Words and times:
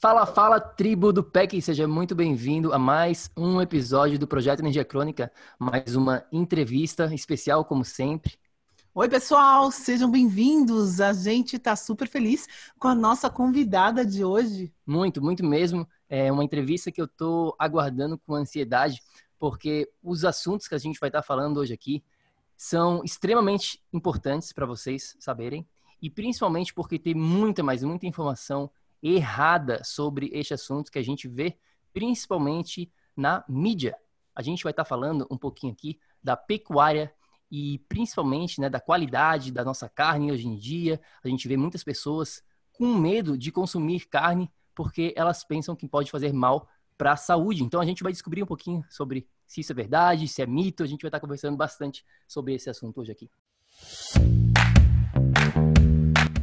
Fala, 0.00 0.24
fala, 0.24 0.58
tribo 0.58 1.12
do 1.12 1.22
PEC, 1.22 1.60
seja 1.60 1.86
muito 1.86 2.14
bem-vindo 2.14 2.72
a 2.72 2.78
mais 2.78 3.30
um 3.36 3.60
episódio 3.60 4.18
do 4.18 4.26
Projeto 4.26 4.60
Energia 4.60 4.82
Crônica, 4.82 5.30
mais 5.58 5.94
uma 5.94 6.24
entrevista 6.32 7.14
especial, 7.14 7.66
como 7.66 7.84
sempre. 7.84 8.38
Oi, 8.94 9.10
pessoal, 9.10 9.70
sejam 9.70 10.10
bem-vindos. 10.10 11.02
A 11.02 11.12
gente 11.12 11.56
está 11.56 11.76
super 11.76 12.08
feliz 12.08 12.48
com 12.78 12.88
a 12.88 12.94
nossa 12.94 13.28
convidada 13.28 14.02
de 14.02 14.24
hoje. 14.24 14.72
Muito, 14.86 15.20
muito 15.22 15.44
mesmo. 15.44 15.86
É 16.08 16.32
uma 16.32 16.44
entrevista 16.44 16.90
que 16.90 17.02
eu 17.02 17.04
estou 17.04 17.54
aguardando 17.58 18.16
com 18.16 18.34
ansiedade, 18.34 19.02
porque 19.38 19.86
os 20.02 20.24
assuntos 20.24 20.66
que 20.66 20.74
a 20.74 20.78
gente 20.78 20.98
vai 20.98 21.10
estar 21.10 21.20
tá 21.20 21.26
falando 21.26 21.58
hoje 21.58 21.74
aqui 21.74 22.02
são 22.56 23.04
extremamente 23.04 23.82
importantes 23.92 24.50
para 24.50 24.64
vocês 24.64 25.14
saberem, 25.20 25.68
e 26.00 26.08
principalmente 26.08 26.72
porque 26.72 26.98
tem 26.98 27.14
muita, 27.14 27.62
mas 27.62 27.82
muita 27.82 28.06
informação 28.06 28.70
errada 29.02 29.82
sobre 29.84 30.30
este 30.32 30.54
assunto 30.54 30.90
que 30.90 30.98
a 30.98 31.04
gente 31.04 31.28
vê 31.28 31.56
principalmente 31.92 32.92
na 33.16 33.44
mídia. 33.48 33.96
A 34.34 34.42
gente 34.42 34.62
vai 34.62 34.70
estar 34.70 34.84
falando 34.84 35.26
um 35.30 35.36
pouquinho 35.36 35.72
aqui 35.72 35.98
da 36.22 36.36
pecuária 36.36 37.12
e 37.50 37.78
principalmente 37.88 38.60
né, 38.60 38.68
da 38.68 38.80
qualidade 38.80 39.50
da 39.50 39.64
nossa 39.64 39.88
carne 39.88 40.30
hoje 40.30 40.46
em 40.46 40.56
dia. 40.56 41.00
A 41.24 41.28
gente 41.28 41.48
vê 41.48 41.56
muitas 41.56 41.82
pessoas 41.82 42.42
com 42.72 42.94
medo 42.94 43.36
de 43.36 43.50
consumir 43.50 44.06
carne 44.06 44.50
porque 44.74 45.12
elas 45.16 45.44
pensam 45.44 45.74
que 45.76 45.88
pode 45.88 46.10
fazer 46.10 46.32
mal 46.32 46.68
para 46.96 47.12
a 47.12 47.16
saúde. 47.16 47.64
Então 47.64 47.80
a 47.80 47.84
gente 47.84 48.02
vai 48.02 48.12
descobrir 48.12 48.42
um 48.42 48.46
pouquinho 48.46 48.84
sobre 48.88 49.26
se 49.46 49.60
isso 49.60 49.72
é 49.72 49.74
verdade, 49.74 50.28
se 50.28 50.42
é 50.42 50.46
mito. 50.46 50.82
A 50.82 50.86
gente 50.86 51.02
vai 51.02 51.08
estar 51.08 51.20
conversando 51.20 51.56
bastante 51.56 52.04
sobre 52.28 52.54
esse 52.54 52.70
assunto 52.70 53.00
hoje 53.00 53.12
aqui. 53.12 53.30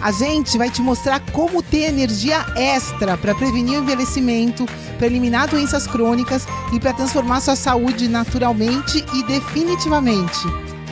A 0.00 0.10
gente 0.10 0.58
vai 0.58 0.70
te 0.70 0.82
mostrar 0.82 1.20
como 1.32 1.62
ter 1.62 1.88
energia 1.88 2.44
extra 2.56 3.16
para 3.16 3.34
prevenir 3.34 3.78
o 3.78 3.82
envelhecimento, 3.82 4.66
para 4.98 5.06
eliminar 5.06 5.48
doenças 5.48 5.86
crônicas 5.86 6.46
e 6.72 6.80
para 6.80 6.92
transformar 6.92 7.40
sua 7.40 7.56
saúde 7.56 8.08
naturalmente 8.08 9.04
e 9.14 9.22
definitivamente. 9.24 10.38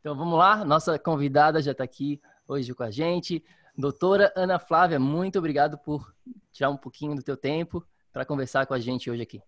Então 0.00 0.16
vamos 0.16 0.38
lá, 0.38 0.64
nossa 0.64 0.98
convidada 0.98 1.62
já 1.62 1.72
está 1.72 1.84
aqui 1.84 2.20
hoje 2.46 2.74
com 2.74 2.82
a 2.82 2.90
gente. 2.90 3.42
Doutora 3.76 4.30
Ana 4.36 4.58
Flávia, 4.58 5.00
muito 5.00 5.38
obrigado 5.38 5.78
por 5.78 6.14
tirar 6.52 6.68
um 6.68 6.76
pouquinho 6.76 7.14
do 7.14 7.22
teu 7.22 7.36
tempo 7.36 7.86
para 8.12 8.26
conversar 8.26 8.66
com 8.66 8.74
a 8.74 8.78
gente 8.78 9.10
hoje 9.10 9.22
aqui. 9.22 9.42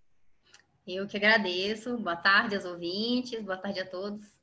Eu 0.87 1.07
que 1.07 1.19
agradeço. 1.19 1.99
Boa 1.99 2.17
tarde 2.17 2.57
aos 2.57 2.65
ouvintes, 2.65 3.43
boa 3.43 3.59
tarde 3.59 3.81
a 3.81 3.87
todos. 3.87 4.35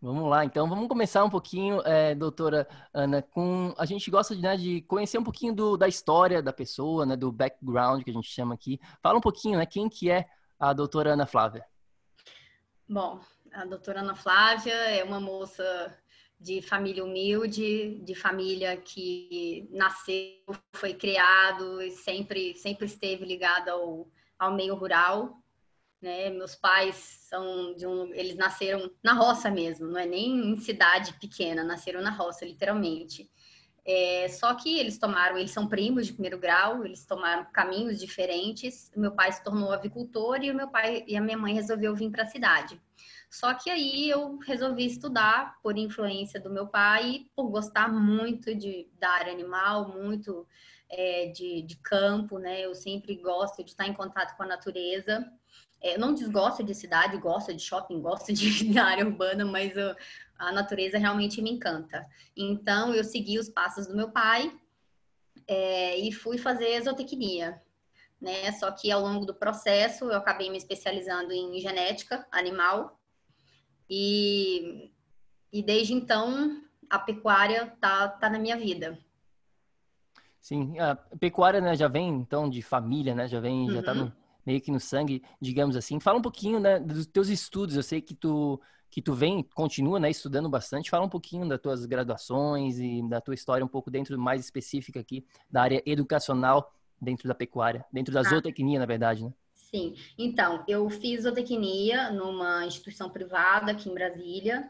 Vamos 0.00 0.28
lá, 0.28 0.44
então 0.44 0.68
vamos 0.68 0.88
começar 0.88 1.24
um 1.24 1.30
pouquinho, 1.30 1.80
é, 1.82 2.14
doutora 2.14 2.68
Ana, 2.92 3.22
com 3.22 3.72
a 3.78 3.86
gente 3.86 4.10
gosta 4.10 4.36
de, 4.36 4.42
né, 4.42 4.56
de 4.56 4.82
conhecer 4.82 5.18
um 5.18 5.24
pouquinho 5.24 5.54
do, 5.54 5.76
da 5.76 5.88
história 5.88 6.42
da 6.42 6.52
pessoa, 6.52 7.06
né, 7.06 7.16
do 7.16 7.32
background 7.32 8.02
que 8.02 8.10
a 8.10 8.12
gente 8.12 8.28
chama 8.28 8.54
aqui. 8.54 8.78
Fala 9.00 9.18
um 9.18 9.22
pouquinho, 9.22 9.58
né, 9.58 9.64
quem 9.64 9.88
que 9.88 10.10
é 10.10 10.26
a 10.58 10.72
doutora 10.72 11.14
Ana 11.14 11.24
Flávia? 11.24 11.64
Bom, 12.88 13.20
a 13.52 13.64
doutora 13.64 14.00
Ana 14.00 14.14
Flávia 14.14 14.74
é 14.74 15.02
uma 15.02 15.18
moça 15.18 15.96
de 16.38 16.60
família 16.60 17.04
humilde, 17.04 18.00
de 18.02 18.14
família 18.14 18.76
que 18.76 19.68
nasceu, 19.70 20.36
foi 20.74 20.94
criado 20.94 21.82
e 21.82 21.90
sempre, 21.90 22.54
sempre 22.56 22.86
esteve 22.86 23.24
ligada 23.24 23.72
ao, 23.72 24.08
ao 24.38 24.54
meio 24.54 24.74
rural. 24.74 25.42
Né? 26.00 26.28
Meus 26.30 26.54
pais 26.54 26.96
são 27.28 27.74
de 27.74 27.86
um, 27.86 28.12
eles 28.14 28.36
nasceram 28.36 28.90
na 29.02 29.14
roça 29.14 29.50
mesmo, 29.50 29.88
não 29.88 29.98
é 29.98 30.06
nem 30.06 30.52
em 30.52 30.56
cidade 30.58 31.14
pequena, 31.14 31.64
nasceram 31.64 32.02
na 32.02 32.10
roça, 32.10 32.44
literalmente. 32.44 33.30
É, 33.88 34.28
só 34.28 34.52
que 34.54 34.78
eles 34.78 34.98
tomaram, 34.98 35.38
eles 35.38 35.52
são 35.52 35.68
primos 35.68 36.06
de 36.06 36.12
primeiro 36.12 36.38
grau, 36.38 36.84
eles 36.84 37.06
tomaram 37.06 37.46
caminhos 37.52 38.00
diferentes. 38.00 38.90
Meu 38.96 39.12
pai 39.12 39.30
se 39.30 39.42
tornou 39.44 39.72
avicultor 39.72 40.42
e 40.42 40.50
o 40.50 40.54
meu 40.54 40.68
pai 40.68 41.04
e 41.06 41.16
a 41.16 41.20
minha 41.20 41.38
mãe 41.38 41.54
resolveu 41.54 41.94
vir 41.94 42.10
para 42.10 42.24
a 42.24 42.26
cidade. 42.26 42.80
Só 43.36 43.52
que 43.52 43.68
aí 43.68 44.08
eu 44.08 44.38
resolvi 44.38 44.86
estudar 44.86 45.60
por 45.62 45.76
influência 45.76 46.40
do 46.40 46.48
meu 46.48 46.68
pai, 46.68 47.26
por 47.36 47.50
gostar 47.50 47.86
muito 47.86 48.54
de, 48.54 48.88
da 48.98 49.10
área 49.10 49.30
animal, 49.30 49.90
muito 49.90 50.48
é, 50.88 51.26
de, 51.26 51.60
de 51.60 51.76
campo, 51.76 52.38
né? 52.38 52.62
Eu 52.64 52.74
sempre 52.74 53.14
gosto 53.16 53.62
de 53.62 53.72
estar 53.72 53.86
em 53.86 53.92
contato 53.92 54.34
com 54.38 54.42
a 54.42 54.46
natureza. 54.46 55.30
É, 55.82 55.98
não 55.98 56.14
desgosto 56.14 56.64
de 56.64 56.74
cidade, 56.74 57.18
gosto 57.18 57.52
de 57.52 57.60
shopping, 57.62 58.00
gosto 58.00 58.32
de, 58.32 58.72
da 58.72 58.84
área 58.84 59.04
urbana, 59.04 59.44
mas 59.44 59.76
eu, 59.76 59.94
a 60.38 60.50
natureza 60.50 60.96
realmente 60.96 61.42
me 61.42 61.50
encanta. 61.50 62.06
Então, 62.34 62.94
eu 62.94 63.04
segui 63.04 63.38
os 63.38 63.50
passos 63.50 63.86
do 63.86 63.94
meu 63.94 64.10
pai 64.10 64.50
é, 65.46 65.98
e 65.98 66.10
fui 66.10 66.38
fazer 66.38 66.80
zootecnia. 66.80 67.60
Né? 68.18 68.50
Só 68.52 68.70
que 68.70 68.90
ao 68.90 69.02
longo 69.02 69.26
do 69.26 69.34
processo 69.34 70.06
eu 70.06 70.16
acabei 70.16 70.48
me 70.48 70.56
especializando 70.56 71.34
em 71.34 71.60
genética 71.60 72.26
animal 72.32 72.95
e, 73.88 74.90
e 75.52 75.62
desde 75.62 75.94
então 75.94 76.62
a 76.88 76.98
pecuária 76.98 77.66
tá, 77.80 78.08
tá 78.08 78.30
na 78.30 78.38
minha 78.38 78.56
vida. 78.56 78.98
Sim, 80.40 80.78
a 80.78 80.94
pecuária 80.94 81.60
né, 81.60 81.74
já 81.74 81.88
vem 81.88 82.08
então 82.08 82.48
de 82.48 82.62
família, 82.62 83.14
né? 83.14 83.26
Já 83.26 83.40
vem, 83.40 83.68
uhum. 83.68 83.74
já 83.74 83.82
tá 83.82 83.92
no, 83.92 84.12
meio 84.46 84.60
que 84.60 84.70
no 84.70 84.78
sangue, 84.78 85.22
digamos 85.40 85.76
assim. 85.76 85.98
Fala 85.98 86.18
um 86.18 86.22
pouquinho 86.22 86.60
né, 86.60 86.78
dos 86.78 87.06
teus 87.06 87.28
estudos. 87.28 87.76
Eu 87.76 87.82
sei 87.82 88.00
que 88.00 88.14
tu 88.14 88.60
que 88.88 89.02
tu 89.02 89.12
vem, 89.12 89.42
continua, 89.42 89.98
né, 89.98 90.08
estudando 90.08 90.48
bastante. 90.48 90.88
Fala 90.88 91.04
um 91.04 91.08
pouquinho 91.08 91.46
das 91.48 91.60
tuas 91.60 91.84
graduações 91.84 92.78
e 92.78 93.02
da 93.08 93.20
tua 93.20 93.34
história 93.34 93.64
um 93.64 93.68
pouco 93.68 93.90
dentro 93.90 94.16
mais 94.18 94.40
específica 94.40 95.00
aqui 95.00 95.26
da 95.50 95.62
área 95.62 95.82
educacional 95.84 96.72
dentro 96.98 97.28
da 97.28 97.34
pecuária, 97.34 97.84
dentro 97.92 98.14
da 98.14 98.20
ah. 98.20 98.22
zootecnia, 98.22 98.78
na 98.78 98.86
verdade, 98.86 99.24
né? 99.24 99.34
Sim. 99.70 99.96
Então, 100.16 100.64
eu 100.68 100.88
fiz 100.88 101.22
zootecnia 101.22 102.10
numa 102.12 102.64
instituição 102.64 103.10
privada 103.10 103.72
aqui 103.72 103.88
em 103.88 103.94
Brasília. 103.94 104.68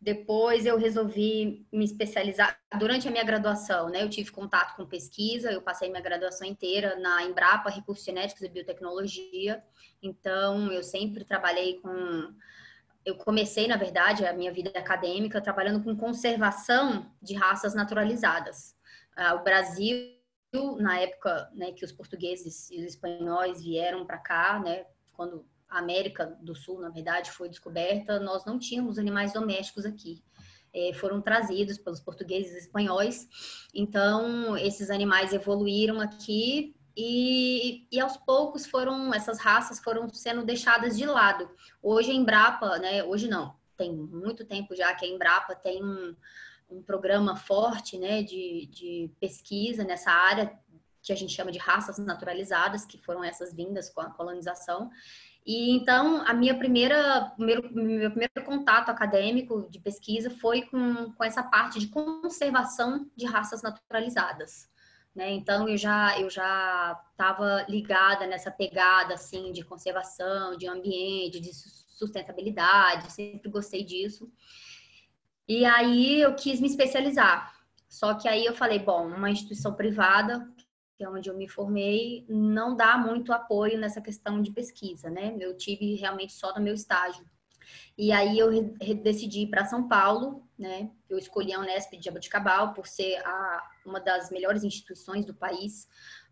Depois 0.00 0.64
eu 0.64 0.78
resolvi 0.78 1.66
me 1.72 1.84
especializar 1.84 2.56
durante 2.78 3.08
a 3.08 3.10
minha 3.10 3.24
graduação, 3.24 3.88
né? 3.88 4.04
Eu 4.04 4.08
tive 4.08 4.30
contato 4.30 4.76
com 4.76 4.86
pesquisa, 4.86 5.50
eu 5.50 5.60
passei 5.60 5.88
minha 5.90 6.00
graduação 6.00 6.46
inteira 6.46 6.94
na 7.00 7.24
Embrapa 7.24 7.68
Recursos 7.68 8.04
Genéticos 8.04 8.42
e 8.42 8.48
Biotecnologia. 8.48 9.60
Então, 10.00 10.70
eu 10.72 10.84
sempre 10.84 11.24
trabalhei 11.24 11.80
com 11.80 12.32
eu 13.04 13.16
comecei, 13.16 13.66
na 13.66 13.76
verdade, 13.76 14.26
a 14.26 14.34
minha 14.34 14.52
vida 14.52 14.70
acadêmica 14.78 15.40
trabalhando 15.40 15.82
com 15.82 15.96
conservação 15.96 17.10
de 17.22 17.34
raças 17.34 17.74
naturalizadas. 17.74 18.76
Ah, 19.16 19.34
o 19.34 19.42
Brasil 19.42 20.17
na 20.52 20.98
época 20.98 21.50
né, 21.54 21.72
que 21.72 21.84
os 21.84 21.92
portugueses 21.92 22.70
e 22.70 22.78
os 22.78 22.84
espanhóis 22.84 23.62
vieram 23.62 24.06
para 24.06 24.18
cá, 24.18 24.58
né, 24.58 24.86
quando 25.12 25.44
a 25.68 25.78
América 25.78 26.26
do 26.40 26.54
Sul, 26.54 26.80
na 26.80 26.88
verdade, 26.88 27.30
foi 27.30 27.48
descoberta, 27.48 28.18
nós 28.18 28.44
não 28.46 28.58
tínhamos 28.58 28.98
animais 28.98 29.32
domésticos 29.32 29.84
aqui. 29.84 30.22
É, 30.72 30.92
foram 30.94 31.20
trazidos 31.20 31.78
pelos 31.78 32.00
portugueses 32.00 32.54
e 32.54 32.58
espanhóis. 32.58 33.28
Então, 33.74 34.56
esses 34.56 34.90
animais 34.90 35.32
evoluíram 35.32 36.00
aqui 36.00 36.74
e, 36.96 37.86
e, 37.90 38.00
aos 38.00 38.16
poucos 38.16 38.66
foram 38.66 39.14
essas 39.14 39.38
raças 39.38 39.78
foram 39.78 40.08
sendo 40.08 40.44
deixadas 40.44 40.96
de 40.96 41.06
lado. 41.06 41.48
Hoje 41.82 42.10
a 42.10 42.14
Embrapa, 42.14 42.78
né? 42.78 43.04
Hoje 43.04 43.28
não, 43.28 43.54
tem 43.76 43.94
muito 43.94 44.44
tempo 44.44 44.74
já 44.74 44.92
que 44.94 45.06
a 45.06 45.08
Embrapa 45.08 45.54
tem 45.54 45.82
um, 45.82 46.14
um 46.70 46.82
programa 46.82 47.36
forte, 47.36 47.96
né, 47.96 48.22
de, 48.22 48.66
de 48.70 49.10
pesquisa 49.20 49.84
nessa 49.84 50.10
área 50.10 50.58
que 51.02 51.12
a 51.12 51.16
gente 51.16 51.32
chama 51.32 51.50
de 51.50 51.58
raças 51.58 51.98
naturalizadas, 51.98 52.84
que 52.84 52.98
foram 52.98 53.24
essas 53.24 53.54
vindas 53.54 53.88
com 53.88 54.00
a 54.00 54.10
colonização. 54.10 54.90
E 55.46 55.74
então, 55.74 56.22
a 56.26 56.34
minha 56.34 56.58
primeira, 56.58 57.32
meu, 57.38 57.62
meu 57.72 58.10
primeiro 58.10 58.44
contato 58.44 58.90
acadêmico 58.90 59.66
de 59.70 59.80
pesquisa 59.80 60.28
foi 60.28 60.62
com, 60.62 61.10
com 61.12 61.24
essa 61.24 61.42
parte 61.42 61.80
de 61.80 61.88
conservação 61.88 63.10
de 63.16 63.24
raças 63.24 63.62
naturalizadas. 63.62 64.68
Né? 65.14 65.30
Então, 65.30 65.66
eu 65.66 65.78
já 65.78 66.20
eu 66.20 66.28
já 66.28 67.00
estava 67.12 67.64
ligada 67.68 68.26
nessa 68.26 68.50
pegada 68.50 69.14
assim 69.14 69.50
de 69.52 69.64
conservação, 69.64 70.56
de 70.56 70.68
ambiente, 70.68 71.40
de 71.40 71.50
sustentabilidade, 71.54 73.10
sempre 73.10 73.50
gostei 73.50 73.82
disso. 73.82 74.30
E 75.48 75.64
aí 75.64 76.20
eu 76.20 76.34
quis 76.34 76.60
me 76.60 76.66
especializar. 76.66 77.54
Só 77.88 78.14
que 78.14 78.28
aí 78.28 78.44
eu 78.44 78.54
falei, 78.54 78.78
bom, 78.78 79.06
uma 79.06 79.30
instituição 79.30 79.74
privada 79.74 80.46
que 80.98 81.04
é 81.04 81.08
onde 81.08 81.30
eu 81.30 81.36
me 81.36 81.46
formei, 81.46 82.26
não 82.28 82.74
dá 82.74 82.98
muito 82.98 83.32
apoio 83.32 83.78
nessa 83.78 84.00
questão 84.00 84.42
de 84.42 84.50
pesquisa, 84.50 85.08
né? 85.08 85.36
Eu 85.38 85.56
tive 85.56 85.94
realmente 85.94 86.32
só 86.32 86.52
no 86.52 86.60
meu 86.60 86.74
estágio. 86.74 87.24
E 87.96 88.10
aí 88.10 88.36
eu 88.36 88.74
decidi 89.00 89.42
ir 89.42 89.46
para 89.46 89.64
São 89.64 89.86
Paulo, 89.86 90.42
né? 90.58 90.90
Eu 91.08 91.16
escolhi 91.16 91.52
a 91.52 91.60
Unesp 91.60 91.92
de 91.96 92.04
Jaboticabal 92.04 92.74
por 92.74 92.88
ser 92.88 93.14
a, 93.24 93.70
uma 93.86 94.00
das 94.00 94.28
melhores 94.30 94.64
instituições 94.64 95.24
do 95.24 95.32
país 95.32 95.86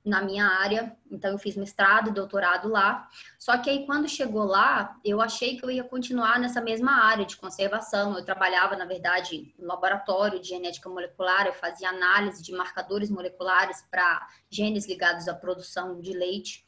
na 0.06 0.23
minha 0.23 0.47
área, 0.47 0.97
então 1.11 1.32
eu 1.32 1.38
fiz 1.38 1.56
mestrado, 1.56 2.12
doutorado 2.12 2.69
lá. 2.69 3.08
Só 3.37 3.58
que 3.58 3.69
aí 3.69 3.85
quando 3.85 4.08
chegou 4.08 4.44
lá, 4.44 4.97
eu 5.05 5.20
achei 5.20 5.56
que 5.56 5.64
eu 5.64 5.70
ia 5.70 5.82
continuar 5.82 6.38
nessa 6.38 6.61
mesma 6.61 6.93
área 6.93 7.26
de 7.26 7.37
conservação. 7.37 8.17
Eu 8.17 8.25
trabalhava, 8.25 8.76
na 8.76 8.85
verdade, 8.85 9.53
no 9.58 9.67
laboratório 9.67 10.41
de 10.41 10.49
genética 10.49 10.88
molecular, 10.88 11.47
eu 11.47 11.53
fazia 11.53 11.88
análise 11.88 12.41
de 12.41 12.53
marcadores 12.53 13.11
moleculares 13.11 13.85
para 13.91 14.29
genes 14.49 14.87
ligados 14.87 15.26
à 15.26 15.35
produção 15.35 16.00
de 16.00 16.12
leite. 16.12 16.64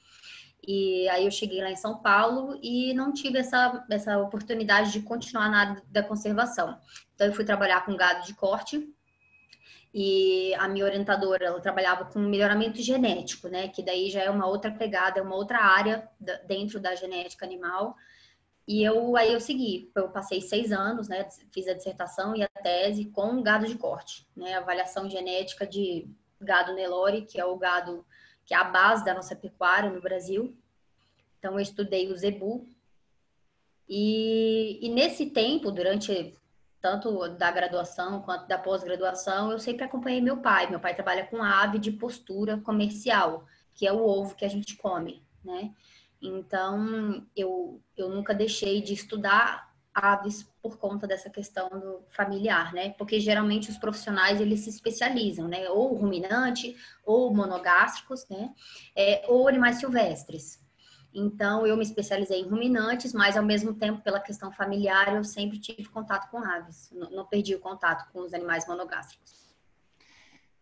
E 0.66 1.08
aí 1.08 1.24
eu 1.24 1.30
cheguei 1.30 1.62
lá 1.62 1.70
em 1.70 1.76
São 1.76 2.02
Paulo 2.02 2.58
e 2.60 2.92
não 2.92 3.12
tive 3.12 3.38
essa, 3.38 3.86
essa 3.88 4.18
oportunidade 4.18 4.90
de 4.90 5.00
continuar 5.00 5.48
na 5.48 5.60
área 5.60 5.82
da 5.88 6.02
conservação. 6.02 6.76
Então 7.14 7.28
eu 7.28 7.32
fui 7.32 7.44
trabalhar 7.44 7.84
com 7.86 7.96
gado 7.96 8.26
de 8.26 8.34
corte, 8.34 8.92
e 9.92 10.54
a 10.54 10.68
minha 10.68 10.84
orientadora, 10.84 11.46
ela 11.46 11.60
trabalhava 11.60 12.04
com 12.04 12.18
melhoramento 12.18 12.80
genético, 12.82 13.48
né? 13.48 13.68
Que 13.68 13.82
daí 13.82 14.10
já 14.10 14.22
é 14.22 14.30
uma 14.30 14.46
outra 14.46 14.70
pegada, 14.70 15.18
é 15.18 15.22
uma 15.22 15.34
outra 15.34 15.60
área 15.60 16.08
dentro 16.46 16.78
da 16.78 16.94
genética 16.94 17.46
animal. 17.46 17.96
E 18.66 18.82
eu 18.84 19.16
aí 19.16 19.32
eu 19.32 19.40
segui, 19.40 19.90
eu 19.94 20.10
passei 20.10 20.42
seis 20.42 20.72
anos, 20.72 21.08
né? 21.08 21.26
Fiz 21.52 21.66
a 21.66 21.72
dissertação 21.72 22.36
e 22.36 22.42
a 22.42 22.48
tese 22.48 23.06
com 23.06 23.42
gado 23.42 23.66
de 23.66 23.76
corte, 23.76 24.28
né? 24.36 24.54
Avaliação 24.54 25.08
genética 25.08 25.66
de 25.66 26.06
gado 26.38 26.74
Nelore, 26.74 27.22
que 27.24 27.40
é 27.40 27.44
o 27.44 27.56
gado 27.56 28.04
que 28.44 28.54
é 28.54 28.56
a 28.56 28.64
base 28.64 29.04
da 29.04 29.14
nossa 29.14 29.36
pecuária 29.36 29.90
no 29.90 30.00
Brasil. 30.00 30.56
Então 31.38 31.54
eu 31.54 31.60
estudei 31.60 32.10
o 32.10 32.16
zebu. 32.16 32.66
E, 33.88 34.78
e 34.82 34.88
nesse 34.90 35.26
tempo, 35.26 35.70
durante 35.70 36.34
tanto 36.80 37.28
da 37.30 37.50
graduação 37.50 38.22
quanto 38.22 38.46
da 38.46 38.58
pós-graduação, 38.58 39.50
eu 39.50 39.58
sempre 39.58 39.84
acompanhei 39.84 40.20
meu 40.20 40.38
pai. 40.38 40.68
Meu 40.68 40.80
pai 40.80 40.94
trabalha 40.94 41.26
com 41.26 41.42
ave 41.42 41.78
de 41.78 41.90
postura 41.90 42.58
comercial, 42.58 43.46
que 43.74 43.86
é 43.86 43.92
o 43.92 44.04
ovo 44.04 44.34
que 44.34 44.44
a 44.44 44.48
gente 44.48 44.76
come, 44.76 45.22
né? 45.44 45.72
Então, 46.20 47.24
eu, 47.36 47.80
eu 47.96 48.08
nunca 48.08 48.34
deixei 48.34 48.80
de 48.80 48.92
estudar 48.92 49.68
aves 49.94 50.48
por 50.62 50.78
conta 50.78 51.06
dessa 51.06 51.28
questão 51.28 51.68
do 51.68 52.04
familiar, 52.10 52.72
né? 52.72 52.90
Porque 52.90 53.18
geralmente 53.18 53.70
os 53.70 53.78
profissionais 53.78 54.40
eles 54.40 54.60
se 54.60 54.70
especializam, 54.70 55.48
né? 55.48 55.68
Ou 55.70 55.94
ruminante, 55.94 56.76
ou 57.04 57.34
monogástricos, 57.34 58.28
né? 58.28 58.52
É, 58.94 59.24
ou 59.28 59.48
animais 59.48 59.76
silvestres. 59.76 60.60
Então, 61.12 61.66
eu 61.66 61.76
me 61.76 61.82
especializei 61.82 62.40
em 62.40 62.48
ruminantes, 62.48 63.12
mas 63.12 63.36
ao 63.36 63.42
mesmo 63.42 63.74
tempo, 63.74 64.02
pela 64.02 64.20
questão 64.20 64.52
familiar, 64.52 65.16
eu 65.16 65.24
sempre 65.24 65.58
tive 65.58 65.88
contato 65.88 66.30
com 66.30 66.38
aves. 66.38 66.90
Não, 66.92 67.10
não 67.10 67.24
perdi 67.24 67.54
o 67.54 67.60
contato 67.60 68.10
com 68.12 68.20
os 68.20 68.34
animais 68.34 68.66
monogástricos. 68.66 69.48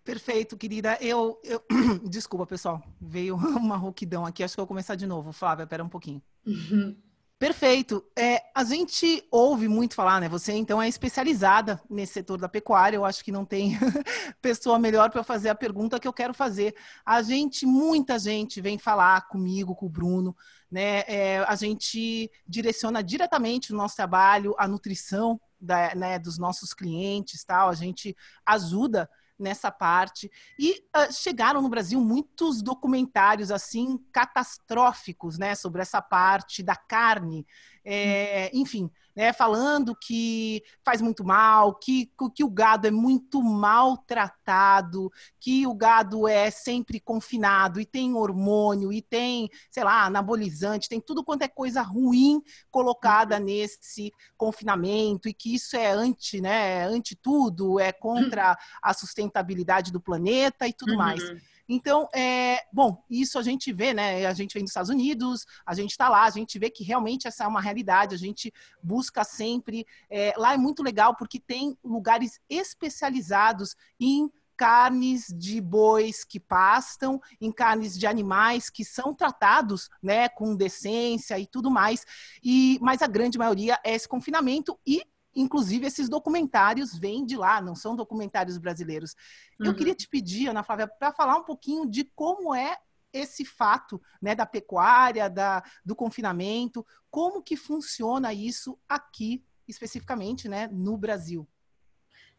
Perfeito, 0.05 0.57
querida. 0.57 0.97
Eu, 1.01 1.41
eu... 1.43 1.61
Desculpa, 2.09 2.47
pessoal. 2.47 2.81
Veio 3.01 3.35
uma 3.59 3.77
rouquidão 3.77 4.25
aqui. 4.25 4.45
Acho 4.45 4.55
que 4.55 4.61
eu 4.61 4.63
vou 4.63 4.69
começar 4.69 4.95
de 4.95 5.07
novo. 5.07 5.33
Flávia, 5.33 5.67
pera 5.67 5.83
um 5.83 5.89
pouquinho. 5.89 6.23
Uhum. 6.47 6.97
Perfeito. 7.39 8.03
É, 8.19 8.43
a 8.55 8.65
gente 8.65 9.23
ouve 9.31 9.69
muito 9.69 9.95
falar, 9.95 10.21
né? 10.23 10.29
Você 10.29 10.53
então 10.55 10.81
é 10.81 10.89
especializada 10.89 11.83
nesse 11.89 12.15
setor 12.15 12.41
da 12.41 12.49
pecuária. 12.49 12.97
Eu 12.97 13.05
acho 13.05 13.23
que 13.23 13.31
não 13.31 13.45
tem 13.45 13.79
pessoa 14.41 14.79
melhor 14.79 15.11
para 15.11 15.23
fazer 15.23 15.51
a 15.51 15.55
pergunta 15.55 16.01
que 16.01 16.09
eu 16.09 16.15
quero 16.15 16.33
fazer. 16.33 16.75
A 17.05 17.21
gente, 17.21 17.67
muita 17.67 18.19
gente 18.19 18.59
vem 18.63 18.79
falar 18.79 19.29
comigo, 19.29 19.75
com 19.75 19.85
o 19.85 19.91
Bruno, 19.91 20.35
né? 20.71 21.01
É, 21.07 21.45
a 21.47 21.55
gente 21.55 22.31
direciona 22.49 23.03
diretamente 23.03 23.71
o 23.71 23.77
nosso 23.77 23.97
trabalho, 23.97 24.55
a 24.59 24.67
nutrição 24.67 25.39
da, 25.61 25.95
né, 25.95 26.19
dos 26.19 26.39
nossos 26.39 26.73
clientes, 26.73 27.45
tal. 27.45 27.69
A 27.69 27.75
gente 27.75 28.17
ajuda 28.47 29.11
nessa 29.39 29.71
parte. 29.71 30.31
E 30.59 30.85
uh, 30.97 31.13
chegaram 31.13 31.61
no 31.61 31.69
Brasil 31.69 32.01
muitos 32.01 32.63
documentários 32.63 33.51
assim 33.51 33.99
catastróficos, 34.13 35.39
né, 35.39 35.55
sobre 35.55 35.83
essa 35.83 36.01
parte 36.01 36.63
da 36.63 36.77
carne. 36.77 37.47
É, 37.89 38.51
enfim, 38.53 38.91
né, 39.15 39.33
falando 39.33 39.97
que 39.97 40.61
faz 40.85 41.01
muito 41.01 41.25
mal, 41.25 41.77
que, 41.77 42.11
que 42.35 42.45
o 42.45 42.51
gado 42.51 42.87
é 42.87 42.91
muito 42.91 43.41
maltratado, 43.41 45.11
que 45.41 45.67
o 45.67 45.75
gado 45.75 46.29
é 46.29 46.51
sempre 46.51 46.99
confinado 46.99 47.81
e 47.81 47.87
tem 47.87 48.13
hormônio 48.13 48.93
e 48.93 49.01
tem, 49.01 49.49
sei 49.71 49.85
lá, 49.85 50.05
anabolizante, 50.05 50.89
tem 50.89 51.01
tudo 51.01 51.25
quanto 51.25 51.43
é 51.43 51.49
coisa 51.49 51.81
ruim 51.81 52.43
colocada 52.71 53.39
uhum. 53.39 53.45
nesse 53.45 54.13
confinamento 54.37 55.29
e 55.29 55.33
que 55.33 55.55
isso 55.55 55.77
é 55.77 55.93
anti, 55.93 56.41
né, 56.41 56.85
anti 56.87 57.15
tudo, 57.15 57.79
é 57.79 57.93
contra 57.93 58.59
a 58.83 58.93
sustentabilidade 58.93 59.93
do 59.93 60.01
planeta 60.01 60.67
e 60.67 60.73
tudo 60.73 60.91
uhum. 60.91 60.99
mais. 60.99 61.23
Então, 61.69 62.09
é, 62.15 62.61
bom, 62.73 63.03
isso 63.11 63.39
a 63.39 63.43
gente 63.43 63.73
vê, 63.73 63.93
né? 63.93 64.27
A 64.27 64.33
gente 64.33 64.55
vem 64.55 64.63
dos 64.63 64.71
Estados 64.71 64.91
Unidos, 64.91 65.45
a 65.65 65.75
gente 65.75 65.91
está 65.91 66.09
lá, 66.09 66.25
a 66.25 66.31
gente 66.31 66.59
vê 66.59 66.71
que 66.71 66.85
realmente 66.85 67.27
essa 67.27 67.45
é 67.45 67.47
uma 67.47 67.61
realidade, 67.61 68.15
a 68.15 68.19
gente 68.19 68.53
busca 68.83 69.25
sempre. 69.25 69.87
É, 70.09 70.33
lá 70.37 70.55
é 70.55 70.57
muito 70.57 70.83
legal 70.83 71.17
porque 71.17 71.41
tem 71.41 71.77
lugares 71.85 72.41
especializados 72.49 73.75
em 73.99 74.31
carnes 74.57 75.27
de 75.37 75.61
bois 75.61 76.25
que 76.25 76.41
pastam, 76.41 77.21
em 77.41 77.53
carnes 77.53 77.99
de 77.99 78.07
animais 78.07 78.71
que 78.71 78.85
são 78.85 79.15
tratados, 79.15 79.91
né, 80.03 80.29
com 80.31 80.57
decência 80.57 81.39
e 81.39 81.47
tudo 81.47 81.71
mais. 81.71 82.05
E 82.43 82.79
mas 82.81 83.03
a 83.03 83.07
grande 83.07 83.39
maioria 83.39 83.79
é 83.85 83.95
esse 83.95 84.09
confinamento 84.09 84.79
e 84.87 85.03
Inclusive, 85.37 85.87
esses 85.87 86.09
documentários 86.09 86.99
vêm 86.99 87.27
de 87.27 87.37
lá, 87.37 87.61
não 87.61 87.75
são 87.75 87.95
documentários 87.95 88.57
brasileiros. 88.57 89.15
Uhum. 89.61 89.67
Eu 89.67 89.75
queria 89.75 89.95
te 89.95 90.09
pedir, 90.09 90.49
Ana 90.49 90.63
Flávia, 90.63 90.89
para 90.89 91.13
falar 91.13 91.37
um 91.37 91.45
pouquinho 91.45 91.87
de 91.87 92.05
como 92.05 92.55
é 92.55 92.79
esse 93.13 93.45
fato 93.45 94.01
né, 94.21 94.35
da 94.35 94.47
pecuária, 94.47 95.29
da, 95.29 95.63
do 95.85 95.95
confinamento, 95.95 96.85
como 97.11 97.43
que 97.43 97.55
funciona 97.55 98.33
isso 98.33 98.79
aqui, 98.89 99.45
especificamente, 99.69 100.49
né, 100.49 100.69
no 100.73 100.97
Brasil. 100.97 101.47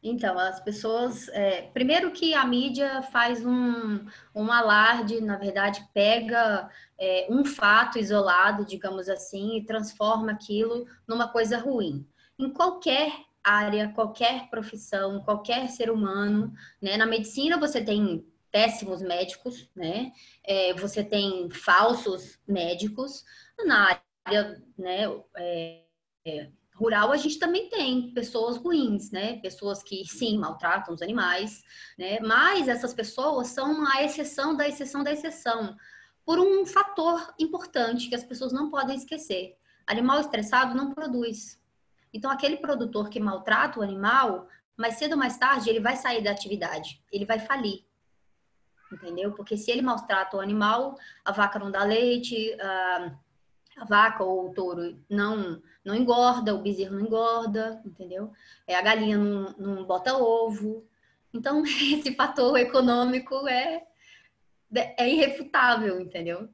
Então, 0.01 0.37
as 0.37 0.59
pessoas. 0.59 1.27
É, 1.29 1.63
primeiro 1.73 2.11
que 2.11 2.33
a 2.33 2.45
mídia 2.45 3.01
faz 3.03 3.45
um, 3.45 4.05
um 4.33 4.51
alarde, 4.51 5.21
na 5.21 5.37
verdade, 5.37 5.87
pega 5.93 6.69
é, 6.99 7.27
um 7.29 7.43
fato 7.43 7.99
isolado, 7.99 8.65
digamos 8.65 9.09
assim, 9.09 9.57
e 9.57 9.65
transforma 9.65 10.31
aquilo 10.31 10.87
numa 11.07 11.27
coisa 11.27 11.57
ruim 11.57 12.07
em 12.39 12.49
qualquer 12.51 13.11
área, 13.43 13.91
qualquer 13.93 14.49
profissão, 14.49 15.21
qualquer 15.23 15.69
ser 15.69 15.89
humano, 15.89 16.53
né? 16.81 16.97
Na 16.97 17.05
medicina 17.05 17.57
você 17.57 17.83
tem 17.83 18.25
péssimos 18.51 19.01
médicos, 19.01 19.69
né? 19.75 20.11
É, 20.43 20.73
você 20.73 21.03
tem 21.03 21.49
falsos 21.49 22.39
médicos 22.47 23.23
na 23.65 23.99
área, 24.25 24.61
né? 24.77 25.03
É, 25.37 25.83
é, 26.25 26.49
rural 26.75 27.11
a 27.11 27.17
gente 27.17 27.39
também 27.39 27.69
tem 27.69 28.13
pessoas 28.13 28.57
ruins, 28.57 29.11
né? 29.11 29.39
Pessoas 29.39 29.81
que 29.81 30.05
sim 30.05 30.37
maltratam 30.37 30.93
os 30.93 31.01
animais, 31.01 31.63
né? 31.97 32.19
Mas 32.19 32.67
essas 32.67 32.93
pessoas 32.93 33.47
são 33.47 33.85
a 33.87 34.03
exceção 34.03 34.55
da 34.55 34.67
exceção 34.67 35.03
da 35.03 35.11
exceção, 35.11 35.75
por 36.25 36.39
um 36.39 36.65
fator 36.65 37.33
importante 37.39 38.09
que 38.09 38.15
as 38.15 38.23
pessoas 38.23 38.51
não 38.51 38.69
podem 38.69 38.97
esquecer. 38.97 39.55
Animal 39.87 40.19
estressado 40.19 40.75
não 40.75 40.93
produz. 40.93 41.57
Então 42.17 42.31
aquele 42.31 42.57
produtor 42.57 43.09
que 43.09 43.19
maltrata 43.19 43.79
o 43.79 43.83
animal, 43.83 44.47
mais 44.75 44.95
cedo 44.95 45.11
ou 45.11 45.19
mais 45.19 45.37
tarde 45.37 45.69
ele 45.69 45.79
vai 45.79 45.95
sair 45.95 46.23
da 46.23 46.31
atividade, 46.31 46.99
ele 47.11 47.25
vai 47.25 47.37
falir. 47.37 47.85
Entendeu? 48.91 49.33
Porque 49.33 49.55
se 49.55 49.69
ele 49.69 49.83
maltrata 49.83 50.35
o 50.35 50.39
animal, 50.39 50.97
a 51.23 51.31
vaca 51.31 51.59
não 51.59 51.69
dá 51.69 51.83
leite, 51.83 52.57
a, 52.59 53.11
a 53.77 53.85
vaca 53.85 54.23
ou 54.23 54.49
o 54.49 54.53
touro 54.53 54.99
não 55.07 55.61
não 55.85 55.95
engorda, 55.95 56.53
o 56.53 56.61
bezerro 56.61 56.95
não 56.95 57.05
engorda, 57.05 57.81
entendeu? 57.85 58.33
É, 58.65 58.75
a 58.75 58.81
galinha 58.81 59.17
não, 59.17 59.55
não 59.57 59.85
bota 59.85 60.17
ovo. 60.17 60.85
Então, 61.33 61.63
esse 61.63 62.13
fator 62.15 62.57
econômico 62.57 63.47
é, 63.47 63.83
é 64.73 65.07
irrefutável, 65.07 66.01
entendeu? 66.01 66.49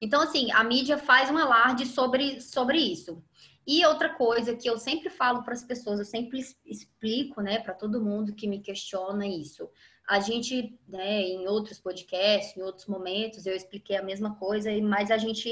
Então, 0.00 0.20
assim, 0.20 0.52
a 0.52 0.62
mídia 0.62 0.96
faz 0.96 1.28
um 1.28 1.38
alarde 1.38 1.86
sobre, 1.86 2.40
sobre 2.40 2.78
isso. 2.78 3.20
E 3.68 3.84
outra 3.84 4.08
coisa 4.14 4.56
que 4.56 4.68
eu 4.68 4.78
sempre 4.78 5.10
falo 5.10 5.42
para 5.42 5.52
as 5.52 5.62
pessoas, 5.62 5.98
eu 5.98 6.04
sempre 6.06 6.40
explico, 6.64 7.42
né, 7.42 7.58
para 7.58 7.74
todo 7.74 8.02
mundo 8.02 8.34
que 8.34 8.48
me 8.48 8.60
questiona 8.60 9.26
isso 9.26 9.68
a 10.08 10.20
gente, 10.20 10.74
né, 10.88 11.20
em 11.20 11.46
outros 11.46 11.78
podcasts, 11.78 12.56
em 12.56 12.62
outros 12.62 12.86
momentos, 12.86 13.44
eu 13.44 13.54
expliquei 13.54 13.94
a 13.94 14.02
mesma 14.02 14.34
coisa, 14.36 14.70
mas 14.80 15.10
a 15.10 15.18
gente 15.18 15.50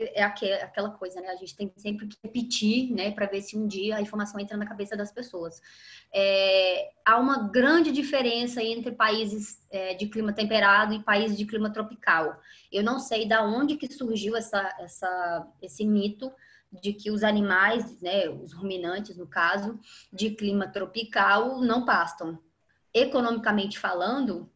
é 0.00 0.24
aquela 0.24 0.90
coisa, 0.90 1.20
né? 1.20 1.28
A 1.28 1.36
gente 1.36 1.54
tem 1.54 1.72
sempre 1.76 2.08
que 2.08 2.16
repetir, 2.24 2.92
né, 2.92 3.12
para 3.12 3.26
ver 3.26 3.40
se 3.42 3.56
um 3.56 3.68
dia 3.68 3.96
a 3.96 4.00
informação 4.00 4.40
entra 4.40 4.56
na 4.56 4.66
cabeça 4.66 4.96
das 4.96 5.12
pessoas. 5.12 5.62
É, 6.12 6.90
há 7.04 7.16
uma 7.16 7.48
grande 7.48 7.92
diferença 7.92 8.60
entre 8.60 8.90
países 8.90 9.64
é, 9.70 9.94
de 9.94 10.08
clima 10.08 10.32
temperado 10.32 10.94
e 10.94 11.02
países 11.04 11.38
de 11.38 11.46
clima 11.46 11.72
tropical. 11.72 12.40
Eu 12.72 12.82
não 12.82 12.98
sei 12.98 13.28
da 13.28 13.44
onde 13.44 13.76
que 13.76 13.86
surgiu 13.86 14.34
essa, 14.34 14.74
essa, 14.80 15.46
esse 15.62 15.86
mito 15.86 16.32
de 16.72 16.92
que 16.92 17.10
os 17.10 17.22
animais, 17.22 18.00
né, 18.00 18.28
os 18.28 18.52
ruminantes 18.52 19.16
no 19.16 19.26
caso, 19.26 19.78
de 20.12 20.30
clima 20.30 20.66
tropical 20.66 21.60
não 21.60 21.84
pastam 21.84 22.38
economicamente 22.94 23.78
falando, 23.78 24.50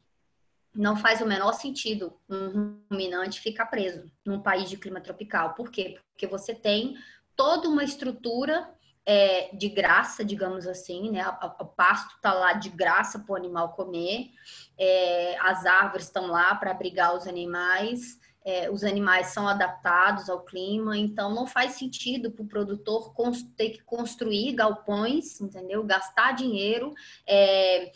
não 0.74 0.96
faz 0.96 1.20
o 1.20 1.26
menor 1.26 1.52
sentido 1.52 2.18
um 2.28 2.78
ruminante 2.90 3.40
ficar 3.40 3.66
preso 3.66 4.10
num 4.24 4.40
país 4.40 4.68
de 4.68 4.76
clima 4.76 5.00
tropical. 5.00 5.54
Por 5.54 5.70
quê? 5.70 5.98
Porque 6.12 6.26
você 6.26 6.54
tem 6.54 6.96
toda 7.34 7.68
uma 7.68 7.82
estrutura 7.82 8.70
é, 9.04 9.54
de 9.54 9.68
graça, 9.68 10.24
digamos 10.24 10.66
assim, 10.66 11.10
né? 11.10 11.26
O 11.60 11.64
pasto 11.64 12.16
está 12.16 12.32
lá 12.32 12.52
de 12.54 12.68
graça 12.68 13.20
para 13.20 13.32
o 13.32 13.36
animal 13.36 13.72
comer, 13.72 14.30
é, 14.76 15.38
as 15.38 15.64
árvores 15.64 16.06
estão 16.06 16.26
lá 16.26 16.54
para 16.56 16.72
abrigar 16.72 17.14
os 17.14 17.26
animais, 17.26 18.18
é, 18.46 18.70
os 18.70 18.84
animais 18.84 19.26
são 19.28 19.48
adaptados 19.48 20.30
ao 20.30 20.44
clima, 20.44 20.96
então 20.96 21.34
não 21.34 21.48
faz 21.48 21.72
sentido 21.72 22.30
para 22.30 22.44
o 22.44 22.48
produtor 22.48 23.12
ter 23.56 23.70
que 23.70 23.82
construir 23.82 24.52
galpões, 24.52 25.40
entendeu? 25.40 25.82
Gastar 25.82 26.30
dinheiro. 26.30 26.94
É, 27.26 27.90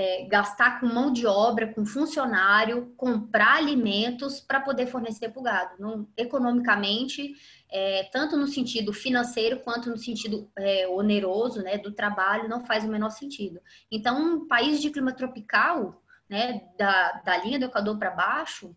é, 0.00 0.24
gastar 0.26 0.78
com 0.78 0.86
mão 0.86 1.12
de 1.12 1.26
obra, 1.26 1.74
com 1.74 1.84
funcionário, 1.84 2.94
comprar 2.96 3.56
alimentos 3.56 4.38
para 4.38 4.60
poder 4.60 4.86
fornecer 4.86 5.28
para 5.30 5.40
o 5.40 5.42
gado. 5.42 5.74
Não, 5.80 6.06
economicamente, 6.16 7.34
é, 7.68 8.04
tanto 8.12 8.36
no 8.36 8.46
sentido 8.46 8.92
financeiro 8.92 9.58
quanto 9.58 9.90
no 9.90 9.98
sentido 9.98 10.48
é, 10.56 10.86
oneroso 10.86 11.64
né, 11.64 11.78
do 11.78 11.90
trabalho, 11.90 12.48
não 12.48 12.64
faz 12.64 12.84
o 12.84 12.88
menor 12.88 13.10
sentido. 13.10 13.60
Então, 13.90 14.22
um 14.22 14.46
país 14.46 14.80
de 14.80 14.90
clima 14.90 15.12
tropical, 15.12 16.00
né, 16.30 16.62
da, 16.78 17.20
da 17.24 17.36
linha 17.38 17.58
do 17.58 17.64
Equador 17.64 17.98
para 17.98 18.12
baixo, 18.12 18.76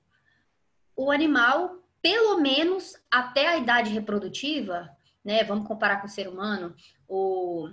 o 1.04 1.12
animal, 1.12 1.78
pelo 2.02 2.40
menos 2.40 2.96
até 3.10 3.48
a 3.48 3.58
idade 3.58 3.90
reprodutiva, 3.90 4.90
né, 5.24 5.44
vamos 5.44 5.68
comparar 5.68 6.00
com 6.00 6.08
o 6.08 6.10
ser 6.10 6.28
humano, 6.28 6.76
o, 7.08 7.70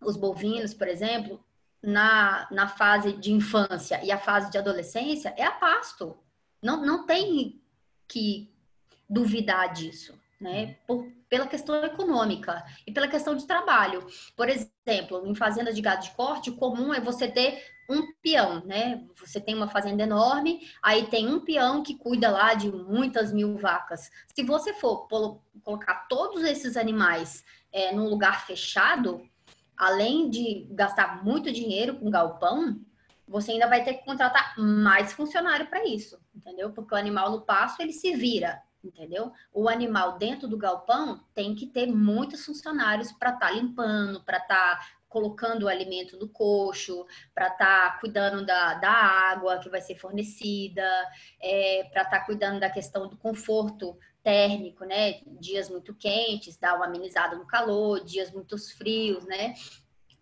os 0.00 0.16
bovinos, 0.16 0.74
por 0.74 0.88
exemplo, 0.88 1.44
na, 1.82 2.48
na 2.50 2.68
fase 2.68 3.12
de 3.12 3.32
infância 3.32 4.02
e 4.04 4.10
a 4.10 4.18
fase 4.18 4.50
de 4.50 4.58
adolescência 4.58 5.34
é 5.36 5.44
a 5.44 5.52
pasto. 5.52 6.16
Não, 6.60 6.84
não 6.84 7.06
tem 7.06 7.60
que 8.08 8.52
duvidar 9.08 9.72
disso, 9.72 10.18
né? 10.40 10.76
Por, 10.86 11.10
pela 11.28 11.46
questão 11.46 11.84
econômica 11.84 12.64
e 12.86 12.92
pela 12.92 13.08
questão 13.08 13.34
de 13.34 13.46
trabalho. 13.46 14.06
Por 14.36 14.48
exemplo, 14.48 15.26
em 15.26 15.34
fazendas 15.34 15.74
de 15.74 15.82
gado 15.82 16.02
de 16.02 16.10
corte, 16.12 16.50
o 16.50 16.56
comum 16.56 16.94
é 16.94 17.00
você 17.00 17.28
ter 17.28 17.75
um 17.88 18.12
peão, 18.22 18.64
né? 18.64 19.04
Você 19.20 19.40
tem 19.40 19.54
uma 19.54 19.68
fazenda 19.68 20.02
enorme, 20.02 20.68
aí 20.82 21.06
tem 21.06 21.28
um 21.28 21.40
peão 21.40 21.82
que 21.82 21.96
cuida 21.96 22.30
lá 22.30 22.54
de 22.54 22.70
muitas 22.70 23.32
mil 23.32 23.56
vacas. 23.56 24.10
Se 24.34 24.42
você 24.42 24.74
for 24.74 25.06
colocar 25.62 26.06
todos 26.08 26.42
esses 26.42 26.76
animais 26.76 27.44
é, 27.72 27.92
num 27.92 28.08
lugar 28.08 28.46
fechado, 28.46 29.22
além 29.76 30.30
de 30.30 30.66
gastar 30.70 31.24
muito 31.24 31.52
dinheiro 31.52 31.96
com 31.96 32.10
galpão, 32.10 32.80
você 33.28 33.52
ainda 33.52 33.66
vai 33.66 33.84
ter 33.84 33.94
que 33.94 34.04
contratar 34.04 34.54
mais 34.58 35.12
funcionário 35.12 35.66
para 35.66 35.84
isso, 35.84 36.18
entendeu? 36.34 36.70
Porque 36.72 36.94
o 36.94 36.98
animal 36.98 37.30
no 37.30 37.42
pasto 37.42 37.80
ele 37.80 37.92
se 37.92 38.14
vira, 38.14 38.62
entendeu? 38.82 39.32
O 39.52 39.68
animal 39.68 40.16
dentro 40.16 40.46
do 40.46 40.56
galpão 40.56 41.24
tem 41.34 41.54
que 41.54 41.66
ter 41.66 41.86
muitos 41.86 42.44
funcionários 42.44 43.10
para 43.12 43.30
estar 43.30 43.48
tá 43.48 43.52
limpando, 43.52 44.22
para 44.22 44.38
estar 44.38 44.78
tá 44.78 44.86
colocando 45.16 45.62
o 45.62 45.68
alimento 45.68 46.18
no 46.18 46.28
coxo, 46.28 47.06
para 47.34 47.46
estar 47.46 47.92
tá 47.92 47.98
cuidando 47.98 48.44
da, 48.44 48.74
da 48.74 48.92
água 48.92 49.58
que 49.58 49.70
vai 49.70 49.80
ser 49.80 49.94
fornecida, 49.94 50.86
é, 51.40 51.84
para 51.90 52.02
estar 52.02 52.18
tá 52.18 52.26
cuidando 52.26 52.60
da 52.60 52.68
questão 52.68 53.08
do 53.08 53.16
conforto 53.16 53.98
térmico, 54.22 54.84
né? 54.84 55.22
Dias 55.40 55.70
muito 55.70 55.94
quentes, 55.94 56.58
dá 56.58 56.74
uma 56.74 56.84
amenizada 56.84 57.34
no 57.34 57.46
calor, 57.46 58.04
dias 58.04 58.30
muito 58.30 58.58
frios, 58.76 59.24
né? 59.24 59.54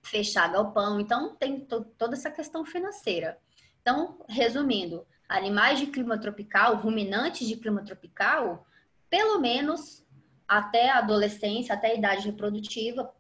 Fechar 0.01 0.53
galpão. 0.53 1.01
Então, 1.01 1.35
tem 1.35 1.67
toda 1.99 2.15
essa 2.15 2.31
questão 2.31 2.65
financeira. 2.65 3.37
Então, 3.83 4.25
resumindo, 4.29 5.05
animais 5.29 5.81
de 5.81 5.89
clima 5.89 6.17
tropical, 6.21 6.77
ruminantes 6.77 7.49
de 7.49 7.57
clima 7.57 7.83
tropical, 7.83 8.65
pelo 9.11 9.41
menos 9.41 10.07
até 10.47 10.89
a 10.89 10.99
adolescência, 10.99 11.75
até 11.75 11.89
a 11.89 11.95
idade 11.95 12.27
reprodutiva, 12.27 13.13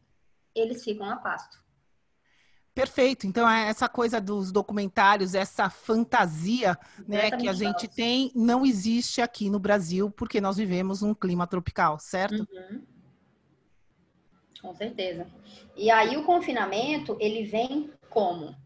eles 0.54 0.84
ficam 0.84 1.10
a 1.10 1.16
pasto. 1.16 1.63
Perfeito. 2.74 3.26
Então, 3.26 3.48
é 3.48 3.68
essa 3.68 3.88
coisa 3.88 4.20
dos 4.20 4.50
documentários, 4.50 5.34
essa 5.34 5.70
fantasia 5.70 6.76
né, 7.06 7.30
que 7.30 7.48
a 7.48 7.52
gente 7.52 7.86
tem, 7.86 8.32
não 8.34 8.66
existe 8.66 9.22
aqui 9.22 9.48
no 9.48 9.60
Brasil, 9.60 10.10
porque 10.10 10.40
nós 10.40 10.56
vivemos 10.56 11.00
um 11.00 11.14
clima 11.14 11.46
tropical, 11.46 12.00
certo? 12.00 12.46
Uhum. 12.52 12.82
Com 14.60 14.74
certeza. 14.74 15.26
E 15.76 15.90
aí 15.90 16.16
o 16.16 16.24
confinamento, 16.24 17.16
ele 17.20 17.44
vem 17.44 17.90
como? 18.10 18.56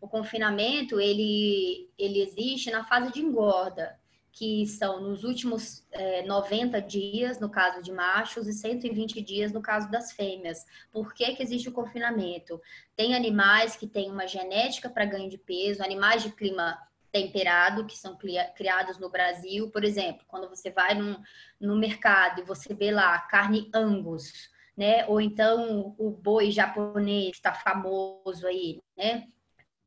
O 0.00 0.08
confinamento, 0.08 0.98
ele, 0.98 1.90
ele 1.98 2.22
existe 2.22 2.70
na 2.70 2.84
fase 2.84 3.12
de 3.12 3.20
engorda 3.20 3.98
que 4.32 4.66
são 4.66 5.00
nos 5.00 5.24
últimos 5.24 5.84
é, 5.90 6.22
90 6.22 6.80
dias, 6.80 7.40
no 7.40 7.50
caso 7.50 7.82
de 7.82 7.90
machos, 7.90 8.46
e 8.46 8.52
120 8.52 9.20
dias 9.20 9.52
no 9.52 9.60
caso 9.60 9.90
das 9.90 10.12
fêmeas. 10.12 10.64
Por 10.92 11.12
que, 11.12 11.34
que 11.34 11.42
existe 11.42 11.68
o 11.68 11.72
confinamento? 11.72 12.60
Tem 12.94 13.14
animais 13.14 13.76
que 13.76 13.86
têm 13.86 14.10
uma 14.10 14.26
genética 14.26 14.88
para 14.88 15.04
ganho 15.04 15.28
de 15.28 15.38
peso, 15.38 15.82
animais 15.82 16.22
de 16.22 16.30
clima 16.30 16.78
temperado, 17.10 17.86
que 17.86 17.96
são 17.96 18.16
criados 18.54 18.98
no 18.98 19.10
Brasil. 19.10 19.70
Por 19.70 19.84
exemplo, 19.84 20.24
quando 20.28 20.48
você 20.48 20.70
vai 20.70 20.94
num, 20.94 21.20
no 21.60 21.76
mercado 21.76 22.40
e 22.40 22.44
você 22.44 22.74
vê 22.74 22.90
lá 22.90 23.18
carne 23.18 23.70
angus, 23.74 24.50
né? 24.76 25.06
Ou 25.06 25.20
então 25.20 25.94
o 25.98 26.10
boi 26.10 26.50
japonês, 26.50 27.30
que 27.30 27.36
está 27.36 27.52
famoso 27.52 28.46
aí, 28.46 28.80
né? 28.96 29.26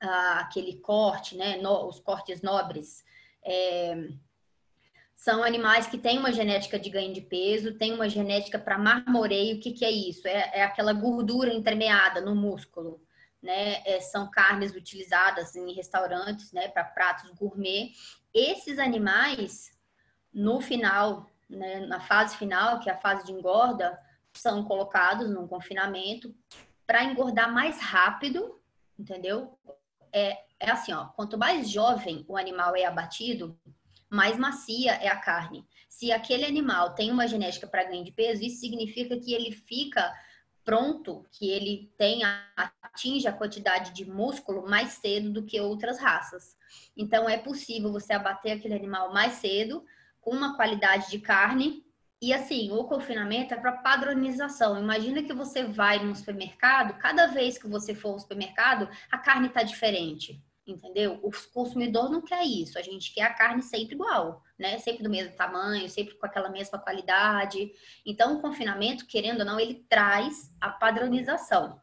Ah, 0.02 0.40
aquele 0.42 0.78
corte, 0.78 1.38
né? 1.38 1.58
No, 1.58 1.88
os 1.88 2.00
cortes 2.00 2.42
nobres. 2.42 3.04
É, 3.44 4.10
são 5.22 5.44
animais 5.44 5.86
que 5.86 6.00
têm 6.00 6.18
uma 6.18 6.34
genética 6.34 6.80
de 6.80 6.90
ganho 6.90 7.14
de 7.14 7.22
peso, 7.22 7.78
têm 7.78 7.94
uma 7.94 8.10
genética 8.10 8.58
para 8.58 8.76
marmoreio. 8.76 9.58
O 9.58 9.60
que, 9.60 9.72
que 9.72 9.86
é 9.86 9.92
isso? 9.92 10.28
É, 10.28 10.50
é, 10.52 10.64
aquela 10.64 10.94
gordura 10.94 11.54
entremeada 11.54 12.20
no 12.20 12.36
músculo. 12.36 13.00
Né? 13.40 13.84
É, 13.86 14.00
são 14.00 14.32
carnes 14.32 14.74
utilizadas 14.74 15.56
em 15.56 15.74
restaurantes 15.74 16.52
né, 16.52 16.70
para 16.70 16.84
pratos 16.84 17.30
gourmet. 17.36 17.92
Esses 18.34 18.80
animais, 18.80 19.70
no 20.34 20.60
final, 20.60 21.30
né, 21.48 21.82
na 21.82 22.00
fase 22.00 22.36
final, 22.36 22.80
que 22.80 22.90
é 22.90 22.94
a 22.94 23.00
fase 23.00 23.24
de 23.24 23.32
engorda, 23.32 24.00
são 24.34 24.64
colocados 24.64 25.30
num 25.30 25.48
confinamento 25.48 26.34
para 26.88 27.04
engordar 27.04 27.54
mais 27.54 27.80
rápido, 27.80 28.60
entendeu? 28.98 29.56
É, 30.12 30.36
é 30.60 30.72
assim, 30.72 30.92
ó, 30.94 31.06
quanto 31.10 31.38
mais 31.38 31.70
jovem 31.70 32.26
o 32.28 32.36
animal 32.36 32.76
é 32.76 32.86
abatido, 32.86 33.56
mais 34.12 34.38
macia 34.38 34.92
é 34.96 35.08
a 35.08 35.16
carne. 35.16 35.66
Se 35.88 36.12
aquele 36.12 36.46
animal 36.46 36.94
tem 36.94 37.10
uma 37.10 37.26
genética 37.26 37.66
para 37.66 37.86
ganho 37.86 38.04
de 38.04 38.12
peso, 38.12 38.44
isso 38.44 38.60
significa 38.60 39.18
que 39.18 39.34
ele 39.34 39.52
fica 39.54 40.14
pronto 40.66 41.26
que 41.32 41.50
ele 41.50 41.90
atinge 42.84 43.26
a 43.26 43.32
quantidade 43.32 43.94
de 43.94 44.06
músculo 44.06 44.70
mais 44.70 44.90
cedo 44.90 45.32
do 45.32 45.44
que 45.44 45.62
outras 45.62 45.98
raças. 45.98 46.58
Então 46.96 47.28
é 47.28 47.38
possível 47.38 47.92
você 47.92 48.12
abater 48.12 48.58
aquele 48.58 48.76
animal 48.76 49.14
mais 49.14 49.34
cedo 49.34 49.84
com 50.20 50.32
uma 50.32 50.58
qualidade 50.58 51.10
de 51.10 51.20
carne 51.20 51.84
e 52.22 52.34
assim, 52.34 52.70
o 52.72 52.84
confinamento 52.84 53.54
é 53.54 53.58
para 53.58 53.72
padronização. 53.72 54.78
Imagina 54.78 55.24
que 55.24 55.34
você 55.34 55.64
vai 55.64 56.04
no 56.04 56.16
supermercado, 56.16 57.00
cada 57.00 57.28
vez 57.28 57.58
que 57.58 57.68
você 57.68 57.96
for 57.96 58.10
ao 58.10 58.20
supermercado, 58.20 58.88
a 59.10 59.18
carne 59.18 59.48
está 59.48 59.64
diferente 59.64 60.44
entendeu? 60.72 61.20
O 61.22 61.32
consumidor 61.54 62.10
não 62.10 62.22
quer 62.22 62.44
isso, 62.44 62.78
a 62.78 62.82
gente 62.82 63.14
quer 63.14 63.24
a 63.24 63.34
carne 63.34 63.62
sempre 63.62 63.96
igual, 63.96 64.42
né? 64.58 64.78
Sempre 64.80 65.04
do 65.04 65.10
mesmo 65.10 65.36
tamanho, 65.36 65.90
sempre 65.90 66.16
com 66.16 66.26
aquela 66.26 66.50
mesma 66.50 66.80
qualidade. 66.80 67.72
Então, 68.06 68.38
o 68.38 68.42
confinamento, 68.42 69.06
querendo 69.06 69.42
ou 69.42 69.46
não, 69.46 69.60
ele 69.60 69.86
traz 69.90 70.52
a 70.60 70.70
padronização. 70.70 71.80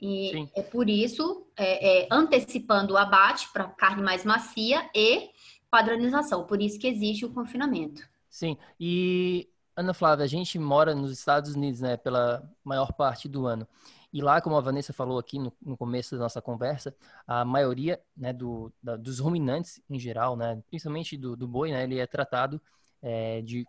E 0.00 0.30
Sim. 0.30 0.50
é 0.54 0.62
por 0.62 0.88
isso, 0.88 1.46
é, 1.56 2.04
é, 2.04 2.08
antecipando 2.10 2.94
o 2.94 2.96
abate 2.96 3.52
para 3.52 3.64
carne 3.64 4.02
mais 4.02 4.24
macia 4.24 4.88
e 4.94 5.28
padronização. 5.70 6.46
Por 6.46 6.62
isso 6.62 6.78
que 6.78 6.86
existe 6.86 7.24
o 7.24 7.32
confinamento. 7.32 8.02
Sim, 8.30 8.56
e 8.78 9.48
Ana 9.76 9.92
Flávia, 9.92 10.24
a 10.24 10.28
gente 10.28 10.58
mora 10.58 10.94
nos 10.94 11.10
Estados 11.10 11.54
Unidos, 11.54 11.80
né, 11.80 11.96
pela 11.96 12.48
maior 12.64 12.92
parte 12.92 13.28
do 13.28 13.46
ano. 13.46 13.66
E 14.12 14.20
lá, 14.20 14.40
como 14.40 14.56
a 14.56 14.60
Vanessa 14.60 14.92
falou 14.92 15.18
aqui 15.18 15.38
no, 15.38 15.52
no 15.62 15.76
começo 15.76 16.16
da 16.16 16.22
nossa 16.22 16.42
conversa, 16.42 16.94
a 17.26 17.44
maioria 17.44 18.00
né, 18.16 18.32
do, 18.32 18.72
da, 18.82 18.96
dos 18.96 19.20
ruminantes 19.20 19.80
em 19.88 19.98
geral, 19.98 20.36
né, 20.36 20.60
principalmente 20.68 21.16
do, 21.16 21.36
do 21.36 21.46
boi, 21.46 21.70
né, 21.70 21.84
ele 21.84 21.98
é 21.98 22.06
tratado 22.06 22.60
é, 23.00 23.40
de, 23.42 23.64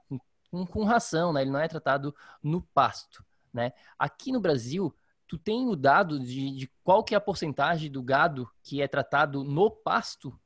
com, 0.50 0.66
com, 0.66 0.84
ração, 0.84 1.32
né, 1.32 1.42
ele 1.42 1.52
não 1.52 1.60
é 1.60 1.68
tratado 1.68 2.16
no 2.42 2.62
pasto. 2.62 3.24
Né? 3.54 3.72
Aqui 4.00 4.32
no 4.32 4.40
Brasil, 4.40 4.94
tu 5.28 5.38
tem 5.38 5.68
o 5.68 5.76
dado 5.76 6.20
de, 6.20 6.52
de 6.56 6.72
qual 6.84 7.04
que 7.04 7.14
é 7.14 7.18
a 7.18 7.22
porcentagem 7.22 7.92
do 7.92 8.02
gado 8.02 8.50
que 8.64 8.82
é 8.82 8.88
tratado 8.88 9.44
no 9.44 9.70
pasto? 9.70 10.38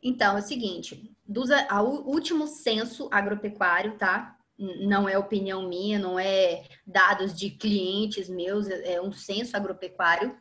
Então, 0.00 0.36
é 0.36 0.40
o 0.40 0.42
seguinte, 0.42 1.12
dos, 1.26 1.50
a, 1.50 1.82
o 1.82 2.08
último 2.08 2.46
censo 2.46 3.08
agropecuário, 3.10 3.98
tá? 3.98 4.38
Não 4.58 5.08
é 5.08 5.18
opinião 5.18 5.68
minha, 5.68 5.98
não 5.98 6.18
é 6.18 6.64
dados 6.86 7.34
de 7.34 7.50
clientes 7.50 8.28
meus, 8.28 8.68
é 8.68 9.00
um 9.00 9.12
censo 9.12 9.56
agropecuário 9.56 10.38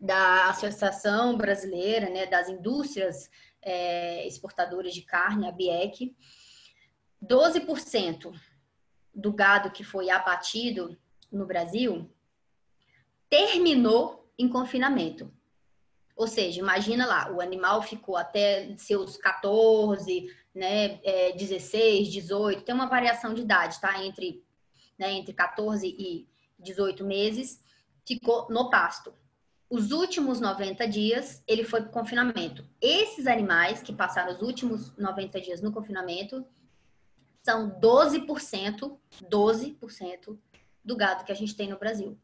da 0.00 0.48
Associação 0.48 1.36
Brasileira, 1.36 2.08
né, 2.08 2.26
das 2.26 2.48
Indústrias 2.48 3.30
é, 3.62 4.26
Exportadoras 4.26 4.94
de 4.94 5.02
Carne, 5.02 5.48
a 5.48 5.52
BIEC. 5.52 6.16
12% 7.22 8.34
do 9.14 9.32
gado 9.32 9.70
que 9.70 9.84
foi 9.84 10.08
abatido 10.08 10.98
no 11.30 11.46
Brasil 11.46 12.10
terminou 13.28 14.32
em 14.38 14.48
confinamento. 14.48 15.32
Ou 16.20 16.26
seja, 16.26 16.60
imagina 16.60 17.06
lá, 17.06 17.32
o 17.32 17.40
animal 17.40 17.80
ficou 17.80 18.14
até 18.14 18.76
seus 18.76 19.16
14, 19.16 20.30
né, 20.54 21.00
é, 21.02 21.32
16, 21.32 22.08
18, 22.08 22.62
tem 22.62 22.74
uma 22.74 22.84
variação 22.84 23.32
de 23.32 23.40
idade, 23.40 23.80
tá? 23.80 24.04
Entre, 24.04 24.44
né, 24.98 25.12
entre 25.12 25.32
14 25.32 25.86
e 25.88 26.28
18 26.58 27.06
meses, 27.06 27.64
ficou 28.06 28.46
no 28.50 28.68
pasto. 28.68 29.14
Os 29.70 29.92
últimos 29.92 30.42
90 30.42 30.86
dias, 30.86 31.42
ele 31.48 31.64
foi 31.64 31.80
para 31.80 31.90
confinamento. 31.90 32.68
Esses 32.82 33.26
animais 33.26 33.80
que 33.80 33.90
passaram 33.90 34.34
os 34.34 34.42
últimos 34.42 34.94
90 34.98 35.40
dias 35.40 35.62
no 35.62 35.72
confinamento 35.72 36.44
são 37.42 37.80
12%, 37.80 38.98
12% 39.22 40.38
do 40.84 40.96
gado 40.96 41.24
que 41.24 41.32
a 41.32 41.34
gente 41.36 41.56
tem 41.56 41.70
no 41.70 41.78
Brasil. 41.78 42.18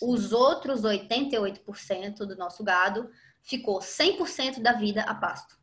Os 0.00 0.32
outros 0.32 0.80
88% 0.80 2.24
do 2.24 2.36
nosso 2.36 2.64
gado 2.64 3.10
ficou 3.44 3.78
100% 3.78 4.60
da 4.60 4.72
vida 4.72 5.02
a 5.02 5.14
pasto. 5.14 5.56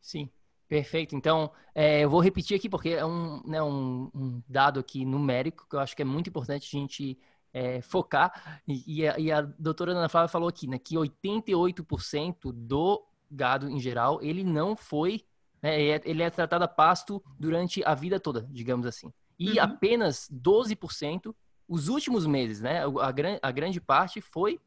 Sim. 0.00 0.30
Perfeito. 0.66 1.14
Então, 1.14 1.52
é, 1.74 2.00
eu 2.00 2.10
vou 2.10 2.20
repetir 2.20 2.56
aqui 2.56 2.68
porque 2.68 2.90
é 2.90 3.04
um, 3.04 3.42
né, 3.46 3.62
um, 3.62 4.10
um, 4.14 4.42
dado 4.48 4.80
aqui 4.80 5.04
numérico 5.04 5.66
que 5.68 5.76
eu 5.76 5.80
acho 5.80 5.94
que 5.94 6.02
é 6.02 6.04
muito 6.04 6.30
importante 6.30 6.74
a 6.74 6.80
gente 6.80 7.18
é, 7.52 7.82
focar. 7.82 8.62
E, 8.66 9.00
e, 9.00 9.08
a, 9.08 9.18
e, 9.18 9.30
a, 9.30 9.42
doutora 9.42 9.92
Ana 9.92 10.08
Flávia 10.08 10.28
falou 10.28 10.48
aqui 10.48 10.66
né, 10.66 10.78
que 10.78 10.94
88% 10.94 12.50
do 12.50 13.04
gado 13.30 13.68
em 13.68 13.78
geral, 13.78 14.22
ele 14.22 14.42
não 14.42 14.74
foi, 14.74 15.22
né, 15.62 15.80
ele 15.80 16.22
é, 16.22 16.26
é 16.26 16.30
tratado 16.30 16.64
a 16.64 16.68
pasto 16.68 17.22
durante 17.38 17.84
a 17.84 17.94
vida 17.94 18.18
toda, 18.18 18.48
digamos 18.50 18.86
assim. 18.86 19.12
E 19.38 19.52
uhum. 19.52 19.64
apenas 19.64 20.30
12%, 20.32 21.34
os 21.68 21.88
últimos 21.88 22.26
meses, 22.26 22.60
né, 22.60 22.82
a, 22.84 23.48
a 23.48 23.52
grande 23.52 23.80
parte 23.80 24.20
foi 24.20 24.58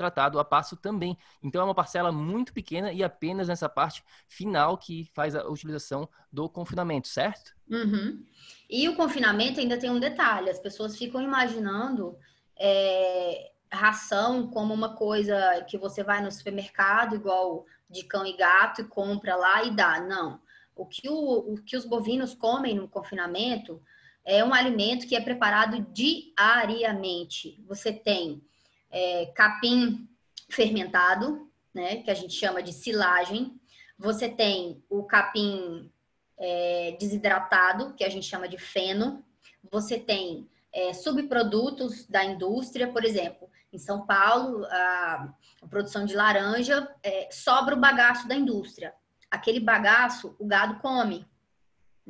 tratado 0.00 0.38
a 0.38 0.44
passo 0.44 0.76
também. 0.76 1.14
Então 1.42 1.60
é 1.60 1.64
uma 1.64 1.74
parcela 1.74 2.10
muito 2.10 2.54
pequena 2.54 2.90
e 2.90 3.04
apenas 3.04 3.48
nessa 3.48 3.68
parte 3.68 4.02
final 4.26 4.78
que 4.78 5.04
faz 5.12 5.36
a 5.36 5.46
utilização 5.46 6.08
do 6.32 6.48
confinamento, 6.48 7.06
certo? 7.06 7.54
Uhum. 7.68 8.24
E 8.68 8.88
o 8.88 8.96
confinamento 8.96 9.60
ainda 9.60 9.78
tem 9.78 9.90
um 9.90 10.00
detalhe: 10.00 10.48
as 10.48 10.58
pessoas 10.58 10.96
ficam 10.96 11.20
imaginando 11.20 12.16
é, 12.58 13.52
ração 13.70 14.48
como 14.48 14.72
uma 14.72 14.96
coisa 14.96 15.62
que 15.68 15.76
você 15.76 16.02
vai 16.02 16.22
no 16.22 16.32
supermercado, 16.32 17.14
igual 17.14 17.66
de 17.88 18.02
cão 18.04 18.24
e 18.24 18.34
gato, 18.34 18.80
e 18.80 18.84
compra 18.84 19.36
lá 19.36 19.62
e 19.64 19.70
dá. 19.70 20.00
Não. 20.00 20.40
O 20.74 20.86
que, 20.86 21.10
o, 21.10 21.52
o 21.52 21.62
que 21.62 21.76
os 21.76 21.84
bovinos 21.84 22.34
comem 22.34 22.74
no 22.74 22.88
confinamento 22.88 23.82
é 24.24 24.42
um 24.42 24.54
alimento 24.54 25.06
que 25.06 25.14
é 25.14 25.20
preparado 25.20 25.86
diariamente. 25.92 27.62
Você 27.68 27.92
tem 27.92 28.42
é, 28.90 29.26
capim 29.34 30.08
fermentado, 30.48 31.50
né, 31.72 31.96
que 31.96 32.10
a 32.10 32.14
gente 32.14 32.34
chama 32.34 32.62
de 32.62 32.72
silagem. 32.72 33.58
Você 33.98 34.28
tem 34.28 34.82
o 34.88 35.04
capim 35.04 35.90
é, 36.38 36.96
desidratado, 36.98 37.94
que 37.94 38.04
a 38.04 38.08
gente 38.08 38.26
chama 38.26 38.48
de 38.48 38.58
feno. 38.58 39.24
Você 39.70 39.98
tem 39.98 40.48
é, 40.72 40.92
subprodutos 40.92 42.06
da 42.06 42.24
indústria, 42.24 42.88
por 42.88 43.04
exemplo, 43.04 43.48
em 43.72 43.78
São 43.78 44.04
Paulo, 44.04 44.64
a, 44.64 45.32
a 45.62 45.66
produção 45.68 46.04
de 46.04 46.14
laranja 46.14 46.88
é, 47.02 47.28
sobra 47.30 47.74
o 47.74 47.80
bagaço 47.80 48.26
da 48.26 48.34
indústria. 48.34 48.94
Aquele 49.30 49.60
bagaço 49.60 50.34
o 50.38 50.46
gado 50.46 50.80
come 50.80 51.24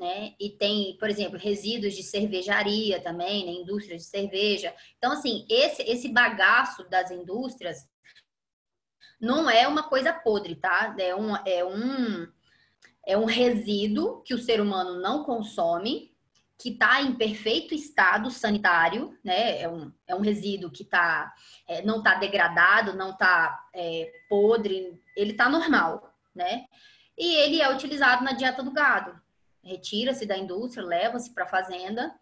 né? 0.01 0.33
E 0.41 0.49
tem, 0.49 0.97
por 0.99 1.11
exemplo, 1.11 1.39
resíduos 1.39 1.95
de 1.95 2.03
cervejaria 2.03 2.99
também, 3.03 3.45
né? 3.45 3.53
Indústria 3.53 3.99
de 3.99 4.03
cerveja. 4.03 4.75
Então, 4.97 5.13
assim, 5.13 5.47
esse, 5.47 5.83
esse 5.83 6.09
bagaço 6.09 6.89
das 6.89 7.11
indústrias 7.11 7.87
não 9.21 9.51
é 9.51 9.69
uma 9.69 9.83
coisa 9.83 10.11
podre, 10.11 10.57
tá? 10.57 10.97
É 10.99 11.15
um, 11.15 11.37
é 11.37 11.63
um, 11.63 12.27
é 13.07 13.19
um 13.19 13.27
resíduo 13.27 14.23
que 14.23 14.33
o 14.33 14.39
ser 14.39 14.63
humano 14.63 14.99
não 15.03 15.23
consome, 15.23 16.17
que 16.59 16.71
está 16.71 17.03
em 17.03 17.15
perfeito 17.15 17.75
estado 17.75 18.31
sanitário, 18.31 19.19
né? 19.23 19.61
É 19.61 19.69
um, 19.69 19.93
é 20.07 20.15
um 20.15 20.23
resíduo 20.23 20.71
que 20.71 20.83
tá, 20.83 21.31
é, 21.69 21.83
não 21.83 21.99
está 21.99 22.15
degradado, 22.15 22.97
não 22.97 23.11
está 23.11 23.69
é, 23.75 24.11
podre, 24.31 24.99
ele 25.15 25.33
está 25.33 25.47
normal, 25.47 26.11
né? 26.35 26.65
E 27.19 27.35
ele 27.35 27.61
é 27.61 27.71
utilizado 27.71 28.25
na 28.25 28.33
dieta 28.33 28.63
do 28.63 28.71
gado 28.71 29.21
retira-se 29.63 30.27
da 30.27 30.37
indústria, 30.37 30.85
leva-se 30.85 31.33
para 31.33 31.45
a 31.45 31.49
fazenda. 31.49 32.15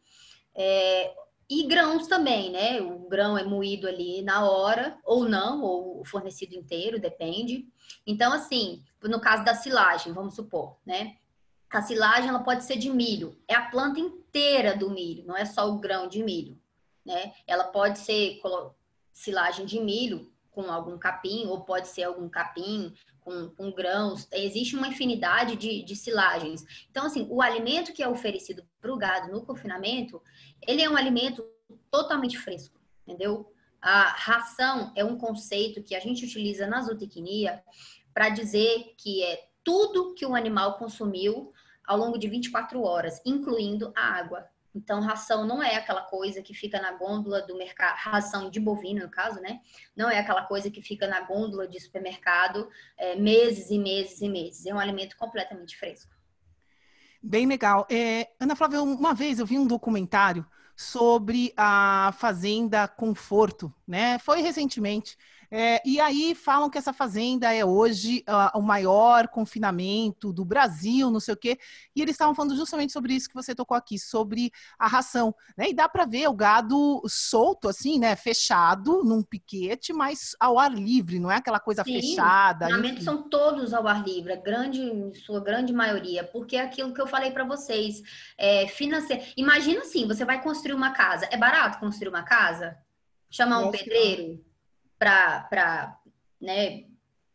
É, 0.54 1.14
e 1.48 1.66
grãos 1.66 2.06
também, 2.06 2.50
né? 2.50 2.80
O 2.80 3.08
grão 3.08 3.38
é 3.38 3.44
moído 3.44 3.88
ali 3.88 4.22
na 4.22 4.48
hora, 4.48 4.98
ou 5.04 5.26
não, 5.26 5.62
ou 5.62 6.04
fornecido 6.04 6.54
inteiro, 6.54 7.00
depende. 7.00 7.66
Então, 8.06 8.32
assim, 8.32 8.82
no 9.02 9.20
caso 9.20 9.44
da 9.44 9.54
silagem, 9.54 10.12
vamos 10.12 10.34
supor, 10.34 10.76
né? 10.84 11.16
A 11.70 11.82
silagem 11.82 12.28
ela 12.28 12.42
pode 12.42 12.64
ser 12.64 12.76
de 12.76 12.90
milho, 12.90 13.38
é 13.46 13.54
a 13.54 13.68
planta 13.68 14.00
inteira 14.00 14.76
do 14.76 14.90
milho, 14.90 15.24
não 15.26 15.36
é 15.36 15.44
só 15.44 15.68
o 15.68 15.78
grão 15.78 16.08
de 16.08 16.22
milho, 16.22 16.58
né? 17.04 17.32
Ela 17.46 17.64
pode 17.64 17.98
ser 17.98 18.40
silagem 19.12 19.66
de 19.66 19.78
milho 19.78 20.32
com 20.58 20.72
algum 20.72 20.98
capim, 20.98 21.46
ou 21.46 21.60
pode 21.60 21.86
ser 21.86 22.02
algum 22.02 22.28
capim 22.28 22.92
com, 23.20 23.48
com 23.50 23.70
grãos, 23.70 24.26
existe 24.32 24.74
uma 24.74 24.88
infinidade 24.88 25.54
de, 25.54 25.84
de 25.84 25.94
silagens. 25.94 26.64
Então, 26.90 27.06
assim, 27.06 27.28
o 27.30 27.40
alimento 27.40 27.92
que 27.92 28.02
é 28.02 28.08
oferecido 28.08 28.64
para 28.80 28.92
o 28.92 28.96
gado 28.96 29.30
no 29.30 29.46
confinamento, 29.46 30.20
ele 30.66 30.82
é 30.82 30.90
um 30.90 30.96
alimento 30.96 31.46
totalmente 31.92 32.36
fresco, 32.36 32.76
entendeu? 33.06 33.54
A 33.80 34.02
ração 34.08 34.92
é 34.96 35.04
um 35.04 35.16
conceito 35.16 35.80
que 35.80 35.94
a 35.94 36.00
gente 36.00 36.24
utiliza 36.24 36.66
na 36.66 36.82
zootecnia 36.82 37.62
para 38.12 38.28
dizer 38.28 38.96
que 38.96 39.22
é 39.22 39.40
tudo 39.62 40.12
que 40.16 40.26
o 40.26 40.34
animal 40.34 40.76
consumiu 40.76 41.52
ao 41.86 41.96
longo 41.96 42.18
de 42.18 42.26
24 42.26 42.82
horas, 42.82 43.22
incluindo 43.24 43.92
a 43.94 44.18
água. 44.18 44.44
Então, 44.78 45.00
ração 45.00 45.44
não 45.44 45.60
é 45.60 45.74
aquela 45.74 46.02
coisa 46.02 46.40
que 46.40 46.54
fica 46.54 46.80
na 46.80 46.92
gôndola 46.92 47.42
do 47.42 47.56
mercado, 47.56 47.96
ração 47.96 48.48
de 48.48 48.60
bovino, 48.60 49.02
no 49.02 49.10
caso, 49.10 49.40
né? 49.40 49.60
Não 49.96 50.08
é 50.08 50.20
aquela 50.20 50.42
coisa 50.42 50.70
que 50.70 50.80
fica 50.80 51.08
na 51.08 51.20
gôndola 51.20 51.66
de 51.66 51.80
supermercado 51.80 52.70
é, 52.96 53.16
meses 53.16 53.70
e 53.70 53.78
meses 53.78 54.20
e 54.20 54.28
meses. 54.28 54.66
É 54.66 54.72
um 54.72 54.78
alimento 54.78 55.16
completamente 55.16 55.76
fresco. 55.76 56.12
Bem 57.20 57.44
legal. 57.46 57.88
É, 57.90 58.28
Ana 58.38 58.54
Flávia, 58.54 58.80
uma 58.80 59.12
vez 59.12 59.40
eu 59.40 59.46
vi 59.46 59.58
um 59.58 59.66
documentário 59.66 60.46
sobre 60.76 61.52
a 61.56 62.14
Fazenda 62.16 62.86
Conforto, 62.86 63.74
né? 63.84 64.16
Foi 64.20 64.40
recentemente. 64.40 65.18
É, 65.50 65.80
e 65.84 65.98
aí 65.98 66.34
falam 66.34 66.68
que 66.68 66.76
essa 66.76 66.92
fazenda 66.92 67.52
é 67.52 67.64
hoje 67.64 68.22
uh, 68.28 68.58
o 68.58 68.62
maior 68.62 69.28
confinamento 69.28 70.32
do 70.32 70.44
Brasil, 70.44 71.10
não 71.10 71.20
sei 71.20 71.34
o 71.34 71.36
quê. 71.36 71.58
E 71.96 72.02
eles 72.02 72.14
estavam 72.14 72.34
falando 72.34 72.56
justamente 72.56 72.92
sobre 72.92 73.14
isso 73.14 73.28
que 73.28 73.34
você 73.34 73.54
tocou 73.54 73.76
aqui, 73.76 73.98
sobre 73.98 74.50
a 74.78 74.86
ração. 74.86 75.34
Né? 75.56 75.70
E 75.70 75.74
dá 75.74 75.88
para 75.88 76.04
ver 76.04 76.28
o 76.28 76.34
gado 76.34 77.02
solto, 77.06 77.68
assim, 77.68 77.98
né? 77.98 78.14
Fechado 78.14 79.02
num 79.04 79.22
piquete, 79.22 79.92
mas 79.92 80.36
ao 80.38 80.58
ar 80.58 80.72
livre, 80.72 81.18
não 81.18 81.30
é 81.30 81.36
aquela 81.36 81.60
coisa 81.60 81.82
Sim, 81.82 81.94
fechada. 81.94 82.66
Os 82.66 82.72
treinamentos 82.72 83.04
são 83.04 83.28
todos 83.28 83.72
ao 83.72 83.86
ar 83.88 84.04
livre, 84.04 84.32
a 84.32 84.36
grande, 84.36 85.12
sua 85.24 85.40
grande 85.40 85.72
maioria, 85.72 86.24
porque 86.24 86.56
é 86.56 86.60
aquilo 86.60 86.92
que 86.92 87.00
eu 87.00 87.06
falei 87.06 87.30
para 87.30 87.44
vocês. 87.44 88.02
É, 88.36 88.66
financeiro. 88.68 89.22
Imagina 89.36 89.80
assim, 89.80 90.06
você 90.06 90.24
vai 90.24 90.42
construir 90.42 90.74
uma 90.74 90.90
casa. 90.90 91.26
É 91.30 91.36
barato 91.36 91.78
construir 91.78 92.08
uma 92.08 92.22
casa? 92.22 92.76
Chamar 93.30 93.60
um 93.60 93.70
pedreiro? 93.70 94.47
Para 94.98 95.98
né, 96.40 96.84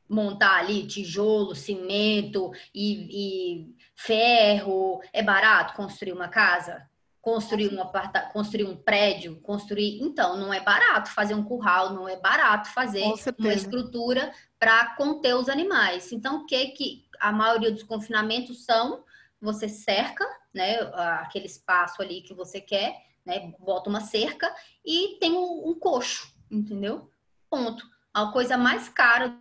montar 0.08 0.60
ali 0.60 0.86
tijolo, 0.86 1.56
cimento 1.56 2.52
e, 2.73 3.08
e, 3.10 3.76
ferro. 3.95 5.02
É 5.12 5.21
barato 5.21 5.73
construir 5.73 6.13
uma 6.13 6.28
casa? 6.28 6.88
Construir 7.21 7.73
um, 7.73 7.82
aparta 7.82 8.21
construir 8.34 8.65
um 8.65 8.76
prédio? 8.76 9.39
Construir. 9.41 10.02
Então, 10.02 10.38
não 10.38 10.54
é 10.54 10.60
barato 10.60 11.10
fazer 11.10 11.34
um 11.34 11.43
curral, 11.43 11.93
não 11.93 12.08
é 12.08 12.17
barato 12.17 12.69
fazer 12.69 13.04
uma 13.39 13.54
estrutura 13.54 14.34
para 14.60 14.93
conter 14.95 15.36
os 15.36 15.47
animais. 15.47 16.12
Então, 16.12 16.41
o 16.41 16.45
que, 16.45 16.67
que 16.67 17.06
a 17.19 17.32
maioria 17.32 17.71
dos 17.71 17.84
confinamentos 17.84 18.65
são? 18.65 19.04
Você 19.41 19.67
cerca, 19.67 20.26
né, 20.54 20.80
aquele 21.19 21.45
espaço 21.45 22.02
ali 22.02 22.21
que 22.21 22.34
você 22.34 22.62
quer, 22.62 22.95
né, 23.26 23.54
bota 23.60 23.89
uma 23.89 24.02
cerca 24.02 24.54
e 24.86 25.17
tem 25.19 25.32
um, 25.32 25.69
um 25.69 25.80
coxo, 25.80 26.34
entendeu? 26.49 27.10
Ponto. 27.53 27.87
A 28.11 28.31
coisa 28.31 28.57
mais 28.57 28.89
cara 28.89 29.39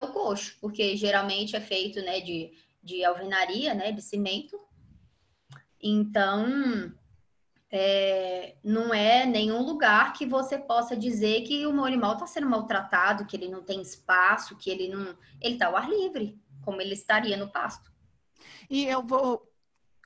é 0.00 0.06
o 0.06 0.12
coxo, 0.12 0.56
porque 0.60 0.96
geralmente 0.96 1.56
é 1.56 1.60
feito 1.60 2.00
né, 2.00 2.20
de, 2.20 2.52
de 2.80 3.04
alvenaria, 3.04 3.74
né, 3.74 3.90
de 3.90 4.00
cimento. 4.00 4.56
Então, 5.82 6.94
é, 7.72 8.54
não 8.62 8.94
é 8.94 9.26
nenhum 9.26 9.62
lugar 9.62 10.12
que 10.12 10.24
você 10.24 10.56
possa 10.56 10.96
dizer 10.96 11.42
que 11.42 11.66
o 11.66 11.84
animal 11.84 12.12
está 12.12 12.24
sendo 12.24 12.48
maltratado, 12.48 13.26
que 13.26 13.36
ele 13.36 13.48
não 13.48 13.64
tem 13.64 13.82
espaço, 13.82 14.56
que 14.56 14.70
ele 14.70 14.88
não. 14.88 15.16
Ele 15.40 15.54
está 15.54 15.66
ao 15.66 15.76
ar 15.76 15.90
livre, 15.90 16.40
como 16.64 16.80
ele 16.80 16.94
estaria 16.94 17.36
no 17.36 17.50
pasto. 17.50 17.92
E 18.70 18.84
eu 18.84 19.02
vou 19.02 19.52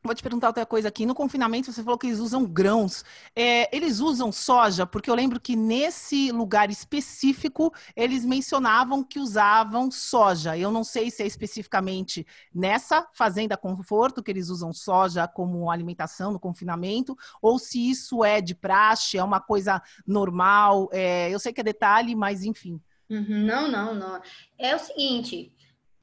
Vou 0.08 0.14
te 0.14 0.22
perguntar 0.22 0.46
outra 0.46 0.64
coisa 0.64 0.88
aqui. 0.88 1.04
No 1.04 1.14
confinamento, 1.14 1.70
você 1.70 1.82
falou 1.82 1.98
que 1.98 2.06
eles 2.06 2.18
usam 2.18 2.46
grãos. 2.46 3.04
É, 3.36 3.76
eles 3.76 4.00
usam 4.00 4.32
soja? 4.32 4.86
Porque 4.86 5.10
eu 5.10 5.14
lembro 5.14 5.38
que 5.38 5.54
nesse 5.54 6.32
lugar 6.32 6.70
específico, 6.70 7.70
eles 7.94 8.24
mencionavam 8.24 9.04
que 9.04 9.18
usavam 9.18 9.90
soja. 9.90 10.56
Eu 10.56 10.70
não 10.70 10.82
sei 10.82 11.10
se 11.10 11.22
é 11.22 11.26
especificamente 11.26 12.26
nessa 12.54 13.06
Fazenda 13.12 13.54
Conforto 13.54 14.22
que 14.22 14.30
eles 14.30 14.48
usam 14.48 14.72
soja 14.72 15.28
como 15.28 15.70
alimentação 15.70 16.32
no 16.32 16.40
confinamento, 16.40 17.14
ou 17.42 17.58
se 17.58 17.90
isso 17.90 18.24
é 18.24 18.40
de 18.40 18.54
praxe, 18.54 19.18
é 19.18 19.22
uma 19.22 19.42
coisa 19.42 19.82
normal. 20.06 20.88
É, 20.90 21.28
eu 21.28 21.38
sei 21.38 21.52
que 21.52 21.60
é 21.60 21.64
detalhe, 21.64 22.16
mas 22.16 22.44
enfim. 22.44 22.80
Uhum, 23.10 23.44
não, 23.44 23.70
não, 23.70 23.94
não. 23.94 24.22
É 24.58 24.74
o 24.74 24.78
seguinte, 24.78 25.52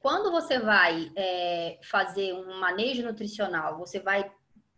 quando 0.00 0.30
você 0.30 0.58
vai 0.58 1.10
é, 1.16 1.78
fazer 1.82 2.32
um 2.32 2.60
manejo 2.60 3.02
nutricional, 3.02 3.78
você 3.78 3.98
vai 3.98 4.30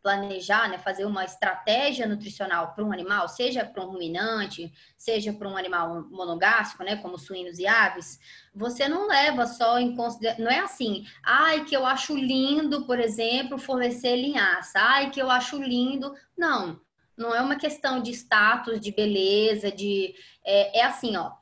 planejar, 0.03 0.69
né, 0.71 0.79
fazer 0.79 1.05
uma 1.05 1.25
estratégia 1.25 2.07
nutricional 2.07 2.73
para 2.73 2.85
um 2.85 2.93
animal, 2.93 3.29
seja 3.29 3.65
para 3.65 3.85
um 3.85 3.91
ruminante, 3.91 4.73
seja 4.97 5.33
para 5.33 5.49
um 5.49 5.57
animal 5.57 6.09
monogástrico, 6.09 6.85
né, 6.85 6.97
como 6.97 7.19
suínos 7.19 7.59
e 7.59 7.67
aves, 7.67 8.19
você 8.55 8.89
não 8.89 9.07
leva 9.07 9.47
só 9.47 9.79
em 9.79 9.95
consideração, 9.95 10.45
não 10.45 10.51
é 10.51 10.61
assim, 10.61 11.05
ai 11.23 11.65
que 11.65 11.77
eu 11.77 11.85
acho 11.85 12.17
lindo, 12.17 12.87
por 12.87 12.99
exemplo, 12.99 13.59
fornecer 13.59 14.17
linhaça, 14.17 14.79
ai 14.81 15.11
que 15.11 15.21
eu 15.21 15.31
acho 15.31 15.61
lindo, 15.61 16.15
não, 16.37 16.81
não 17.17 17.35
é 17.35 17.41
uma 17.41 17.57
questão 17.57 18.01
de 18.01 18.13
status, 18.13 18.81
de 18.81 18.93
beleza, 18.93 19.71
de 19.71 20.15
é, 20.45 20.79
é 20.79 20.85
assim, 20.85 21.17
ó, 21.17 21.33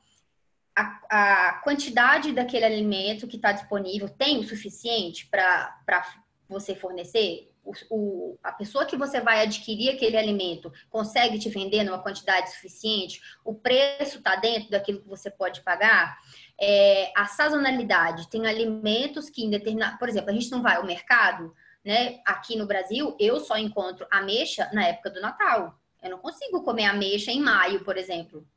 a, 0.77 1.49
a 1.49 1.53
quantidade 1.63 2.31
daquele 2.31 2.63
alimento 2.63 3.27
que 3.27 3.37
está 3.37 3.51
disponível 3.51 4.07
tem 4.07 4.37
o 4.37 4.43
suficiente 4.43 5.27
para 5.27 6.05
você 6.47 6.75
fornecer? 6.75 7.51
O, 7.63 7.73
o, 7.89 8.39
a 8.43 8.51
pessoa 8.51 8.85
que 8.85 8.95
você 8.95 9.19
vai 9.19 9.41
adquirir 9.41 9.89
aquele 9.89 10.15
alimento 10.15 10.71
consegue 10.89 11.39
te 11.39 11.49
vender 11.49 11.83
numa 11.83 12.01
quantidade 12.01 12.51
suficiente? 12.51 13.19
O 13.43 13.55
preço 13.55 14.19
está 14.19 14.35
dentro 14.35 14.69
daquilo 14.69 15.01
que 15.01 15.09
você 15.09 15.31
pode 15.31 15.61
pagar? 15.61 16.15
É, 16.59 17.11
a 17.15 17.25
sazonalidade, 17.25 18.29
tem 18.29 18.45
alimentos 18.45 19.31
que 19.31 19.43
em 19.43 19.49
determinado. 19.49 19.97
Por 19.97 20.07
exemplo, 20.07 20.29
a 20.29 20.33
gente 20.33 20.51
não 20.51 20.61
vai 20.61 20.75
ao 20.75 20.85
mercado, 20.85 21.53
né? 21.83 22.19
Aqui 22.23 22.55
no 22.55 22.67
Brasil, 22.67 23.17
eu 23.19 23.39
só 23.39 23.57
encontro 23.57 24.07
ameixa 24.11 24.69
na 24.71 24.85
época 24.85 25.09
do 25.09 25.19
Natal. 25.19 25.75
Eu 26.03 26.11
não 26.11 26.19
consigo 26.19 26.63
comer 26.63 26.85
ameixa 26.85 27.31
em 27.31 27.41
maio, 27.41 27.83
por 27.83 27.97
exemplo. 27.97 28.47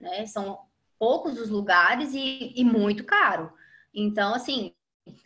Né? 0.00 0.26
São 0.26 0.58
poucos 0.98 1.38
os 1.38 1.48
lugares 1.50 2.14
e, 2.14 2.52
e 2.56 2.64
muito 2.64 3.04
caro. 3.04 3.52
Então, 3.94 4.34
assim, 4.34 4.74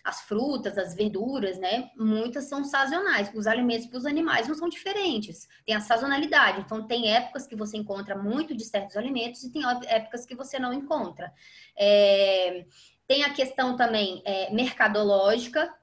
as 0.04 0.20
frutas, 0.22 0.76
as 0.76 0.94
verduras, 0.94 1.58
né? 1.58 1.90
Muitas 1.96 2.44
são 2.44 2.64
sazonais. 2.64 3.30
Os 3.34 3.46
alimentos 3.46 3.86
para 3.86 3.98
os 3.98 4.06
animais 4.06 4.46
não 4.46 4.54
são 4.54 4.68
diferentes. 4.68 5.48
Tem 5.64 5.74
a 5.74 5.80
sazonalidade. 5.80 6.60
Então, 6.60 6.86
tem 6.86 7.12
épocas 7.14 7.46
que 7.46 7.56
você 7.56 7.76
encontra 7.76 8.16
muito 8.16 8.54
de 8.54 8.64
certos 8.64 8.96
alimentos 8.96 9.42
e 9.42 9.50
tem 9.50 9.62
épocas 9.86 10.26
que 10.26 10.34
você 10.34 10.58
não 10.58 10.72
encontra. 10.72 11.32
É... 11.76 12.66
Tem 13.06 13.24
a 13.24 13.34
questão 13.34 13.76
também 13.76 14.22
é, 14.24 14.54
mercadológica, 14.54 15.74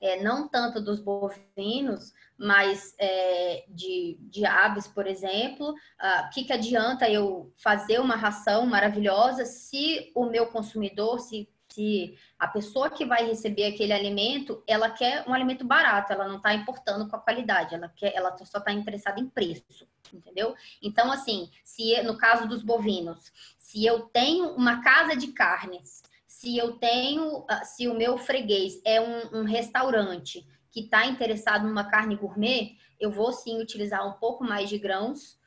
é, 0.00 0.22
não 0.22 0.48
tanto 0.48 0.80
dos 0.80 1.00
bovinos, 1.00 2.12
mas 2.36 2.94
é, 2.98 3.64
de, 3.68 4.18
de 4.20 4.44
aves, 4.44 4.86
por 4.86 5.06
exemplo. 5.06 5.70
O 5.70 5.74
ah, 5.98 6.30
que, 6.32 6.44
que 6.44 6.52
adianta 6.52 7.08
eu 7.08 7.52
fazer 7.56 8.00
uma 8.00 8.16
ração 8.16 8.66
maravilhosa 8.66 9.44
se 9.44 10.10
o 10.14 10.26
meu 10.26 10.46
consumidor, 10.46 11.20
se, 11.20 11.48
se 11.68 12.18
a 12.38 12.48
pessoa 12.48 12.90
que 12.90 13.04
vai 13.04 13.26
receber 13.26 13.66
aquele 13.66 13.92
alimento, 13.92 14.62
ela 14.66 14.90
quer 14.90 15.24
um 15.28 15.34
alimento 15.34 15.64
barato, 15.64 16.12
ela 16.12 16.28
não 16.28 16.36
está 16.36 16.54
importando 16.54 17.08
com 17.08 17.16
a 17.16 17.20
qualidade, 17.20 17.74
ela, 17.74 17.88
quer, 17.88 18.14
ela 18.14 18.36
só 18.44 18.58
está 18.58 18.72
interessada 18.72 19.20
em 19.20 19.28
preço, 19.28 19.88
entendeu? 20.12 20.54
Então, 20.82 21.10
assim, 21.12 21.50
se 21.64 22.00
no 22.02 22.16
caso 22.16 22.48
dos 22.48 22.62
bovinos, 22.62 23.32
se 23.58 23.84
eu 23.84 24.02
tenho 24.02 24.50
uma 24.50 24.82
casa 24.82 25.16
de 25.16 25.28
carnes, 25.28 26.02
se 26.26 26.58
eu 26.58 26.72
tenho, 26.72 27.44
ah, 27.48 27.64
se 27.64 27.88
o 27.88 27.94
meu 27.94 28.18
freguês 28.18 28.80
é 28.84 29.00
um, 29.00 29.40
um 29.40 29.44
restaurante 29.44 30.46
que 30.74 30.80
está 30.80 31.06
interessado 31.06 31.68
numa 31.68 31.88
carne 31.88 32.16
gourmet, 32.16 32.76
eu 32.98 33.08
vou 33.08 33.32
sim 33.32 33.60
utilizar 33.60 34.04
um 34.04 34.18
pouco 34.18 34.42
mais 34.42 34.68
de 34.68 34.76
grãos. 34.76 35.38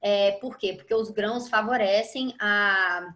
É, 0.00 0.32
por 0.32 0.56
quê? 0.56 0.74
Porque 0.74 0.94
os 0.94 1.10
grãos 1.10 1.48
favorecem 1.48 2.36
a, 2.38 3.12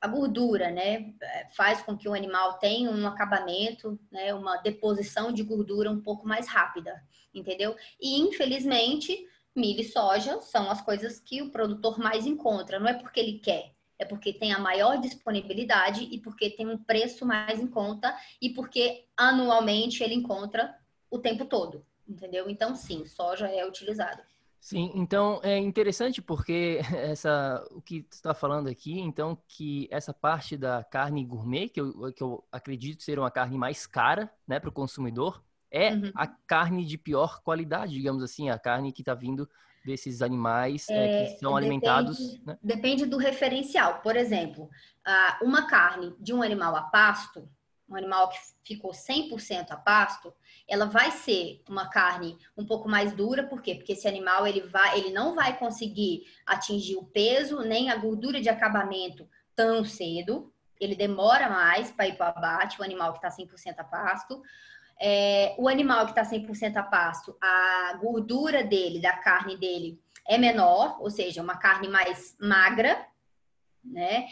a 0.00 0.06
gordura, 0.06 0.70
né? 0.70 1.12
Faz 1.56 1.82
com 1.82 1.98
que 1.98 2.08
o 2.08 2.14
animal 2.14 2.58
tenha 2.60 2.88
um 2.92 3.08
acabamento, 3.08 3.98
né? 4.08 4.32
uma 4.32 4.58
deposição 4.58 5.32
de 5.32 5.42
gordura 5.42 5.90
um 5.90 6.00
pouco 6.00 6.28
mais 6.28 6.46
rápida, 6.46 7.02
entendeu? 7.34 7.74
E 8.00 8.20
infelizmente, 8.20 9.26
milho 9.56 9.80
e 9.80 9.84
soja 9.84 10.40
são 10.40 10.70
as 10.70 10.80
coisas 10.80 11.18
que 11.18 11.42
o 11.42 11.50
produtor 11.50 11.98
mais 11.98 12.24
encontra. 12.24 12.78
Não 12.78 12.86
é 12.86 12.94
porque 12.94 13.18
ele 13.18 13.40
quer, 13.40 13.74
é 13.98 14.04
porque 14.04 14.32
tem 14.32 14.52
a 14.52 14.60
maior 14.60 15.00
disponibilidade 15.00 16.04
e 16.04 16.20
porque 16.20 16.50
tem 16.50 16.68
um 16.68 16.78
preço 16.78 17.26
mais 17.26 17.58
em 17.58 17.66
conta 17.66 18.16
e 18.40 18.50
porque 18.50 19.06
anualmente 19.16 20.04
ele 20.04 20.14
encontra 20.14 20.78
o 21.10 21.18
tempo 21.18 21.44
todo, 21.44 21.84
entendeu? 22.08 22.48
Então, 22.48 22.74
sim, 22.74 23.04
soja 23.04 23.48
é 23.48 23.66
utilizado. 23.66 24.22
Sim, 24.60 24.92
então 24.94 25.40
é 25.42 25.56
interessante 25.56 26.20
porque 26.20 26.80
essa 26.94 27.66
o 27.70 27.80
que 27.80 28.02
tu 28.02 28.12
está 28.12 28.34
falando 28.34 28.68
aqui, 28.68 29.00
então 29.00 29.38
que 29.48 29.88
essa 29.90 30.12
parte 30.12 30.56
da 30.56 30.84
carne 30.84 31.24
gourmet, 31.24 31.68
que 31.68 31.80
eu, 31.80 32.12
que 32.12 32.22
eu 32.22 32.44
acredito 32.52 33.02
ser 33.02 33.18
uma 33.18 33.30
carne 33.30 33.56
mais 33.56 33.86
cara, 33.86 34.30
né, 34.46 34.60
para 34.60 34.68
o 34.68 34.72
consumidor, 34.72 35.42
é 35.70 35.94
uhum. 35.94 36.12
a 36.14 36.26
carne 36.26 36.84
de 36.84 36.98
pior 36.98 37.42
qualidade, 37.42 37.94
digamos 37.94 38.22
assim, 38.22 38.50
a 38.50 38.58
carne 38.58 38.92
que 38.92 39.00
está 39.00 39.14
vindo 39.14 39.48
desses 39.84 40.20
animais 40.20 40.88
é, 40.90 40.94
é, 40.94 41.24
que 41.24 41.38
são 41.38 41.54
depende, 41.54 41.66
alimentados. 41.66 42.44
Né? 42.44 42.58
Depende 42.62 43.06
do 43.06 43.16
referencial. 43.16 44.00
Por 44.02 44.14
exemplo, 44.14 44.68
uma 45.40 45.66
carne 45.66 46.14
de 46.18 46.34
um 46.34 46.42
animal 46.42 46.76
a 46.76 46.82
pasto, 46.82 47.48
um 47.90 47.96
animal 47.96 48.28
que 48.28 48.38
ficou 48.64 48.92
100% 48.92 49.70
a 49.70 49.76
pasto, 49.76 50.32
ela 50.68 50.86
vai 50.86 51.10
ser 51.10 51.62
uma 51.68 51.88
carne 51.90 52.38
um 52.56 52.64
pouco 52.64 52.88
mais 52.88 53.12
dura, 53.12 53.42
por 53.46 53.60
quê? 53.60 53.74
Porque 53.74 53.92
esse 53.92 54.06
animal 54.06 54.46
ele 54.46 54.60
vai, 54.60 54.98
ele 54.98 55.10
não 55.10 55.34
vai 55.34 55.58
conseguir 55.58 56.22
atingir 56.46 56.96
o 56.96 57.04
peso 57.04 57.60
nem 57.62 57.90
a 57.90 57.96
gordura 57.96 58.40
de 58.40 58.48
acabamento 58.48 59.28
tão 59.56 59.84
cedo, 59.84 60.52
ele 60.80 60.94
demora 60.94 61.50
mais 61.50 61.90
para 61.90 62.08
ir 62.08 62.16
para 62.16 62.32
o 62.34 62.38
abate, 62.38 62.80
o 62.80 62.84
animal 62.84 63.12
que 63.12 63.18
está 63.18 63.28
100% 63.28 63.74
a 63.78 63.84
pasto. 63.84 64.40
é, 65.02 65.54
o 65.58 65.66
animal 65.66 66.04
que 66.04 66.12
está 66.12 66.22
100% 66.22 66.76
a 66.76 66.82
pasto, 66.82 67.36
a 67.40 67.94
gordura 68.00 68.62
dele, 68.62 69.00
da 69.00 69.14
carne 69.14 69.56
dele, 69.56 69.98
é 70.28 70.36
menor, 70.36 71.00
ou 71.00 71.10
seja, 71.10 71.42
uma 71.42 71.56
carne 71.56 71.88
mais 71.88 72.36
magra, 72.38 73.06
né? 73.82 74.28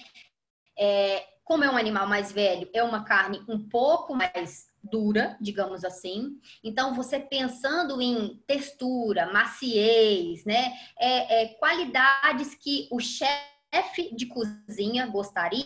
É, 0.78 1.26
como 1.48 1.64
é 1.64 1.70
um 1.70 1.78
animal 1.78 2.06
mais 2.06 2.30
velho, 2.30 2.68
é 2.74 2.82
uma 2.82 3.04
carne 3.04 3.42
um 3.48 3.58
pouco 3.58 4.14
mais 4.14 4.68
dura, 4.84 5.34
digamos 5.40 5.82
assim. 5.82 6.38
Então, 6.62 6.94
você 6.94 7.18
pensando 7.18 8.02
em 8.02 8.36
textura, 8.46 9.32
maciez, 9.32 10.44
né? 10.44 10.74
É, 10.98 11.44
é 11.44 11.48
qualidades 11.54 12.54
que 12.54 12.86
o 12.92 13.00
chefe 13.00 14.14
de 14.14 14.26
cozinha 14.26 15.06
gostaria, 15.06 15.64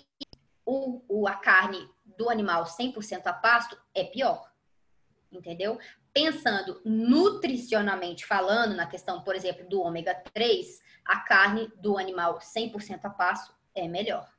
o, 0.64 1.02
o, 1.08 1.26
a 1.26 1.34
carne 1.34 1.84
do 2.16 2.30
animal 2.30 2.62
100% 2.62 3.22
a 3.26 3.32
pasto 3.32 3.76
é 3.92 4.04
pior 4.04 4.52
entendeu? 5.32 5.78
Pensando 6.12 6.82
nutricionalmente 6.84 8.26
falando, 8.26 8.74
na 8.74 8.84
questão, 8.84 9.22
por 9.22 9.34
exemplo, 9.34 9.66
do 9.66 9.80
ômega 9.80 10.14
3, 10.34 10.78
a 11.06 11.20
carne 11.20 11.72
do 11.80 11.96
animal 11.96 12.38
100% 12.38 13.00
a 13.02 13.08
pasto 13.08 13.54
é 13.74 13.88
melhor. 13.88 14.30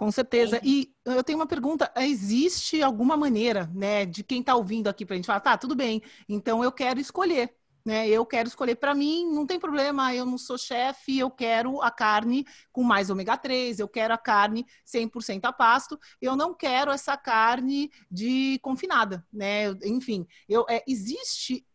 Com 0.00 0.10
certeza. 0.10 0.56
É. 0.56 0.60
E 0.64 0.90
eu 1.04 1.22
tenho 1.22 1.38
uma 1.38 1.46
pergunta: 1.46 1.92
existe 1.98 2.82
alguma 2.82 3.18
maneira, 3.18 3.70
né, 3.74 4.06
de 4.06 4.24
quem 4.24 4.40
está 4.40 4.54
ouvindo 4.54 4.88
aqui 4.88 5.04
para 5.04 5.12
a 5.14 5.16
gente 5.16 5.26
falar, 5.26 5.40
tá, 5.40 5.58
tudo 5.58 5.76
bem, 5.76 6.00
então 6.26 6.64
eu 6.64 6.72
quero 6.72 6.98
escolher 6.98 7.54
né? 7.84 8.06
Eu 8.08 8.26
quero 8.26 8.46
escolher 8.46 8.76
para 8.76 8.94
mim, 8.94 9.26
não 9.32 9.46
tem 9.46 9.58
problema, 9.58 10.14
eu 10.14 10.26
não 10.26 10.36
sou 10.36 10.58
chefe, 10.58 11.18
eu 11.18 11.30
quero 11.30 11.80
a 11.80 11.90
carne 11.90 12.44
com 12.70 12.82
mais 12.82 13.08
ômega 13.08 13.38
3, 13.38 13.78
eu 13.78 13.88
quero 13.88 14.12
a 14.12 14.18
carne 14.18 14.66
100% 14.84 15.46
a 15.46 15.52
pasto, 15.52 15.98
eu 16.20 16.36
não 16.36 16.54
quero 16.54 16.90
essa 16.90 17.16
carne 17.16 17.90
de 18.10 18.58
confinada, 18.62 19.26
né? 19.32 19.70
Enfim, 19.82 20.26
eu, 20.46 20.66
é, 20.68 20.84
existe 20.86 21.66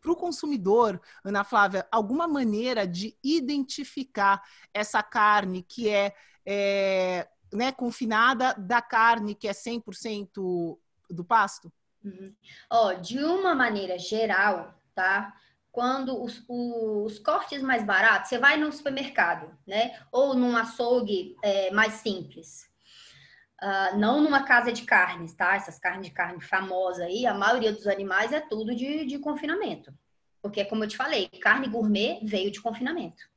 para 0.00 0.12
o 0.12 0.16
consumidor, 0.16 0.98
Ana 1.22 1.44
Flávia, 1.44 1.86
alguma 1.92 2.26
maneira 2.26 2.86
de 2.86 3.14
identificar 3.22 4.42
essa 4.72 5.02
carne 5.02 5.62
que 5.62 5.90
é, 5.90 6.14
é 6.46 7.28
né, 7.52 7.72
confinada 7.72 8.54
da 8.54 8.80
carne 8.80 9.34
que 9.34 9.48
é 9.48 9.52
100% 9.52 10.78
do 11.08 11.24
pasto? 11.24 11.72
Uhum. 12.04 12.34
Oh, 12.70 12.94
de 12.94 13.18
uma 13.18 13.54
maneira 13.54 13.98
geral, 13.98 14.74
tá? 14.94 15.34
quando 15.72 16.20
os, 16.22 16.44
os, 16.48 17.18
cortes 17.18 17.62
mais 17.62 17.84
baratos, 17.84 18.28
você 18.28 18.38
vai 18.38 18.56
no 18.56 18.72
supermercado, 18.72 19.56
né? 19.66 19.98
Ou 20.10 20.34
num 20.34 20.56
açougue 20.56 21.36
é, 21.42 21.70
mais 21.70 21.94
simples. 21.94 22.68
Uh, 23.62 23.96
não 23.98 24.20
numa 24.20 24.42
casa 24.42 24.72
de 24.72 24.82
carnes, 24.82 25.34
tá? 25.34 25.54
Essas 25.54 25.78
carnes 25.78 26.06
de 26.06 26.12
carne 26.12 26.40
famosas 26.40 27.02
aí, 27.02 27.26
a 27.26 27.34
maioria 27.34 27.72
dos 27.72 27.86
animais 27.86 28.32
é 28.32 28.40
tudo 28.40 28.74
de, 28.74 29.04
de 29.04 29.18
confinamento. 29.18 29.92
Porque, 30.42 30.64
como 30.64 30.84
eu 30.84 30.88
te 30.88 30.96
falei, 30.96 31.28
carne 31.40 31.68
gourmet 31.68 32.20
veio 32.24 32.50
de 32.50 32.60
confinamento. 32.60 33.29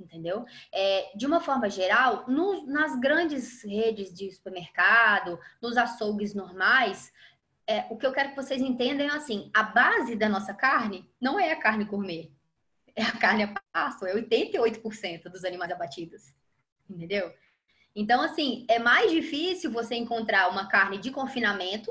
Entendeu? 0.00 0.46
É, 0.72 1.12
de 1.14 1.26
uma 1.26 1.40
forma 1.40 1.68
geral, 1.68 2.24
no, 2.26 2.66
nas 2.66 2.98
grandes 2.98 3.62
redes 3.62 4.14
de 4.14 4.32
supermercado, 4.32 5.38
nos 5.60 5.76
açougues 5.76 6.32
normais, 6.32 7.12
é, 7.66 7.86
o 7.90 7.98
que 7.98 8.06
eu 8.06 8.12
quero 8.12 8.30
que 8.30 8.36
vocês 8.36 8.62
entendam 8.62 9.06
é 9.06 9.10
assim: 9.10 9.50
a 9.52 9.62
base 9.62 10.16
da 10.16 10.28
nossa 10.28 10.54
carne 10.54 11.06
não 11.20 11.38
é 11.38 11.52
a 11.52 11.60
carne 11.60 11.84
gourmet, 11.84 12.32
é 12.96 13.02
a 13.02 13.12
carne 13.12 13.42
a 13.42 13.54
pasto, 13.72 14.06
é 14.06 14.14
88% 14.14 15.24
dos 15.24 15.44
animais 15.44 15.70
abatidos. 15.70 16.32
Entendeu? 16.88 17.32
Então, 17.94 18.22
assim, 18.22 18.64
é 18.68 18.78
mais 18.78 19.10
difícil 19.10 19.70
você 19.70 19.94
encontrar 19.94 20.48
uma 20.48 20.66
carne 20.68 20.98
de 20.98 21.10
confinamento 21.10 21.90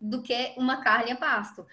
do 0.00 0.22
que 0.22 0.54
uma 0.56 0.82
carne 0.82 1.12
a 1.12 1.16
pasto. 1.16 1.66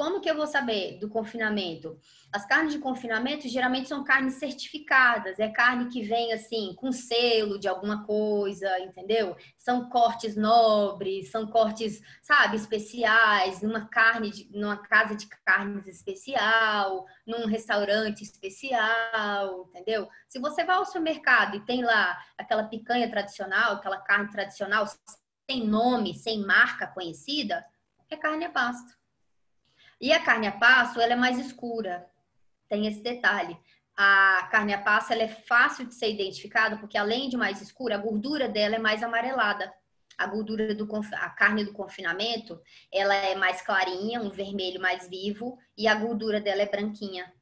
Como 0.00 0.18
que 0.22 0.30
eu 0.30 0.34
vou 0.34 0.46
saber 0.46 0.98
do 0.98 1.10
confinamento? 1.10 2.00
As 2.32 2.46
carnes 2.46 2.72
de 2.72 2.78
confinamento 2.78 3.46
geralmente 3.46 3.86
são 3.86 4.02
carnes 4.02 4.36
certificadas, 4.36 5.38
é 5.38 5.50
carne 5.50 5.90
que 5.90 6.00
vem 6.00 6.32
assim 6.32 6.74
com 6.74 6.90
selo 6.90 7.58
de 7.58 7.68
alguma 7.68 8.06
coisa, 8.06 8.80
entendeu? 8.80 9.36
São 9.58 9.90
cortes 9.90 10.36
nobres, 10.36 11.30
são 11.30 11.46
cortes, 11.46 12.00
sabe, 12.22 12.56
especiais, 12.56 13.60
numa 13.60 13.88
carne, 13.88 14.30
de, 14.30 14.48
numa 14.58 14.78
casa 14.78 15.14
de 15.14 15.28
carnes 15.44 15.86
especial, 15.86 17.04
num 17.26 17.44
restaurante 17.44 18.22
especial, 18.22 19.66
entendeu? 19.68 20.08
Se 20.30 20.38
você 20.38 20.64
vai 20.64 20.76
ao 20.76 20.86
supermercado 20.86 21.58
e 21.58 21.66
tem 21.66 21.84
lá 21.84 22.18
aquela 22.38 22.64
picanha 22.64 23.10
tradicional, 23.10 23.74
aquela 23.74 23.98
carne 23.98 24.30
tradicional 24.30 24.86
sem 25.46 25.66
nome, 25.66 26.14
sem 26.14 26.42
marca 26.42 26.86
conhecida, 26.86 27.62
é 28.08 28.16
carne 28.16 28.46
a 28.46 28.50
pasto. 28.50 28.99
E 30.00 30.12
a 30.12 30.22
carne 30.22 30.46
a 30.46 30.52
passo, 30.52 31.00
ela 31.00 31.12
é 31.12 31.16
mais 31.16 31.38
escura. 31.38 32.08
Tem 32.68 32.86
esse 32.86 33.02
detalhe. 33.02 33.58
A 33.96 34.48
carne 34.50 34.72
a 34.72 34.80
passo, 34.80 35.12
ela 35.12 35.22
é 35.22 35.28
fácil 35.28 35.86
de 35.86 35.94
ser 35.94 36.10
identificada 36.10 36.78
porque 36.78 36.96
além 36.96 37.28
de 37.28 37.36
mais 37.36 37.60
escura, 37.60 37.96
a 37.96 37.98
gordura 37.98 38.48
dela 38.48 38.76
é 38.76 38.78
mais 38.78 39.02
amarelada. 39.02 39.70
A 40.16 40.26
gordura 40.26 40.74
do 40.74 40.88
a 41.14 41.30
carne 41.30 41.64
do 41.64 41.72
confinamento, 41.72 42.60
ela 42.92 43.14
é 43.14 43.34
mais 43.34 43.60
clarinha, 43.62 44.20
um 44.20 44.30
vermelho 44.30 44.80
mais 44.80 45.08
vivo 45.08 45.58
e 45.76 45.86
a 45.86 45.94
gordura 45.94 46.40
dela 46.40 46.62
é 46.62 46.66
branquinha. 46.66 47.32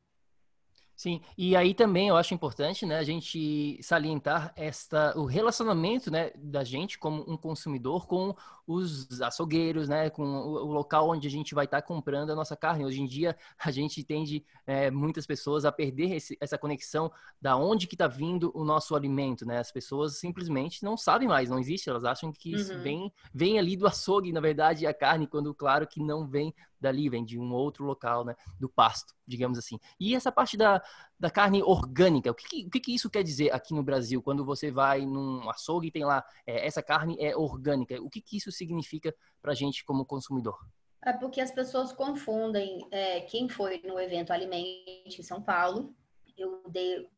Sim, 0.98 1.20
e 1.38 1.54
aí 1.54 1.74
também 1.74 2.08
eu 2.08 2.16
acho 2.16 2.34
importante, 2.34 2.84
né, 2.84 2.98
a 2.98 3.04
gente 3.04 3.78
salientar 3.80 4.52
esta, 4.56 5.16
o 5.16 5.26
relacionamento, 5.26 6.10
né, 6.10 6.32
da 6.34 6.64
gente 6.64 6.98
como 6.98 7.24
um 7.30 7.36
consumidor 7.36 8.04
com 8.08 8.34
os 8.66 9.22
açougueiros, 9.22 9.88
né, 9.88 10.10
com 10.10 10.24
o, 10.24 10.54
o 10.66 10.72
local 10.72 11.08
onde 11.08 11.28
a 11.28 11.30
gente 11.30 11.54
vai 11.54 11.66
estar 11.66 11.80
tá 11.80 11.86
comprando 11.86 12.30
a 12.30 12.34
nossa 12.34 12.56
carne. 12.56 12.84
Hoje 12.84 13.00
em 13.00 13.06
dia 13.06 13.36
a 13.58 13.70
gente 13.70 14.02
tende 14.02 14.44
é, 14.66 14.90
muitas 14.90 15.24
pessoas 15.24 15.64
a 15.64 15.70
perder 15.70 16.16
esse, 16.16 16.36
essa 16.40 16.58
conexão 16.58 17.12
da 17.40 17.56
onde 17.56 17.86
que 17.86 17.94
está 17.94 18.08
vindo 18.08 18.50
o 18.52 18.64
nosso 18.64 18.96
alimento, 18.96 19.46
né? 19.46 19.58
As 19.58 19.70
pessoas 19.70 20.18
simplesmente 20.18 20.82
não 20.82 20.96
sabem 20.96 21.28
mais, 21.28 21.48
não 21.48 21.58
existe. 21.58 21.88
Elas 21.88 22.04
acham 22.04 22.30
que 22.30 22.54
uhum. 22.54 22.82
vem, 22.82 23.12
vem 23.32 23.58
ali 23.58 23.76
do 23.76 23.86
açougue, 23.86 24.32
na 24.32 24.40
verdade, 24.40 24.86
a 24.86 24.92
carne, 24.92 25.26
quando 25.26 25.54
claro 25.54 25.86
que 25.86 26.02
não 26.02 26.26
vem 26.26 26.52
dali, 26.80 27.08
vem 27.08 27.24
de 27.24 27.38
um 27.38 27.52
outro 27.52 27.84
local, 27.84 28.24
né? 28.24 28.34
Do 28.58 28.68
pasto, 28.68 29.14
digamos 29.26 29.58
assim. 29.58 29.78
E 29.98 30.14
essa 30.14 30.30
parte 30.30 30.56
da, 30.56 30.82
da 31.18 31.30
carne 31.30 31.62
orgânica, 31.62 32.30
o 32.30 32.34
que, 32.34 32.66
o 32.66 32.70
que, 32.70 32.94
isso 32.94 33.10
quer 33.10 33.22
dizer 33.22 33.52
aqui 33.52 33.74
no 33.74 33.82
Brasil? 33.82 34.22
Quando 34.22 34.44
você 34.44 34.70
vai 34.70 35.04
num 35.04 35.48
açougue 35.50 35.88
e 35.88 35.90
tem 35.90 36.04
lá, 36.04 36.24
é, 36.46 36.66
essa 36.66 36.82
carne 36.82 37.16
é 37.20 37.36
orgânica, 37.36 38.00
o 38.02 38.08
que, 38.08 38.20
que 38.20 38.36
isso 38.36 38.52
significa 38.52 39.14
para 39.40 39.52
a 39.52 39.54
gente 39.54 39.84
como 39.84 40.04
consumidor? 40.04 40.58
É 41.04 41.12
porque 41.12 41.40
as 41.40 41.50
pessoas 41.50 41.92
confundem. 41.92 42.86
É, 42.90 43.20
quem 43.22 43.48
foi 43.48 43.80
no 43.84 43.98
evento 43.98 44.32
Alimente 44.32 45.20
em 45.20 45.22
São 45.22 45.42
Paulo, 45.42 45.94
eu 46.36 46.62
dei 46.68 47.08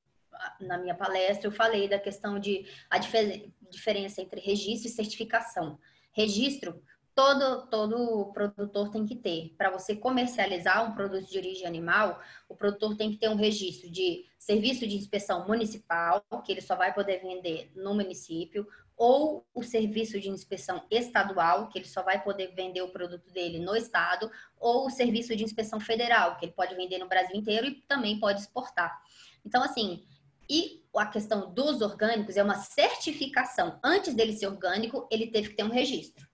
na 0.60 0.78
minha 0.78 0.94
palestra, 0.94 1.48
eu 1.48 1.52
falei 1.52 1.88
da 1.88 1.98
questão 1.98 2.38
de 2.38 2.66
a 2.88 2.98
diferença 2.98 4.22
entre 4.22 4.40
registro 4.40 4.88
e 4.88 4.92
certificação. 4.92 5.78
Registro 6.12 6.82
todo, 7.20 7.66
todo 7.66 8.33
produtor 8.33 8.90
tem 8.90 9.04
que 9.04 9.14
ter. 9.14 9.54
Para 9.59 9.68
você 9.68 9.94
comercializar 9.94 10.90
um 10.90 10.94
produto 10.94 11.30
de 11.30 11.37
origem 11.37 11.66
animal, 11.66 12.18
o 12.48 12.56
produtor 12.56 12.96
tem 12.96 13.11
que 13.11 13.18
ter 13.18 13.28
um 13.28 13.35
registro 13.35 13.90
de 13.90 14.24
serviço 14.38 14.87
de 14.87 14.96
inspeção 14.96 15.46
municipal, 15.46 16.24
que 16.42 16.50
ele 16.50 16.62
só 16.62 16.74
vai 16.74 16.94
poder 16.94 17.20
vender 17.20 17.70
no 17.76 17.94
município, 17.94 18.66
ou 18.96 19.46
o 19.54 19.62
serviço 19.62 20.18
de 20.18 20.30
inspeção 20.30 20.83
estadual, 20.90 21.68
que 21.68 21.78
ele 21.78 21.87
só 21.87 22.02
vai 22.02 22.22
poder 22.24 22.54
vender 22.54 22.80
o 22.80 22.88
produto 22.88 23.30
dele 23.30 23.59
no 23.59 23.76
estado, 23.76 24.30
ou 24.59 24.87
o 24.87 24.90
serviço 24.90 25.37
de 25.37 25.44
inspeção 25.44 25.78
federal, 25.78 26.38
que 26.38 26.46
ele 26.46 26.52
pode 26.52 26.74
vender 26.74 26.96
no 26.96 27.09
Brasil 27.09 27.37
inteiro 27.37 27.66
e 27.66 27.83
também 27.87 28.18
pode 28.18 28.40
exportar. 28.40 28.98
Então, 29.44 29.62
assim, 29.62 30.06
e 30.48 30.83
a 30.96 31.04
questão 31.04 31.52
dos 31.52 31.83
orgânicos 31.83 32.38
é 32.38 32.42
uma 32.42 32.56
certificação. 32.56 33.78
Antes 33.85 34.14
dele 34.14 34.33
ser 34.33 34.46
orgânico, 34.46 35.06
ele 35.11 35.26
teve 35.26 35.50
que 35.50 35.56
ter 35.56 35.64
um 35.64 35.70
registro. 35.70 36.29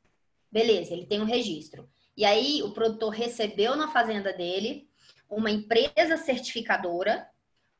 Beleza, 0.57 0.95
ele 0.95 1.05
tem 1.05 1.21
um 1.21 1.27
registro. 1.27 1.87
E 2.17 2.25
aí 2.25 2.63
o 2.63 2.71
produtor 2.71 3.11
recebeu 3.11 3.77
na 3.77 3.89
fazenda 3.89 4.33
dele 4.33 4.89
uma 5.29 5.51
empresa 5.51 6.17
certificadora, 6.17 7.29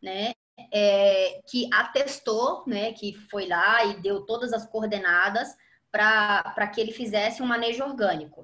né, 0.03 0.35
é, 0.71 1.41
que 1.49 1.71
atestou, 1.73 2.65
né, 2.67 2.93
que 2.93 3.15
foi 3.31 3.49
lá 3.49 3.83
e 3.83 3.99
deu 4.03 4.27
todas 4.27 4.53
as 4.53 4.67
coordenadas 4.67 5.57
para 5.91 6.67
que 6.67 6.79
ele 6.79 6.93
fizesse 6.93 7.43
um 7.43 7.47
manejo 7.47 7.83
orgânico. 7.83 8.43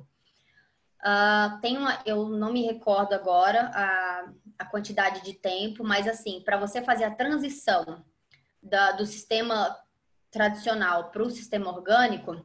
Uh, 1.02 1.60
tem 1.60 1.76
uma, 1.76 2.00
eu 2.06 2.26
não 2.26 2.54
me 2.54 2.62
recordo 2.62 3.12
agora 3.12 3.70
a, 3.74 4.32
a 4.60 4.64
quantidade 4.64 5.22
de 5.22 5.34
tempo, 5.34 5.84
mas 5.84 6.08
assim, 6.08 6.40
para 6.40 6.56
você 6.56 6.80
fazer 6.80 7.04
a 7.04 7.14
transição 7.14 8.02
da, 8.62 8.92
do 8.92 9.04
sistema 9.04 9.76
tradicional 10.30 11.10
para 11.10 11.22
o 11.22 11.30
sistema 11.30 11.70
orgânico, 11.70 12.42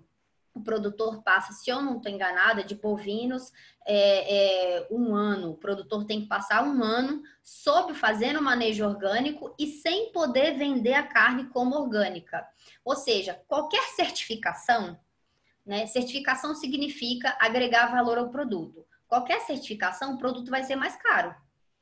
o 0.57 0.63
produtor 0.63 1.23
passa, 1.23 1.53
se 1.53 1.69
eu 1.69 1.81
não 1.81 1.97
estou 1.97 2.11
enganada, 2.11 2.63
de 2.63 2.75
bovinos 2.75 3.51
é, 3.85 4.79
é, 4.79 4.87
um 4.91 5.15
ano. 5.15 5.51
O 5.51 5.57
produtor 5.57 6.05
tem 6.05 6.21
que 6.21 6.27
passar 6.27 6.63
um 6.63 6.83
ano 6.83 7.21
sob 7.41 7.93
fazendo 7.93 8.41
manejo 8.41 8.85
orgânico 8.85 9.55
e 9.57 9.67
sem 9.67 10.11
poder 10.11 10.57
vender 10.57 10.93
a 10.93 11.07
carne 11.07 11.45
como 11.49 11.75
orgânica. 11.75 12.45
Ou 12.83 12.95
seja, 12.95 13.41
qualquer 13.47 13.83
certificação 13.95 14.99
Né? 15.65 15.85
Certificação 15.85 16.55
significa 16.55 17.35
agregar 17.41 17.91
valor 17.91 18.17
ao 18.17 18.29
produto. 18.29 18.85
Qualquer 19.05 19.41
certificação, 19.41 20.13
o 20.13 20.17
produto 20.17 20.49
vai 20.49 20.63
ser 20.63 20.77
mais 20.77 20.95
caro, 20.95 21.35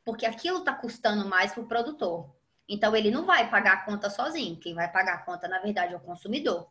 porque 0.04 0.26
aquilo 0.26 0.60
está 0.60 0.74
custando 0.74 1.28
mais 1.28 1.54
para 1.54 1.64
o 1.64 1.68
produtor. 1.68 2.36
Então, 2.68 2.96
ele 2.96 3.12
não 3.12 3.26
vai 3.26 3.48
pagar 3.50 3.74
a 3.74 3.86
conta 3.86 4.10
sozinho. 4.10 4.60
Quem 4.60 4.74
vai 4.74 4.92
pagar 4.92 5.16
a 5.16 5.24
conta, 5.24 5.48
na 5.48 5.60
verdade, 5.60 5.94
é 5.94 5.98
o 5.98 6.00
consumidor. 6.00 6.68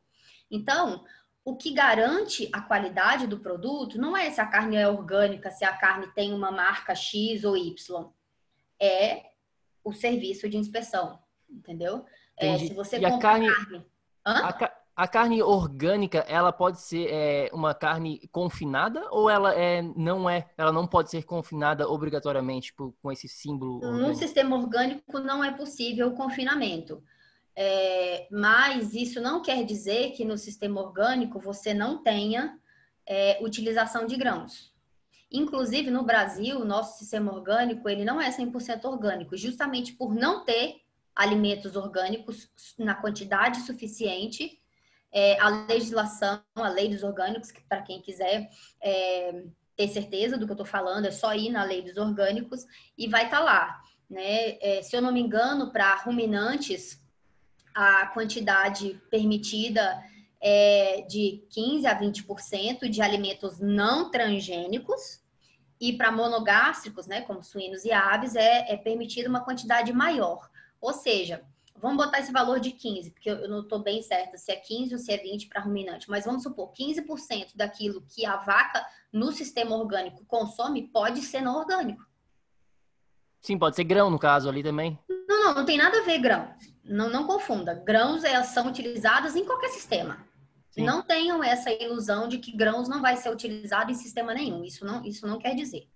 Então, 0.51 1.05
o 1.45 1.55
que 1.55 1.73
garante 1.73 2.49
a 2.53 2.61
qualidade 2.63 3.27
do 3.27 3.39
produto 3.39 3.99
não 3.99 4.17
é 4.17 4.31
se 4.31 4.41
a 4.41 4.47
carne 4.47 4.77
é 4.77 4.89
orgânica, 4.89 5.51
se 5.51 5.65
a 5.65 5.77
carne 5.77 6.07
tem 6.15 6.33
uma 6.33 6.51
marca 6.51 6.95
X 6.95 7.45
ou 7.45 7.57
Y. 7.57 8.11
É 8.81 9.23
o 9.85 9.93
serviço 9.93 10.49
de 10.49 10.57
inspeção, 10.57 11.19
entendeu? 11.49 12.07
É, 12.37 12.57
se 12.57 12.73
você 12.73 12.99
e 12.99 13.05
a 13.05 13.19
carne, 13.19 13.47
carne... 13.53 13.85
A, 14.25 14.71
a, 14.97 15.07
carne 15.07 15.43
orgânica, 15.43 16.21
ela 16.21 16.51
pode 16.51 16.81
ser 16.81 17.09
é, 17.11 17.51
uma 17.53 17.75
carne 17.75 18.27
confinada 18.33 19.07
ou 19.11 19.29
ela 19.29 19.55
é, 19.55 19.83
não 19.83 20.29
é? 20.29 20.49
Ela 20.57 20.73
não 20.73 20.87
pode 20.87 21.11
ser 21.11 21.25
confinada 21.25 21.87
obrigatoriamente 21.89 22.69
tipo, 22.69 22.97
com 23.03 23.13
esse 23.13 23.29
símbolo? 23.29 23.81
No 23.81 24.15
sistema 24.15 24.57
orgânico 24.57 25.21
não 25.21 25.45
é 25.45 25.53
possível 25.53 26.09
o 26.09 26.15
confinamento. 26.15 27.05
É, 27.57 28.27
mas 28.31 28.95
isso 28.95 29.21
não 29.21 29.41
quer 29.41 29.65
dizer 29.65 30.13
que 30.13 30.25
no 30.25 30.37
sistema 30.37 30.81
orgânico 30.81 31.39
você 31.39 31.73
não 31.73 32.03
tenha 32.03 32.59
é, 33.07 33.39
utilização 33.41 34.07
de 34.07 34.17
grãos. 34.17 34.73
Inclusive, 35.31 35.91
no 35.91 36.05
Brasil, 36.05 36.61
o 36.61 36.65
nosso 36.65 36.99
sistema 36.99 37.33
orgânico 37.33 37.89
ele 37.89 38.05
não 38.05 38.21
é 38.21 38.31
100% 38.31 38.85
orgânico, 38.85 39.37
justamente 39.37 39.93
por 39.93 40.15
não 40.15 40.45
ter 40.45 40.77
alimentos 41.15 41.77
orgânicos 41.77 42.49
na 42.79 42.95
quantidade 42.95 43.61
suficiente. 43.61 44.61
É, 45.13 45.39
a 45.41 45.67
legislação, 45.67 46.43
a 46.57 46.69
lei 46.69 46.89
dos 46.89 47.05
orgânicos, 47.05 47.53
que 47.53 47.63
para 47.63 47.83
quem 47.83 48.01
quiser 48.03 48.51
é, 48.83 49.45
ter 49.77 49.89
certeza 49.89 50.37
do 50.37 50.45
que 50.45 50.51
eu 50.51 50.55
estou 50.55 50.67
falando, 50.67 51.07
é 51.07 51.13
só 51.13 51.33
ir 51.35 51.51
na 51.51 51.63
lei 51.63 51.83
dos 51.83 51.97
orgânicos 51.97 52.65
e 52.99 53.07
vai 53.07 53.27
estar 53.27 53.39
tá 53.39 53.45
lá. 53.45 53.83
Né? 54.11 54.59
É, 54.61 54.83
se 54.83 54.97
eu 54.97 55.01
não 55.01 55.13
me 55.13 55.21
engano, 55.21 55.73
para 55.73 55.97
ruminantes, 55.97 57.04
a 57.75 58.07
quantidade 58.07 59.01
permitida 59.11 60.03
é 60.41 61.03
de 61.09 61.45
15 61.51 61.87
a 61.87 61.99
20% 61.99 62.89
de 62.89 63.03
alimentos 63.03 63.59
não 63.59 64.11
transgênicos, 64.11 65.25
e 65.81 65.93
para 65.93 66.13
monogástricos, 66.13 67.07
né, 67.07 67.21
como 67.23 67.43
suínos 67.43 67.85
e 67.85 67.93
aves, 67.93 68.35
é, 68.37 68.73
é 68.73 68.77
permitida 68.77 69.29
uma 69.29 69.45
quantidade 69.45 69.93
maior. 69.93 70.49
Ou 70.81 70.93
seja, 70.93 71.43
vamos 71.77 72.03
botar 72.03 72.21
esse 72.21 72.33
valor 72.33 72.61
de 72.61 72.71
15, 72.71 73.11
porque 73.11 73.29
eu 73.29 73.49
não 73.49 73.61
estou 73.61 73.81
bem 73.81 74.01
certa 74.01 74.37
se 74.39 74.53
é 74.53 74.57
15 74.57 74.95
ou 74.95 74.99
se 74.99 75.13
é 75.13 75.19
20 75.19 75.49
para 75.49 75.63
ruminante, 75.63 76.09
mas 76.09 76.25
vamos 76.25 76.43
supor, 76.43 76.73
15% 76.73 77.57
daquilo 77.57 78.05
que 78.09 78.25
a 78.25 78.37
vaca 78.37 78.87
no 79.13 79.33
sistema 79.33 79.77
orgânico 79.77 80.25
consome 80.27 80.89
pode 80.89 81.21
ser 81.23 81.41
não 81.41 81.59
orgânico. 81.59 82.03
Sim, 83.43 83.59
pode 83.59 83.77
ser 83.77 83.85
grão 83.85 84.09
no 84.09 84.19
caso 84.19 84.49
ali 84.49 84.63
também. 84.63 84.99
Não, 85.29 85.45
não, 85.45 85.55
não 85.55 85.65
tem 85.67 85.77
nada 85.77 85.99
a 85.99 86.05
ver 86.05 86.19
grão. 86.19 86.55
Não, 86.85 87.09
não 87.09 87.27
confunda. 87.27 87.75
Grãos 87.75 88.23
são 88.53 88.69
utilizados 88.69 89.35
em 89.35 89.45
qualquer 89.45 89.69
sistema. 89.69 90.25
Sim. 90.71 90.85
Não 90.85 91.03
tenham 91.03 91.43
essa 91.43 91.71
ilusão 91.71 92.29
de 92.29 92.39
que 92.39 92.55
grãos 92.55 92.89
não 92.89 93.01
vai 93.01 93.17
ser 93.17 93.31
utilizado 93.31 93.91
em 93.91 93.95
sistema 93.95 94.35
nenhum. 94.35 94.65
Isso 94.65 94.85
não, 94.85 95.05
isso 95.05 95.27
não 95.27 95.39
quer 95.39 95.55
dizer. 95.55 95.89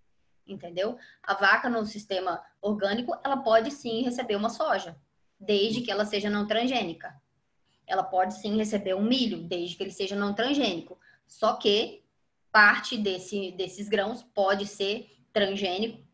Entendeu? 0.46 0.96
A 1.22 1.34
vaca 1.34 1.68
no 1.68 1.84
sistema 1.84 2.42
orgânico, 2.62 3.14
ela 3.22 3.36
pode 3.36 3.70
sim 3.70 4.02
receber 4.02 4.36
uma 4.36 4.48
soja, 4.48 4.96
desde 5.38 5.82
que 5.82 5.90
ela 5.90 6.06
seja 6.06 6.30
não 6.30 6.46
transgênica. 6.46 7.14
Ela 7.86 8.02
pode 8.02 8.34
sim 8.34 8.56
receber 8.56 8.94
um 8.94 9.02
milho, 9.02 9.42
desde 9.42 9.76
que 9.76 9.82
ele 9.82 9.90
seja 9.90 10.16
não 10.16 10.32
transgênico. 10.32 10.98
Só 11.26 11.54
que 11.54 12.02
parte 12.50 12.96
desse, 12.96 13.52
desses 13.52 13.88
grãos 13.88 14.22
pode 14.22 14.64
ser 14.64 15.10
transgênico 15.32 16.06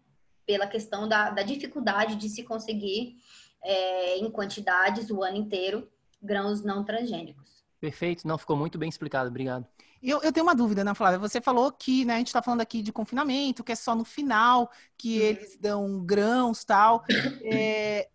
pela 0.44 0.66
questão 0.66 1.08
da, 1.08 1.30
da 1.30 1.42
dificuldade 1.42 2.16
de 2.16 2.28
se 2.28 2.42
conseguir 2.42 3.16
é, 3.64 4.18
em 4.18 4.30
quantidades 4.30 5.10
o 5.10 5.22
ano 5.22 5.36
inteiro 5.36 5.88
grãos 6.22 6.62
não 6.62 6.84
transgênicos. 6.84 7.64
Perfeito, 7.80 8.26
não 8.26 8.38
ficou 8.38 8.56
muito 8.56 8.78
bem 8.78 8.88
explicado, 8.88 9.28
obrigado. 9.28 9.66
Eu, 10.02 10.20
eu 10.22 10.32
tenho 10.32 10.44
uma 10.44 10.54
dúvida, 10.54 10.82
Ana 10.82 10.94
Flávia. 10.94 11.18
Você 11.18 11.40
falou 11.40 11.72
que 11.72 12.04
né, 12.04 12.14
a 12.14 12.18
gente 12.18 12.26
está 12.26 12.42
falando 12.42 12.60
aqui 12.60 12.82
de 12.82 12.92
confinamento, 12.92 13.64
que 13.64 13.72
é 13.72 13.74
só 13.74 13.94
no 13.94 14.04
final 14.04 14.70
que 14.96 15.18
uhum. 15.18 15.26
eles 15.26 15.56
dão 15.58 16.04
grãos 16.04 16.64
tal. 16.64 17.04
É, 17.42 18.08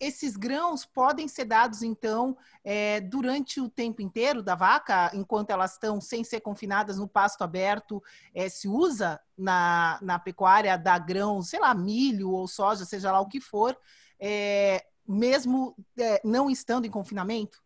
esses 0.00 0.36
grãos 0.36 0.84
podem 0.84 1.28
ser 1.28 1.44
dados, 1.44 1.82
então, 1.82 2.36
é, 2.62 3.00
durante 3.00 3.60
o 3.60 3.68
tempo 3.68 4.02
inteiro 4.02 4.42
da 4.42 4.54
vaca, 4.54 5.10
enquanto 5.14 5.50
elas 5.50 5.72
estão 5.72 6.00
sem 6.00 6.24
ser 6.24 6.40
confinadas 6.40 6.98
no 6.98 7.08
pasto 7.08 7.42
aberto, 7.42 8.02
é, 8.34 8.48
se 8.48 8.68
usa 8.68 9.20
na, 9.36 9.98
na 10.02 10.18
pecuária 10.18 10.76
dar 10.76 10.98
grãos, 10.98 11.48
sei 11.48 11.60
lá, 11.60 11.74
milho 11.74 12.30
ou 12.30 12.46
soja, 12.48 12.84
seja 12.84 13.12
lá 13.12 13.20
o 13.20 13.28
que 13.28 13.40
for, 13.40 13.76
é, 14.18 14.84
mesmo 15.06 15.76
é, 15.98 16.20
não 16.24 16.50
estando 16.50 16.86
em 16.86 16.90
confinamento? 16.90 17.62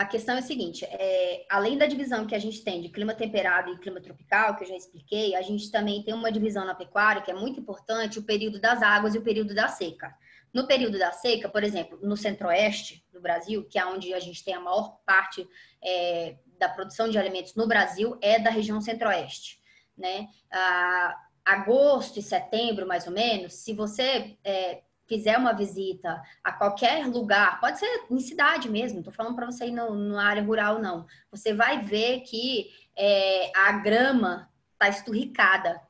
A 0.00 0.06
questão 0.06 0.34
é 0.34 0.38
a 0.38 0.42
seguinte: 0.42 0.84
é, 0.86 1.44
além 1.50 1.76
da 1.76 1.84
divisão 1.86 2.26
que 2.26 2.34
a 2.34 2.38
gente 2.38 2.64
tem 2.64 2.80
de 2.80 2.88
clima 2.88 3.14
temperado 3.14 3.70
e 3.70 3.78
clima 3.78 4.00
tropical, 4.00 4.56
que 4.56 4.64
eu 4.64 4.68
já 4.68 4.74
expliquei, 4.74 5.34
a 5.34 5.42
gente 5.42 5.70
também 5.70 6.02
tem 6.02 6.14
uma 6.14 6.32
divisão 6.32 6.64
na 6.64 6.74
pecuária 6.74 7.20
que 7.20 7.30
é 7.30 7.34
muito 7.34 7.60
importante: 7.60 8.18
o 8.18 8.22
período 8.22 8.58
das 8.58 8.82
águas 8.82 9.14
e 9.14 9.18
o 9.18 9.22
período 9.22 9.54
da 9.54 9.68
seca. 9.68 10.14
No 10.54 10.66
período 10.66 10.98
da 10.98 11.12
seca, 11.12 11.48
por 11.48 11.62
exemplo, 11.62 11.98
no 12.02 12.16
centro-oeste 12.16 13.04
do 13.12 13.20
Brasil, 13.20 13.64
que 13.68 13.78
é 13.78 13.84
onde 13.84 14.14
a 14.14 14.18
gente 14.18 14.42
tem 14.42 14.54
a 14.54 14.60
maior 14.60 14.98
parte 15.04 15.46
é, 15.84 16.36
da 16.58 16.68
produção 16.68 17.08
de 17.08 17.18
alimentos 17.18 17.54
no 17.54 17.68
Brasil, 17.68 18.18
é 18.22 18.38
da 18.38 18.50
região 18.50 18.80
centro-oeste. 18.80 19.60
Né? 19.96 20.28
Ah, 20.50 21.14
agosto 21.44 22.18
e 22.18 22.22
setembro, 22.22 22.86
mais 22.86 23.06
ou 23.06 23.12
menos, 23.12 23.52
se 23.54 23.74
você 23.74 24.36
é, 24.42 24.82
fizer 25.10 25.36
uma 25.36 25.52
visita 25.52 26.22
a 26.42 26.52
qualquer 26.52 27.04
lugar, 27.08 27.58
pode 27.58 27.80
ser 27.80 28.06
em 28.08 28.20
cidade 28.20 28.68
mesmo, 28.68 29.00
estou 29.00 29.12
falando 29.12 29.34
para 29.34 29.46
você 29.46 29.66
ir 29.66 29.72
na 29.72 30.22
área 30.22 30.40
rural, 30.40 30.78
não. 30.78 31.04
Você 31.32 31.52
vai 31.52 31.82
ver 31.82 32.20
que 32.20 32.70
é, 32.96 33.50
a 33.56 33.72
grama 33.72 34.48
está 34.72 34.88
esturricada. 34.88 35.82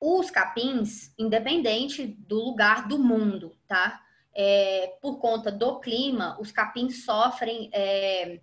Os 0.00 0.30
capins, 0.30 1.12
independente 1.18 2.06
do 2.06 2.36
lugar 2.36 2.88
do 2.88 2.98
mundo, 2.98 3.54
tá? 3.68 4.00
É, 4.34 4.96
por 5.02 5.18
conta 5.18 5.52
do 5.52 5.78
clima, 5.78 6.38
os 6.40 6.50
capins 6.50 7.04
sofrem 7.04 7.68
é, 7.70 8.40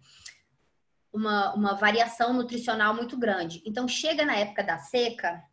uma, 1.12 1.52
uma 1.56 1.74
variação 1.74 2.32
nutricional 2.32 2.94
muito 2.94 3.18
grande. 3.18 3.64
Então, 3.66 3.88
chega 3.88 4.24
na 4.24 4.36
época 4.36 4.64
da 4.64 4.78
seca, 4.78 5.44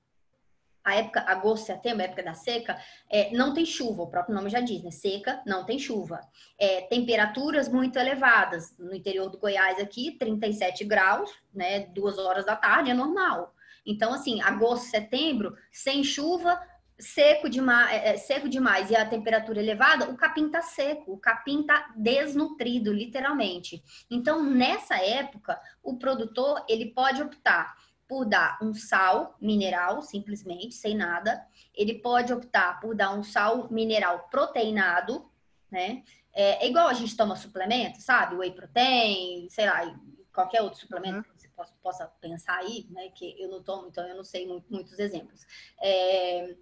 a 0.88 0.94
época, 0.94 1.20
agosto, 1.26 1.66
setembro, 1.66 2.02
época 2.02 2.22
da 2.22 2.34
seca, 2.34 2.78
é, 3.10 3.30
não 3.32 3.52
tem 3.52 3.66
chuva, 3.66 4.02
o 4.02 4.06
próprio 4.06 4.34
nome 4.34 4.48
já 4.48 4.60
diz, 4.60 4.82
né? 4.82 4.90
Seca, 4.90 5.42
não 5.46 5.64
tem 5.64 5.78
chuva. 5.78 6.20
É, 6.58 6.82
temperaturas 6.82 7.68
muito 7.68 7.98
elevadas. 7.98 8.74
No 8.78 8.94
interior 8.94 9.28
do 9.28 9.38
Goiás 9.38 9.78
aqui, 9.78 10.12
37 10.12 10.84
graus, 10.84 11.30
né? 11.54 11.80
Duas 11.86 12.16
horas 12.16 12.46
da 12.46 12.56
tarde 12.56 12.90
é 12.90 12.94
normal. 12.94 13.54
Então, 13.84 14.12
assim, 14.14 14.40
agosto, 14.40 14.86
setembro, 14.90 15.54
sem 15.70 16.02
chuva, 16.02 16.58
seco 16.98 17.48
demais, 17.48 17.92
é, 17.92 18.14
é, 18.14 18.16
seco 18.16 18.48
demais 18.48 18.90
e 18.90 18.96
a 18.96 19.06
temperatura 19.06 19.60
elevada, 19.60 20.10
o 20.10 20.16
capim 20.16 20.48
tá 20.50 20.62
seco, 20.62 21.12
o 21.12 21.18
capim 21.18 21.62
tá 21.62 21.92
desnutrido, 21.96 22.92
literalmente. 22.92 23.82
Então, 24.10 24.42
nessa 24.42 24.96
época, 24.96 25.60
o 25.82 25.96
produtor, 25.98 26.64
ele 26.68 26.86
pode 26.86 27.22
optar 27.22 27.76
por 28.08 28.24
dar 28.24 28.58
um 28.62 28.72
sal 28.72 29.36
mineral, 29.40 30.00
simplesmente, 30.00 30.74
sem 30.74 30.96
nada. 30.96 31.46
Ele 31.74 31.94
pode 32.00 32.32
optar 32.32 32.80
por 32.80 32.96
dar 32.96 33.12
um 33.12 33.22
sal 33.22 33.70
mineral 33.70 34.28
proteinado, 34.30 35.30
né? 35.70 36.02
É, 36.32 36.64
é 36.64 36.68
igual 36.68 36.88
a 36.88 36.94
gente 36.94 37.16
toma 37.16 37.36
suplemento, 37.36 38.00
sabe? 38.00 38.36
Whey 38.36 38.52
protein, 38.52 39.48
sei 39.50 39.66
lá, 39.66 39.94
qualquer 40.32 40.62
outro 40.62 40.80
suplemento 40.80 41.18
uhum. 41.18 41.22
que 41.22 41.30
você 41.42 41.48
possa, 41.48 41.74
possa, 41.82 42.06
pensar 42.20 42.56
aí, 42.56 42.86
né? 42.90 43.10
Que 43.10 43.40
eu 43.40 43.50
não 43.50 43.62
tomo, 43.62 43.88
então 43.88 44.06
eu 44.08 44.16
não 44.16 44.24
sei 44.24 44.46
muito, 44.46 44.72
muitos 44.72 44.98
exemplos. 44.98 45.44
É, 45.82 46.56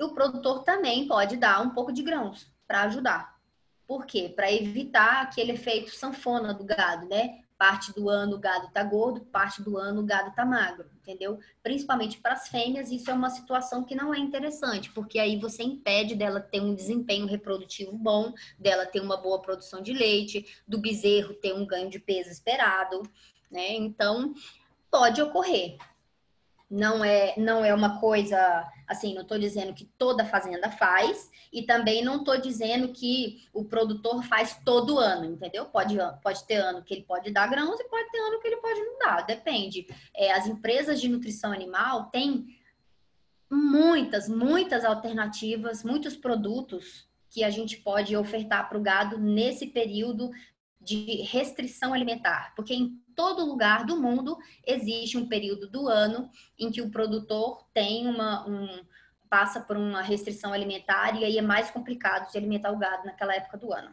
o 0.00 0.10
produtor 0.10 0.62
também 0.62 1.08
pode 1.08 1.36
dar 1.36 1.60
um 1.62 1.70
pouco 1.70 1.92
de 1.92 2.02
grãos 2.02 2.52
para 2.66 2.82
ajudar. 2.82 3.36
Por 3.86 4.06
quê? 4.06 4.32
Para 4.34 4.52
evitar 4.52 5.22
aquele 5.22 5.52
efeito 5.52 5.90
sanfona 5.90 6.54
do 6.54 6.64
gado, 6.64 7.08
né? 7.08 7.42
Parte 7.58 7.92
do 7.94 8.08
ano 8.08 8.36
o 8.36 8.38
gado 8.38 8.68
tá 8.72 8.84
gordo, 8.84 9.20
parte 9.20 9.62
do 9.62 9.78
ano 9.78 10.02
o 10.02 10.04
gado 10.04 10.34
tá 10.34 10.44
magro, 10.44 10.90
entendeu? 11.00 11.38
Principalmente 11.62 12.18
para 12.18 12.34
as 12.34 12.48
fêmeas, 12.48 12.90
isso 12.90 13.10
é 13.10 13.14
uma 13.14 13.30
situação 13.30 13.82
que 13.82 13.94
não 13.94 14.12
é 14.12 14.18
interessante, 14.18 14.90
porque 14.90 15.18
aí 15.18 15.38
você 15.38 15.62
impede 15.62 16.14
dela 16.14 16.40
ter 16.40 16.60
um 16.60 16.74
desempenho 16.74 17.26
reprodutivo 17.26 17.96
bom, 17.96 18.34
dela 18.58 18.84
ter 18.84 19.00
uma 19.00 19.16
boa 19.16 19.40
produção 19.40 19.80
de 19.80 19.92
leite, 19.92 20.46
do 20.68 20.78
bezerro 20.78 21.34
ter 21.34 21.54
um 21.54 21.66
ganho 21.66 21.88
de 21.88 21.98
peso 21.98 22.30
esperado, 22.30 23.02
né? 23.50 23.72
Então, 23.72 24.34
pode 24.90 25.22
ocorrer. 25.22 25.78
Não 26.68 27.04
é, 27.04 27.34
não 27.36 27.64
é 27.64 27.72
uma 27.72 28.00
coisa 28.00 28.68
assim, 28.86 29.14
não 29.14 29.22
estou 29.22 29.38
dizendo 29.38 29.74
que 29.74 29.84
toda 29.98 30.24
fazenda 30.24 30.70
faz, 30.70 31.30
e 31.52 31.62
também 31.62 32.04
não 32.04 32.18
estou 32.18 32.40
dizendo 32.40 32.88
que 32.88 33.48
o 33.52 33.64
produtor 33.64 34.22
faz 34.24 34.60
todo 34.64 34.98
ano, 34.98 35.24
entendeu? 35.24 35.64
Pode, 35.66 35.96
pode 36.22 36.44
ter 36.44 36.56
ano 36.56 36.82
que 36.82 36.94
ele 36.94 37.02
pode 37.02 37.30
dar 37.32 37.48
grãos 37.48 37.78
e 37.80 37.88
pode 37.88 38.10
ter 38.10 38.18
ano 38.18 38.40
que 38.40 38.46
ele 38.46 38.56
pode 38.56 38.80
não 38.80 38.98
dar, 38.98 39.26
depende. 39.26 39.86
É, 40.14 40.32
as 40.32 40.46
empresas 40.46 41.00
de 41.00 41.08
nutrição 41.08 41.52
animal 41.52 42.10
têm 42.10 42.46
muitas, 43.50 44.28
muitas 44.28 44.84
alternativas, 44.84 45.82
muitos 45.82 46.16
produtos 46.16 47.08
que 47.28 47.42
a 47.42 47.50
gente 47.50 47.78
pode 47.78 48.16
ofertar 48.16 48.68
para 48.68 48.78
o 48.78 48.82
gado 48.82 49.18
nesse 49.18 49.66
período 49.66 50.30
de 50.86 51.22
restrição 51.22 51.92
alimentar, 51.92 52.52
porque 52.54 52.72
em 52.72 52.96
todo 53.16 53.44
lugar 53.44 53.84
do 53.84 54.00
mundo 54.00 54.38
existe 54.64 55.18
um 55.18 55.26
período 55.26 55.68
do 55.68 55.88
ano 55.88 56.30
em 56.56 56.70
que 56.70 56.80
o 56.80 56.90
produtor 56.90 57.66
tem 57.74 58.06
uma 58.06 58.48
um, 58.48 58.84
passa 59.28 59.60
por 59.60 59.76
uma 59.76 60.00
restrição 60.00 60.52
alimentar 60.52 61.20
e 61.20 61.24
aí 61.24 61.38
é 61.38 61.42
mais 61.42 61.72
complicado 61.72 62.30
de 62.30 62.38
alimentar 62.38 62.70
o 62.70 62.78
gado 62.78 63.04
naquela 63.04 63.34
época 63.34 63.58
do 63.58 63.72
ano. 63.72 63.90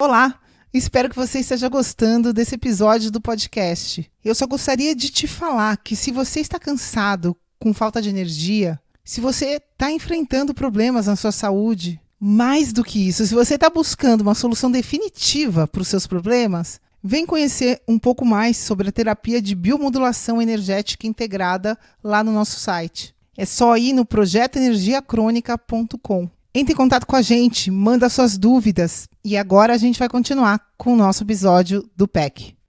Olá, 0.00 0.40
espero 0.72 1.10
que 1.10 1.16
você 1.16 1.40
esteja 1.40 1.68
gostando 1.68 2.32
desse 2.32 2.54
episódio 2.54 3.10
do 3.10 3.20
podcast. 3.20 4.08
Eu 4.24 4.34
só 4.36 4.46
gostaria 4.46 4.94
de 4.94 5.10
te 5.10 5.26
falar 5.26 5.76
que 5.78 5.96
se 5.96 6.12
você 6.12 6.38
está 6.38 6.58
cansado, 6.60 7.36
com 7.58 7.74
falta 7.74 8.00
de 8.00 8.08
energia, 8.08 8.80
se 9.04 9.20
você 9.20 9.56
está 9.56 9.90
enfrentando 9.90 10.54
problemas 10.54 11.08
na 11.08 11.16
sua 11.16 11.32
saúde, 11.32 12.00
mais 12.20 12.72
do 12.72 12.84
que 12.84 13.08
isso, 13.08 13.26
se 13.26 13.34
você 13.34 13.54
está 13.54 13.70
buscando 13.70 14.20
uma 14.20 14.34
solução 14.34 14.70
definitiva 14.70 15.66
para 15.66 15.80
os 15.80 15.88
seus 15.88 16.06
problemas, 16.06 16.78
vem 17.02 17.24
conhecer 17.24 17.80
um 17.88 17.98
pouco 17.98 18.26
mais 18.26 18.58
sobre 18.58 18.90
a 18.90 18.92
terapia 18.92 19.40
de 19.40 19.54
biomodulação 19.54 20.42
energética 20.42 21.06
integrada 21.06 21.78
lá 22.04 22.22
no 22.22 22.30
nosso 22.30 22.60
site. 22.60 23.14
É 23.36 23.46
só 23.46 23.78
ir 23.78 23.94
no 23.94 24.04
projetoenergiacrônica.com. 24.04 26.28
Entre 26.52 26.74
em 26.74 26.76
contato 26.76 27.06
com 27.06 27.14
a 27.16 27.22
gente, 27.22 27.70
manda 27.70 28.10
suas 28.10 28.36
dúvidas 28.36 29.08
e 29.24 29.36
agora 29.36 29.72
a 29.72 29.78
gente 29.78 29.98
vai 29.98 30.08
continuar 30.08 30.60
com 30.76 30.92
o 30.92 30.96
nosso 30.96 31.22
episódio 31.22 31.88
do 31.96 32.06
PEC. 32.06 32.59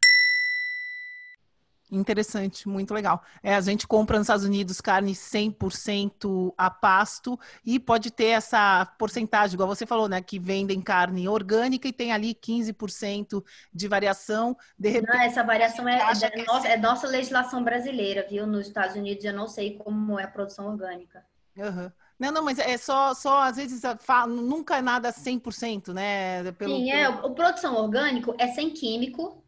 Interessante, 1.91 2.69
muito 2.69 2.93
legal. 2.93 3.21
É, 3.43 3.53
a 3.53 3.59
gente 3.59 3.85
compra 3.85 4.17
nos 4.17 4.25
Estados 4.25 4.45
Unidos 4.45 4.79
carne 4.79 5.13
100% 5.13 6.53
a 6.57 6.69
pasto 6.69 7.37
e 7.65 7.77
pode 7.77 8.09
ter 8.11 8.27
essa 8.27 8.85
porcentagem, 8.97 9.55
igual 9.55 9.67
você 9.67 9.85
falou, 9.85 10.07
né? 10.07 10.21
Que 10.21 10.39
vendem 10.39 10.81
carne 10.81 11.27
orgânica 11.27 11.89
e 11.89 11.91
tem 11.91 12.13
ali 12.13 12.33
15% 12.33 13.43
de 13.73 13.87
variação. 13.89 14.55
De 14.79 14.87
repente, 14.87 15.13
não, 15.13 15.21
essa 15.21 15.43
variação 15.43 15.85
é, 15.85 15.99
é, 15.99 16.45
nossa, 16.45 16.67
é 16.69 16.77
nossa 16.77 17.07
legislação 17.07 17.61
brasileira, 17.61 18.25
viu? 18.29 18.47
Nos 18.47 18.67
Estados 18.67 18.95
Unidos 18.95 19.25
eu 19.25 19.33
não 19.33 19.49
sei 19.49 19.77
como 19.77 20.17
é 20.17 20.23
a 20.23 20.29
produção 20.29 20.67
orgânica. 20.67 21.25
Uhum. 21.57 21.91
Não, 22.17 22.31
não, 22.31 22.43
mas 22.45 22.59
é 22.59 22.77
só, 22.77 23.15
só 23.15 23.41
às 23.41 23.57
vezes, 23.57 23.81
nunca 24.27 24.77
é 24.77 24.81
nada 24.81 25.11
100%, 25.11 25.91
né? 25.91 26.51
Pelo, 26.51 26.77
Sim, 26.77 26.91
é. 26.91 27.09
O 27.09 27.31
produção 27.31 27.75
orgânico 27.75 28.35
é 28.37 28.47
sem 28.49 28.69
químico, 28.69 29.40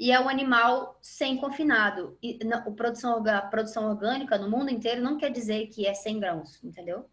e 0.00 0.10
é 0.10 0.18
um 0.18 0.30
animal 0.30 0.98
sem 1.02 1.36
confinado. 1.36 2.16
E 2.22 2.38
a 2.50 2.62
produção, 2.70 3.22
a 3.26 3.42
produção 3.42 3.90
orgânica 3.90 4.38
no 4.38 4.48
mundo 4.48 4.70
inteiro 4.70 5.02
não 5.02 5.18
quer 5.18 5.30
dizer 5.30 5.66
que 5.66 5.86
é 5.86 5.92
sem 5.92 6.18
grãos, 6.18 6.58
entendeu? 6.64 7.04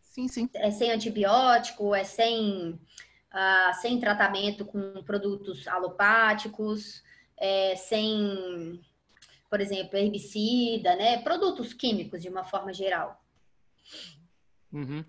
Sim, 0.00 0.26
sim. 0.28 0.48
É 0.54 0.70
sem 0.70 0.90
antibiótico, 0.90 1.94
é 1.94 2.04
sem, 2.04 2.70
uh, 2.70 3.74
sem 3.82 4.00
tratamento 4.00 4.64
com 4.64 5.02
produtos 5.04 5.68
alopáticos, 5.68 7.04
é 7.36 7.76
sem, 7.76 8.80
por 9.50 9.60
exemplo, 9.60 9.98
herbicida, 9.98 10.96
né? 10.96 11.18
Produtos 11.18 11.74
químicos 11.74 12.22
de 12.22 12.30
uma 12.30 12.44
forma 12.44 12.72
geral. 12.72 13.22
Uhum. 14.72 15.04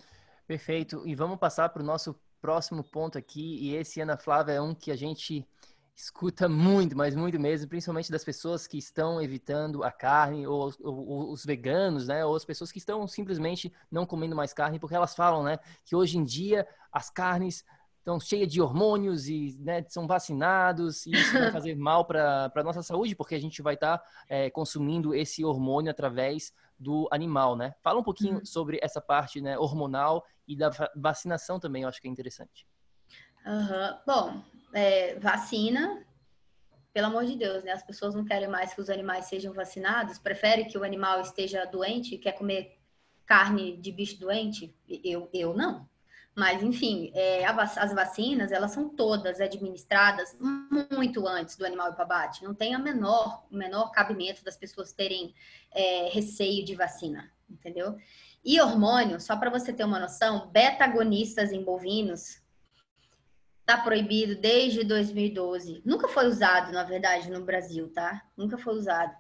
Perfeito. 0.45 1.07
E 1.07 1.15
vamos 1.15 1.39
passar 1.39 1.69
para 1.69 1.82
o 1.82 1.86
nosso 1.86 2.19
próximo 2.41 2.84
ponto 2.84 3.17
aqui. 3.17 3.59
E 3.61 3.76
esse, 3.76 4.01
Ana 4.01 4.17
Flávia, 4.17 4.51
é 4.51 4.61
um 4.61 4.76
que 4.76 4.91
a 4.91 4.95
gente 4.97 5.47
escuta 5.95 6.49
muito, 6.49 6.97
mas 6.97 7.15
muito 7.15 7.39
mesmo, 7.39 7.67
principalmente 7.67 8.11
das 8.11 8.23
pessoas 8.23 8.65
que 8.65 8.77
estão 8.77 9.21
evitando 9.21 9.83
a 9.83 9.91
carne, 9.91 10.47
ou, 10.47 10.73
ou, 10.81 11.07
ou, 11.07 11.31
os 11.31 11.45
veganos, 11.45 12.07
né? 12.07 12.25
Ou 12.25 12.35
as 12.35 12.43
pessoas 12.43 12.71
que 12.71 12.79
estão 12.79 13.07
simplesmente 13.07 13.71
não 13.91 14.05
comendo 14.05 14.35
mais 14.35 14.53
carne, 14.53 14.79
porque 14.79 14.95
elas 14.95 15.15
falam, 15.15 15.43
né? 15.43 15.59
Que 15.85 15.95
hoje 15.95 16.17
em 16.17 16.23
dia 16.23 16.67
as 16.91 17.09
carnes 17.09 17.63
estão 17.99 18.19
cheias 18.19 18.51
de 18.51 18.61
hormônios 18.61 19.29
e 19.29 19.57
né, 19.61 19.83
são 19.87 20.05
vacinados, 20.05 21.05
e 21.05 21.11
isso 21.11 21.31
vai 21.31 21.51
fazer 21.53 21.75
mal 21.75 22.05
para 22.05 22.51
a 22.53 22.63
nossa 22.63 22.83
saúde, 22.83 23.15
porque 23.15 23.35
a 23.35 23.39
gente 23.39 23.61
vai 23.61 23.75
estar 23.75 23.99
tá, 23.99 24.05
é, 24.27 24.49
consumindo 24.49 25.15
esse 25.15 25.45
hormônio 25.45 25.89
através 25.89 26.53
do 26.77 27.07
animal, 27.11 27.55
né? 27.55 27.73
Fala 27.81 27.99
um 27.99 28.03
pouquinho 28.03 28.39
uhum. 28.39 28.45
sobre 28.45 28.77
essa 28.81 28.99
parte 28.99 29.39
né, 29.39 29.57
hormonal 29.57 30.25
e 30.45 30.55
da 30.55 30.69
vacinação 30.95 31.59
também, 31.59 31.83
eu 31.83 31.89
acho 31.89 32.01
que 32.01 32.07
é 32.07 32.11
interessante. 32.11 32.67
Uhum. 33.45 33.99
Bom, 34.05 34.43
é, 34.74 35.15
vacina, 35.19 36.05
pelo 36.93 37.07
amor 37.07 37.26
de 37.26 37.36
Deus, 37.36 37.63
né? 37.63 37.71
As 37.71 37.84
pessoas 37.84 38.13
não 38.13 38.24
querem 38.24 38.47
mais 38.47 38.74
que 38.74 38.82
os 38.82 38.89
animais 38.89 39.26
sejam 39.26 39.53
vacinados, 39.53 40.19
preferem 40.19 40.67
que 40.67 40.78
o 40.78 40.84
animal 40.84 41.21
esteja 41.21 41.65
doente, 41.65 42.17
quer 42.17 42.34
comer 42.34 42.78
carne 43.26 43.78
de 43.78 43.91
bicho 43.91 44.19
doente? 44.19 44.76
Eu, 44.88 45.30
eu 45.34 45.53
não. 45.53 45.89
Mas, 46.36 46.63
enfim, 46.63 47.11
é, 47.13 47.45
as 47.45 47.93
vacinas, 47.93 48.51
elas 48.51 48.71
são 48.71 48.89
todas 48.89 49.39
administradas 49.39 50.36
muito 50.39 51.28
antes 51.28 51.55
do 51.55 51.65
animal 51.65 51.89
ir 51.89 51.93
para 51.93 52.03
abate. 52.03 52.43
Não 52.43 52.55
tem 52.55 52.74
a 52.74 52.80
menor, 52.80 53.45
o 53.51 53.55
menor 53.55 53.91
cabimento 53.91 54.43
das 54.43 54.57
pessoas 54.57 54.91
terem 54.91 55.34
é, 55.71 56.09
receio 56.09 56.65
de 56.65 56.74
vacina, 56.74 57.32
entendeu? 57.47 57.97
E 58.43 58.59
hormônio, 58.59 59.21
só 59.21 59.38
para 59.38 59.51
você 59.51 59.71
ter 59.71 59.84
uma 59.84 59.99
noção, 59.99 60.49
beta-agonistas 60.51 61.51
em 61.51 61.63
bovinos 61.63 62.42
Está 63.64 63.78
proibido 63.78 64.36
desde 64.36 64.84
2012. 64.84 65.82
Nunca 65.86 66.09
foi 66.09 66.28
usado, 66.28 66.74
na 66.74 66.84
verdade, 66.84 67.32
no 67.32 67.45
Brasil, 67.45 67.89
tá? 67.93 68.22
Nunca 68.36 68.57
foi 68.57 68.76
usado. 68.76 69.16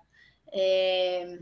É... 0.51 1.39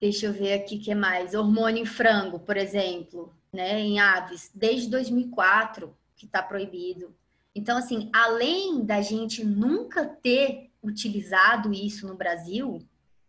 Deixa 0.00 0.24
eu 0.24 0.32
ver 0.32 0.54
aqui 0.54 0.76
o 0.76 0.80
que 0.80 0.94
mais. 0.94 1.34
Hormônio 1.34 1.82
em 1.82 1.86
frango, 1.86 2.38
por 2.38 2.56
exemplo, 2.56 3.36
né? 3.52 3.78
Em 3.78 4.00
aves, 4.00 4.50
desde 4.54 4.88
2004 4.88 5.94
que 6.16 6.24
está 6.24 6.42
proibido. 6.42 7.14
Então, 7.54 7.76
assim, 7.76 8.10
além 8.10 8.82
da 8.82 9.02
gente 9.02 9.44
nunca 9.44 10.06
ter 10.06 10.70
utilizado 10.82 11.74
isso 11.74 12.06
no 12.06 12.16
Brasil, 12.16 12.86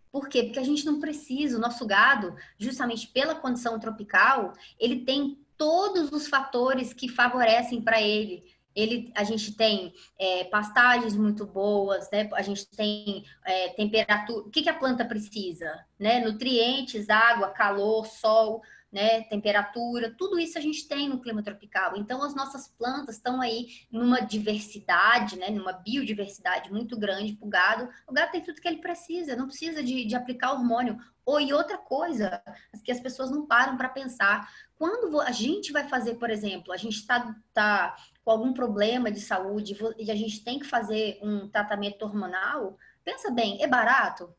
por 0.10 0.30
quê? 0.30 0.44
Porque 0.44 0.60
a 0.60 0.64
gente 0.64 0.86
não 0.86 1.02
precisa. 1.02 1.58
O 1.58 1.62
nosso 1.62 1.86
gado, 1.86 2.34
justamente 2.58 3.08
pela 3.08 3.36
condição 3.36 3.78
tropical, 3.78 4.54
ele 4.80 5.04
tem 5.04 5.38
todos 5.58 6.12
os 6.12 6.28
fatores 6.28 6.94
que 6.94 7.08
favorecem 7.08 7.82
para 7.82 8.02
ele. 8.02 8.44
Ele, 8.76 9.12
a 9.16 9.24
gente 9.24 9.56
tem 9.56 9.92
é, 10.20 10.44
pastagens 10.46 11.18
muito 11.18 11.48
boas, 11.48 12.08
né? 12.12 12.30
A 12.34 12.44
gente 12.44 12.68
tem 12.68 13.26
é, 13.44 13.70
temperatura. 13.70 14.46
O 14.46 14.52
que, 14.52 14.62
que 14.62 14.70
a 14.70 14.78
planta 14.78 15.04
precisa? 15.04 15.84
Né? 15.98 16.20
Nutrientes, 16.20 17.10
água, 17.10 17.50
calor, 17.50 18.06
sol 18.06 18.62
né, 18.92 19.22
temperatura, 19.24 20.14
tudo 20.18 20.40
isso 20.40 20.58
a 20.58 20.62
gente 20.62 20.88
tem 20.88 21.10
no 21.10 21.20
clima 21.20 21.44
tropical. 21.44 21.98
Então, 21.98 22.24
as 22.24 22.34
nossas 22.34 22.68
plantas 22.68 23.16
estão 23.16 23.42
aí 23.42 23.68
numa 23.92 24.22
diversidade, 24.22 25.38
né, 25.38 25.50
numa 25.50 25.74
biodiversidade 25.74 26.72
muito 26.72 26.98
grande 26.98 27.34
para 27.34 27.46
o 27.46 27.50
gado. 27.50 27.90
O 28.08 28.14
gado 28.14 28.32
tem 28.32 28.42
tudo 28.42 28.62
que 28.62 28.68
ele 28.68 28.82
precisa, 28.82 29.36
não 29.36 29.48
precisa 29.48 29.84
de, 29.84 30.06
de 30.06 30.16
aplicar 30.16 30.54
hormônio. 30.54 30.98
Ou 31.26 31.42
e 31.42 31.52
outra 31.52 31.78
coisa, 31.78 32.42
que 32.86 32.92
as 32.92 33.02
pessoas 33.02 33.30
não 33.30 33.46
param 33.46 33.76
para 33.76 33.90
pensar. 33.90 34.50
Quando 34.78 35.20
a 35.22 35.32
gente 35.32 35.72
vai 35.72 35.88
fazer, 35.88 36.16
por 36.16 36.30
exemplo, 36.30 36.72
a 36.72 36.78
gente 36.78 36.98
está 36.98 37.36
tá 37.54 37.96
com 38.24 38.32
algum 38.32 38.54
problema 38.54 39.12
de 39.12 39.20
saúde 39.20 39.76
e 39.98 40.12
a 40.12 40.16
gente 40.16 40.44
tem 40.44 40.60
que 40.60 40.68
fazer 40.68 41.18
um 41.22 41.48
tratamento 41.48 42.04
hormonal, 42.04 42.78
pensa 43.04 43.32
bem, 43.32 43.62
é 43.62 43.68
barato? 43.68 44.30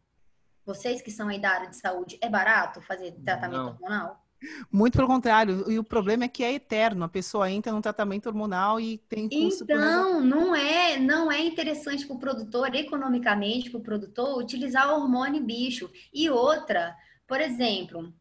Vocês 0.64 1.03
que 1.03 1.11
são 1.11 1.28
aí 1.28 1.41
da 1.41 1.51
área 1.51 1.68
de 1.68 1.76
saúde, 1.76 2.18
é 2.20 2.28
barato 2.28 2.80
fazer 2.82 3.12
tratamento 3.24 3.59
não. 3.59 3.72
hormonal? 3.72 4.24
Muito 4.70 4.97
pelo 4.97 5.09
contrário. 5.09 5.68
E 5.70 5.78
o 5.78 5.84
problema 5.84 6.24
é 6.24 6.28
que 6.28 6.45
é 6.45 6.53
eterno. 6.53 7.05
A 7.05 7.09
pessoa 7.09 7.51
entra 7.51 7.72
num 7.72 7.80
tratamento 7.80 8.26
hormonal 8.26 8.80
e 8.80 8.99
tem 9.09 9.28
custo. 9.28 9.64
Então, 9.64 10.20
não 10.20 10.55
é, 10.55 10.99
não 10.99 11.32
é 11.32 11.41
interessante 11.41 12.07
para 12.07 12.14
o 12.16 12.20
produtor, 12.20 12.74
economicamente 12.74 13.70
para 13.70 13.80
o 13.80 13.82
produtor, 13.82 14.39
utilizar 14.39 14.93
hormônio 14.93 15.43
bicho. 15.43 15.91
E 16.12 16.30
outra, 16.30 16.95
por 17.26 17.41
exemplo, 17.41 18.12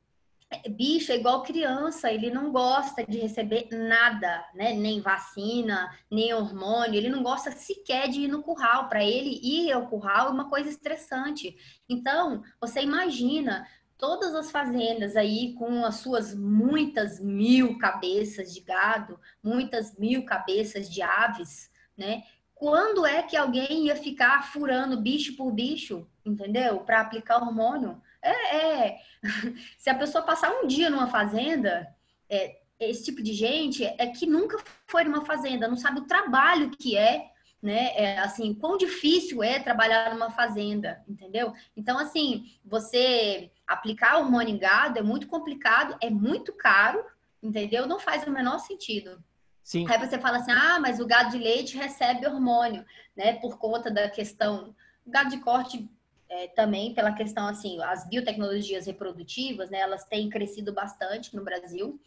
bicho 0.70 1.12
é 1.12 1.16
igual 1.16 1.44
criança, 1.44 2.12
ele 2.12 2.30
não 2.30 2.52
gosta 2.52 3.06
de 3.06 3.20
receber 3.20 3.68
nada, 3.72 4.46
né? 4.54 4.74
Nem 4.74 5.02
vacina, 5.02 5.92
nem 6.10 6.34
hormônio, 6.34 6.96
ele 6.96 7.10
não 7.10 7.22
gosta 7.22 7.52
sequer 7.52 8.10
de 8.10 8.22
ir 8.22 8.28
no 8.28 8.44
curral. 8.44 8.88
Para 8.88 9.04
ele 9.04 9.40
ir 9.44 9.72
ao 9.72 9.88
curral 9.88 10.28
é 10.28 10.32
uma 10.32 10.50
coisa 10.50 10.70
estressante. 10.70 11.58
Então, 11.90 12.44
você 12.62 12.82
imagina 12.82 13.68
todas 13.98 14.34
as 14.36 14.52
fazendas 14.52 15.16
aí 15.16 15.54
com 15.54 15.84
as 15.84 15.96
suas 15.96 16.34
muitas 16.34 17.20
mil 17.20 17.78
cabeças 17.78 18.54
de 18.54 18.62
gado, 18.62 19.20
muitas 19.44 19.98
mil 19.98 20.24
cabeças 20.24 20.90
de 20.90 21.02
aves, 21.02 21.70
né? 21.98 22.24
quando 22.60 23.06
é 23.06 23.22
que 23.22 23.38
alguém 23.38 23.86
ia 23.86 23.96
ficar 23.96 24.52
furando 24.52 25.00
bicho 25.00 25.36
por 25.36 25.52
bicho, 25.52 26.08
entendeu? 26.26 26.80
Para 26.80 27.02
aplicar 27.02 27.38
hormônio? 27.38 28.02
É, 28.22 28.58
é, 28.58 28.98
Se 29.78 29.90
a 29.90 29.96
pessoa 29.96 30.24
passar 30.24 30.52
um 30.52 30.68
dia 30.68 30.90
numa 30.90 31.08
fazenda, 31.08 31.88
é, 32.30 32.60
esse 32.80 33.06
tipo 33.06 33.22
de 33.22 33.34
gente 33.34 33.84
é 33.84 34.08
que 34.08 34.26
nunca 34.26 34.58
foi 34.86 35.04
numa 35.04 35.26
fazenda, 35.26 35.68
não 35.68 35.78
sabe 35.78 36.00
o 36.00 36.06
trabalho 36.06 36.72
que 36.72 36.98
é, 36.98 37.30
né? 37.62 37.92
É, 37.96 38.20
assim, 38.20 38.54
quão 38.54 38.78
difícil 38.78 39.42
é 39.42 39.60
trabalhar 39.60 40.14
numa 40.14 40.30
fazenda, 40.30 41.04
entendeu? 41.08 41.54
Então, 41.76 41.98
assim, 41.98 42.46
você 42.64 43.52
aplicar 43.66 44.18
hormônio 44.18 44.54
em 44.54 44.60
gado 44.60 45.00
é 45.00 45.02
muito 45.02 45.28
complicado, 45.28 45.98
é 46.02 46.10
muito 46.10 46.54
caro, 46.54 47.04
entendeu? 47.42 47.88
Não 47.88 48.00
faz 48.00 48.24
o 48.26 48.32
menor 48.32 48.60
sentido. 48.60 49.24
Sim. 49.64 49.86
Aí 49.90 49.98
você 49.98 50.18
fala 50.20 50.38
assim, 50.38 50.52
ah, 50.52 50.80
mas 50.80 51.00
o 51.00 51.08
gado 51.08 51.32
de 51.32 51.40
leite 51.40 51.76
recebe 51.76 52.26
hormônio, 52.28 52.86
né? 53.16 53.34
Por 53.34 53.58
conta 53.58 53.92
da 53.92 54.08
questão. 54.08 54.74
O 55.06 55.10
gado 55.10 55.30
de 55.30 55.40
corte 55.40 55.90
é, 56.30 56.48
também 56.48 56.94
pela 56.94 57.14
questão 57.14 57.48
assim, 57.48 57.82
as 57.84 58.08
biotecnologias 58.08 58.86
reprodutivas, 58.86 59.70
né? 59.70 59.80
Elas 59.80 60.04
têm 60.06 60.30
crescido 60.30 60.74
bastante 60.74 61.36
no 61.36 61.44
Brasil 61.44 62.00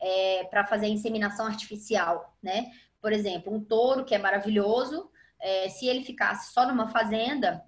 é, 0.00 0.44
para 0.44 0.66
fazer 0.66 0.88
inseminação 0.88 1.46
artificial, 1.46 2.36
né? 2.42 2.70
Por 3.00 3.12
exemplo, 3.12 3.52
um 3.52 3.62
touro 3.62 4.04
que 4.04 4.14
é 4.14 4.18
maravilhoso, 4.18 5.10
é, 5.40 5.68
se 5.68 5.86
ele 5.86 6.04
ficasse 6.04 6.52
só 6.52 6.66
numa 6.66 6.88
fazenda, 6.88 7.64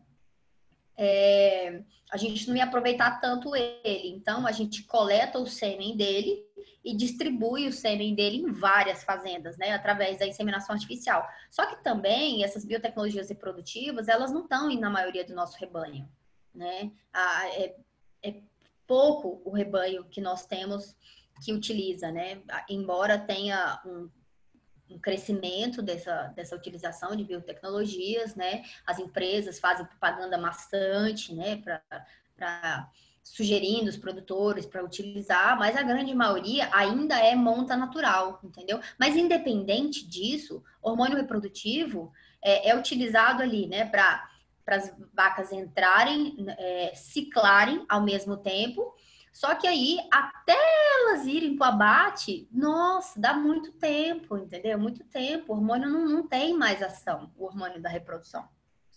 é, 0.96 1.82
a 2.10 2.16
gente 2.16 2.48
não 2.48 2.56
ia 2.56 2.64
aproveitar 2.64 3.20
tanto 3.20 3.54
ele. 3.54 4.08
Então, 4.10 4.46
a 4.46 4.52
gente 4.52 4.82
coleta 4.82 5.38
o 5.38 5.46
sêmen 5.46 5.96
dele 5.96 6.44
e 6.84 6.96
distribui 6.96 7.68
o 7.68 7.72
sêmen 7.72 8.14
dele 8.14 8.38
em 8.38 8.52
várias 8.52 9.04
fazendas, 9.04 9.56
né, 9.58 9.72
através 9.72 10.18
da 10.18 10.26
inseminação 10.26 10.74
artificial. 10.74 11.28
Só 11.50 11.66
que 11.66 11.82
também 11.82 12.42
essas 12.42 12.64
biotecnologias 12.64 13.28
reprodutivas, 13.28 14.08
elas 14.08 14.32
não 14.32 14.42
estão 14.42 14.74
na 14.78 14.90
maioria 14.90 15.24
do 15.24 15.34
nosso 15.34 15.58
rebanho, 15.58 16.08
né? 16.54 16.90
Ah, 17.12 17.48
é, 17.48 17.76
é 18.22 18.40
pouco 18.86 19.42
o 19.44 19.50
rebanho 19.50 20.04
que 20.04 20.20
nós 20.20 20.46
temos 20.46 20.96
que 21.44 21.52
utiliza, 21.52 22.10
né? 22.10 22.42
Embora 22.68 23.18
tenha 23.18 23.80
um, 23.84 24.10
um 24.90 24.98
crescimento 24.98 25.82
dessa, 25.82 26.24
dessa 26.34 26.56
utilização 26.56 27.14
de 27.14 27.24
biotecnologias, 27.24 28.34
né? 28.34 28.64
As 28.86 28.98
empresas 28.98 29.58
fazem 29.58 29.86
propaganda 29.86 30.36
bastante, 30.36 31.34
né? 31.34 31.62
Para 32.36 32.90
sugerindo 33.22 33.88
os 33.88 33.96
produtores 33.96 34.66
para 34.66 34.84
utilizar, 34.84 35.58
mas 35.58 35.76
a 35.76 35.82
grande 35.82 36.14
maioria 36.14 36.68
ainda 36.72 37.18
é 37.18 37.34
monta 37.34 37.76
natural, 37.76 38.40
entendeu? 38.42 38.80
Mas 38.98 39.16
independente 39.16 40.06
disso, 40.06 40.62
hormônio 40.82 41.16
reprodutivo 41.16 42.12
é, 42.42 42.70
é 42.70 42.76
utilizado 42.76 43.42
ali, 43.42 43.66
né, 43.66 43.84
para 43.84 44.28
as 44.66 44.94
vacas 45.12 45.52
entrarem, 45.52 46.36
é, 46.58 46.92
ciclarem 46.94 47.84
ao 47.88 48.02
mesmo 48.02 48.36
tempo. 48.36 48.94
Só 49.32 49.54
que 49.54 49.66
aí, 49.66 49.98
até 50.10 50.58
elas 50.98 51.24
irem 51.26 51.56
para 51.56 51.68
o 51.68 51.72
abate, 51.72 52.48
nossa, 52.50 53.20
dá 53.20 53.32
muito 53.32 53.70
tempo, 53.72 54.36
entendeu? 54.36 54.78
Muito 54.78 55.04
tempo. 55.04 55.52
O 55.52 55.56
hormônio 55.56 55.88
não, 55.88 56.04
não 56.06 56.26
tem 56.26 56.52
mais 56.52 56.82
ação, 56.82 57.30
o 57.36 57.44
hormônio 57.44 57.80
da 57.80 57.88
reprodução. 57.88 58.48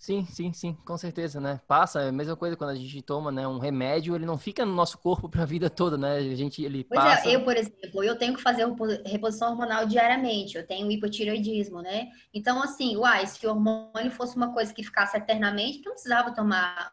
Sim, 0.03 0.25
sim, 0.25 0.51
sim, 0.51 0.73
com 0.85 0.97
certeza, 0.97 1.39
né? 1.39 1.61
Passa, 1.65 2.01
é 2.01 2.09
a 2.09 2.11
mesma 2.11 2.35
coisa 2.35 2.57
quando 2.57 2.71
a 2.71 2.75
gente 2.75 3.01
toma, 3.01 3.31
né, 3.31 3.47
um 3.47 3.57
remédio, 3.57 4.13
ele 4.13 4.25
não 4.25 4.37
fica 4.37 4.65
no 4.65 4.75
nosso 4.75 4.97
corpo 4.97 5.29
para 5.31 5.43
a 5.43 5.45
vida 5.45 5.69
toda, 5.69 5.97
né? 5.97 6.17
A 6.17 6.35
gente 6.35 6.61
ele 6.61 6.83
pois 6.83 6.99
é, 6.99 7.03
passa. 7.03 7.29
é, 7.29 7.35
eu, 7.37 7.45
por 7.45 7.55
exemplo, 7.55 8.03
eu 8.03 8.17
tenho 8.17 8.33
que 8.33 8.41
fazer 8.41 8.67
reposição 9.05 9.51
hormonal 9.51 9.85
diariamente, 9.85 10.57
eu 10.57 10.67
tenho 10.67 10.91
hipotireoidismo, 10.91 11.81
né? 11.81 12.09
Então, 12.33 12.61
assim, 12.61 12.97
uai, 12.97 13.25
se 13.27 13.47
o 13.47 13.51
hormônio 13.51 14.11
fosse 14.11 14.35
uma 14.35 14.51
coisa 14.51 14.73
que 14.73 14.83
ficasse 14.83 15.15
eternamente, 15.15 15.81
não 15.85 15.93
precisava 15.93 16.35
tomar 16.35 16.91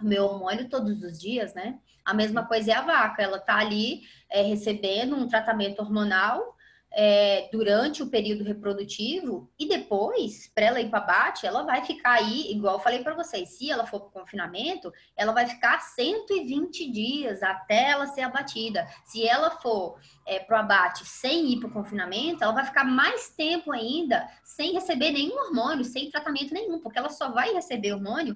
o 0.00 0.04
meu 0.06 0.24
hormônio 0.24 0.66
todos 0.66 1.02
os 1.02 1.20
dias, 1.20 1.52
né? 1.52 1.78
A 2.06 2.14
mesma 2.14 2.46
coisa 2.46 2.72
é 2.72 2.74
a 2.74 2.80
vaca, 2.80 3.22
ela 3.22 3.38
tá 3.38 3.56
ali 3.56 4.00
é, 4.30 4.40
recebendo 4.40 5.14
um 5.14 5.28
tratamento 5.28 5.80
hormonal 5.80 6.56
é, 6.96 7.48
durante 7.50 8.02
o 8.02 8.08
período 8.08 8.44
reprodutivo 8.44 9.50
e 9.58 9.66
depois, 9.66 10.50
para 10.54 10.66
ela 10.66 10.80
ir 10.80 10.88
para 10.88 11.00
abate, 11.00 11.46
ela 11.46 11.64
vai 11.64 11.84
ficar 11.84 12.12
aí, 12.12 12.52
igual 12.52 12.74
eu 12.74 12.80
falei 12.80 13.02
para 13.02 13.14
vocês, 13.14 13.56
se 13.56 13.70
ela 13.70 13.84
for 13.84 14.00
para 14.00 14.20
confinamento, 14.20 14.92
ela 15.16 15.32
vai 15.32 15.46
ficar 15.46 15.80
120 15.80 16.90
dias 16.90 17.42
até 17.42 17.90
ela 17.90 18.06
ser 18.06 18.22
abatida. 18.22 18.86
Se 19.04 19.26
ela 19.26 19.50
for 19.50 19.98
é, 20.24 20.38
para 20.38 20.56
o 20.56 20.60
abate 20.60 21.04
sem 21.04 21.52
ir 21.52 21.58
para 21.58 21.68
o 21.68 21.72
confinamento, 21.72 22.44
ela 22.44 22.52
vai 22.52 22.64
ficar 22.64 22.84
mais 22.84 23.30
tempo 23.30 23.72
ainda 23.72 24.28
sem 24.44 24.72
receber 24.72 25.10
nenhum 25.10 25.36
hormônio, 25.36 25.84
sem 25.84 26.10
tratamento 26.10 26.54
nenhum, 26.54 26.78
porque 26.80 26.98
ela 26.98 27.10
só 27.10 27.30
vai 27.32 27.52
receber 27.52 27.92
hormônio 27.92 28.34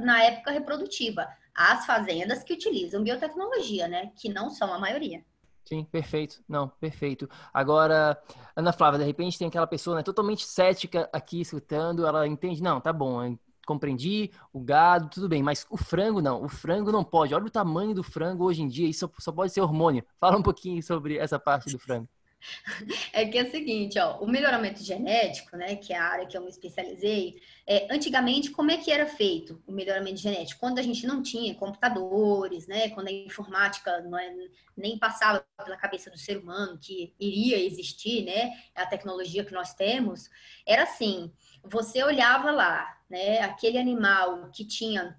na 0.00 0.22
época 0.22 0.52
reprodutiva. 0.52 1.26
As 1.52 1.84
fazendas 1.84 2.44
que 2.44 2.52
utilizam 2.52 3.02
biotecnologia, 3.02 3.88
né? 3.88 4.12
Que 4.16 4.28
não 4.28 4.48
são 4.48 4.72
a 4.72 4.78
maioria. 4.78 5.24
Sim, 5.64 5.84
perfeito. 5.84 6.42
Não, 6.48 6.68
perfeito. 6.68 7.28
Agora, 7.52 8.20
Ana 8.56 8.72
Flávia, 8.72 8.98
de 8.98 9.04
repente 9.04 9.38
tem 9.38 9.46
aquela 9.48 9.66
pessoa 9.66 9.96
né, 9.96 10.02
totalmente 10.02 10.44
cética 10.44 11.08
aqui 11.12 11.40
escutando, 11.40 12.06
ela 12.06 12.26
entende, 12.26 12.60
não, 12.62 12.80
tá 12.80 12.92
bom, 12.92 13.36
compreendi, 13.66 14.32
o 14.52 14.60
gado, 14.60 15.08
tudo 15.08 15.28
bem, 15.28 15.42
mas 15.44 15.64
o 15.70 15.76
frango 15.76 16.20
não, 16.20 16.42
o 16.42 16.48
frango 16.48 16.90
não 16.90 17.04
pode. 17.04 17.34
Olha 17.34 17.44
o 17.44 17.50
tamanho 17.50 17.94
do 17.94 18.02
frango 18.02 18.44
hoje 18.44 18.62
em 18.62 18.68
dia, 18.68 18.88
isso 18.88 19.10
só 19.20 19.30
pode 19.30 19.52
ser 19.52 19.60
hormônio. 19.60 20.04
Fala 20.18 20.36
um 20.36 20.42
pouquinho 20.42 20.82
sobre 20.82 21.16
essa 21.18 21.38
parte 21.38 21.70
do 21.70 21.78
frango. 21.78 22.08
É 23.12 23.24
que 23.26 23.38
é 23.38 23.42
o 23.42 23.50
seguinte, 23.50 23.98
ó, 23.98 24.18
o 24.18 24.26
melhoramento 24.26 24.82
genético, 24.82 25.56
né, 25.56 25.76
que 25.76 25.92
é 25.92 25.96
a 25.96 26.04
área 26.04 26.26
que 26.26 26.36
eu 26.36 26.42
me 26.42 26.48
especializei, 26.48 27.40
é, 27.66 27.86
antigamente, 27.92 28.50
como 28.50 28.70
é 28.70 28.76
que 28.76 28.90
era 28.90 29.06
feito 29.06 29.62
o 29.66 29.72
melhoramento 29.72 30.18
genético? 30.18 30.60
Quando 30.60 30.78
a 30.78 30.82
gente 30.82 31.06
não 31.06 31.22
tinha 31.22 31.54
computadores, 31.54 32.66
né, 32.66 32.90
quando 32.90 33.08
a 33.08 33.12
informática 33.12 33.90
é, 33.90 34.34
nem 34.76 34.98
passava 34.98 35.44
pela 35.62 35.76
cabeça 35.76 36.10
do 36.10 36.18
ser 36.18 36.38
humano 36.38 36.78
que 36.78 37.14
iria 37.18 37.58
existir, 37.58 38.24
né, 38.24 38.52
a 38.74 38.86
tecnologia 38.86 39.44
que 39.44 39.52
nós 39.52 39.74
temos, 39.74 40.30
era 40.66 40.84
assim, 40.84 41.32
você 41.62 42.02
olhava 42.02 42.50
lá, 42.50 42.98
né, 43.08 43.40
aquele 43.40 43.78
animal 43.78 44.50
que 44.50 44.64
tinha 44.64 45.16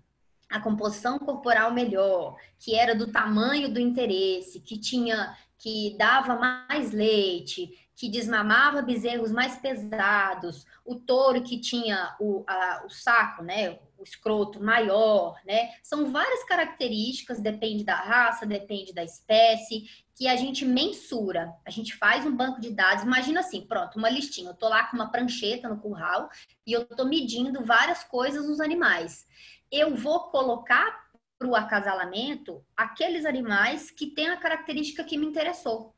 a 0.50 0.60
composição 0.60 1.18
corporal 1.18 1.72
melhor, 1.72 2.36
que 2.60 2.76
era 2.76 2.94
do 2.94 3.08
tamanho 3.10 3.74
do 3.74 3.80
interesse, 3.80 4.60
que 4.60 4.78
tinha 4.78 5.34
que 5.62 5.96
dava 5.96 6.36
mais 6.36 6.92
leite, 6.92 7.70
que 7.96 8.10
desmamava 8.10 8.82
bezerros 8.82 9.32
mais 9.32 9.58
pesados, 9.58 10.66
o 10.84 10.96
touro 10.96 11.44
que 11.44 11.60
tinha 11.60 12.16
o, 12.20 12.44
a, 12.48 12.84
o 12.84 12.90
saco, 12.90 13.44
né, 13.44 13.78
o 13.96 14.04
escroto 14.04 14.60
maior, 14.60 15.40
né? 15.46 15.72
São 15.84 16.12
várias 16.12 16.44
características, 16.46 17.40
depende 17.40 17.84
da 17.84 17.96
raça, 17.96 18.44
depende 18.44 18.92
da 18.92 19.04
espécie, 19.04 19.84
que 20.16 20.28
a 20.28 20.36
gente 20.36 20.66
mensura. 20.66 21.54
A 21.64 21.70
gente 21.70 21.96
faz 21.96 22.26
um 22.26 22.36
banco 22.36 22.60
de 22.60 22.72
dados, 22.72 23.04
imagina 23.04 23.42
assim, 23.42 23.62
pronto, 23.62 24.00
uma 24.00 24.10
listinha. 24.10 24.50
Eu 24.50 24.56
tô 24.56 24.68
lá 24.68 24.86
com 24.86 24.96
uma 24.96 25.12
prancheta 25.12 25.70
no 25.70 25.80
curral 25.80 26.28
e 26.66 26.74
eu 26.74 26.86
tô 26.86 27.06
medindo 27.06 27.64
várias 27.64 28.04
coisas 28.04 28.48
nos 28.48 28.60
animais. 28.60 29.28
Eu 29.72 29.96
vou 29.96 30.32
colocar 30.32 31.01
para 31.42 31.50
o 31.50 31.56
acasalamento 31.56 32.64
aqueles 32.78 33.26
animais 33.26 33.90
que 33.90 34.06
têm 34.06 34.30
a 34.30 34.38
característica 34.38 35.04
que 35.04 35.18
me 35.18 35.26
interessou. 35.26 35.96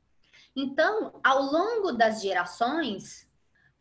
Então, 0.55 1.19
ao 1.21 1.43
longo 1.43 1.91
das 1.91 2.21
gerações, 2.21 3.27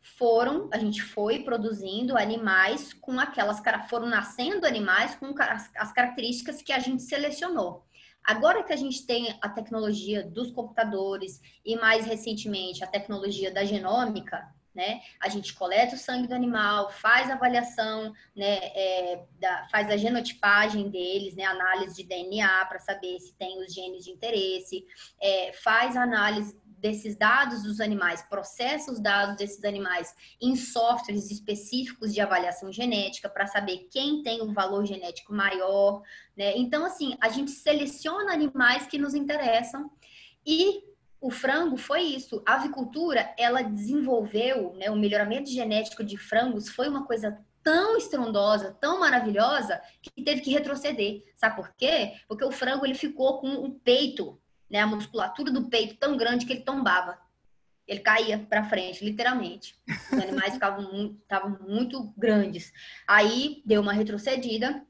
foram, 0.01 0.69
a 0.73 0.77
gente 0.77 1.01
foi 1.01 1.39
produzindo 1.43 2.17
animais 2.17 2.91
com 2.91 3.17
aquelas, 3.17 3.61
foram 3.89 4.07
nascendo 4.07 4.67
animais 4.67 5.15
com 5.15 5.33
as 5.77 5.93
características 5.93 6.61
que 6.61 6.73
a 6.73 6.79
gente 6.79 7.01
selecionou. 7.01 7.85
Agora 8.21 8.63
que 8.63 8.73
a 8.73 8.77
gente 8.77 9.05
tem 9.05 9.37
a 9.41 9.47
tecnologia 9.47 10.21
dos 10.21 10.51
computadores 10.51 11.41
e 11.63 11.77
mais 11.77 12.05
recentemente 12.05 12.83
a 12.83 12.87
tecnologia 12.87 13.53
da 13.53 13.63
genômica, 13.63 14.45
né? 14.73 15.01
A 15.19 15.29
gente 15.29 15.53
coleta 15.53 15.95
o 15.95 15.97
sangue 15.97 16.27
do 16.27 16.33
animal, 16.33 16.89
faz 16.91 17.29
a 17.29 17.33
avaliação, 17.33 18.13
né? 18.35 18.57
É, 18.75 19.25
da, 19.39 19.67
faz 19.69 19.89
a 19.89 19.97
genotipagem 19.97 20.89
deles, 20.89 21.35
né? 21.35 21.45
Análise 21.45 21.95
de 21.95 22.03
DNA 22.03 22.65
para 22.65 22.79
saber 22.79 23.19
se 23.19 23.33
tem 23.35 23.61
os 23.61 23.73
genes 23.73 24.03
de 24.03 24.11
interesse, 24.11 24.85
é, 25.21 25.53
faz 25.53 25.95
a 25.95 26.03
análise 26.03 26.61
desses 26.83 27.15
dados 27.15 27.63
dos 27.63 27.79
animais, 27.79 28.23
processa 28.23 28.91
os 28.91 28.99
dados 28.99 29.37
desses 29.37 29.63
animais 29.63 30.13
em 30.41 30.53
softwares 30.53 31.31
específicos 31.31 32.13
de 32.13 32.19
avaliação 32.19 32.73
genética 32.73 33.29
para 33.29 33.47
saber 33.47 33.87
quem 33.89 34.21
tem 34.21 34.41
um 34.41 34.51
valor 34.51 34.85
genético 34.85 35.33
maior, 35.33 36.01
né? 36.35 36.57
Então, 36.57 36.83
assim, 36.83 37.15
a 37.21 37.29
gente 37.29 37.51
seleciona 37.51 38.33
animais 38.33 38.85
que 38.85 38.97
nos 38.97 39.13
interessam 39.13 39.89
e 40.45 40.83
o 41.23 41.31
frango 41.31 41.77
foi 41.77 42.01
isso. 42.01 42.43
A 42.45 42.55
avicultura, 42.55 43.33
ela 43.37 43.61
desenvolveu, 43.61 44.73
né, 44.73 44.91
o 44.91 44.95
melhoramento 44.97 45.49
genético 45.49 46.03
de 46.03 46.17
frangos 46.17 46.67
foi 46.67 46.89
uma 46.89 47.05
coisa 47.05 47.39
tão 47.63 47.95
estrondosa, 47.95 48.77
tão 48.81 48.99
maravilhosa, 48.99 49.81
que 50.01 50.21
teve 50.21 50.41
que 50.41 50.51
retroceder. 50.51 51.23
Sabe 51.37 51.55
por 51.55 51.73
quê? 51.77 52.15
Porque 52.27 52.43
o 52.43 52.51
frango 52.51 52.85
ele 52.85 52.93
ficou 52.93 53.39
com 53.39 53.47
um 53.47 53.71
peito, 53.71 54.37
né, 54.69 54.81
a 54.81 54.87
musculatura 54.87 55.49
do 55.49 55.69
peito 55.69 55.95
tão 55.95 56.17
grande 56.17 56.45
que 56.45 56.51
ele 56.51 56.65
tombava. 56.65 57.17
ele 57.87 58.01
caía 58.01 58.37
para 58.39 58.65
frente, 58.65 59.03
literalmente. 59.03 59.75
Os 60.11 60.19
animais 60.19 60.53
ficavam 60.53 60.91
muito, 60.91 61.21
estavam 61.21 61.57
muito 61.65 62.13
grandes. 62.17 62.73
Aí 63.07 63.61
deu 63.65 63.81
uma 63.81 63.93
retrocedida, 63.93 64.85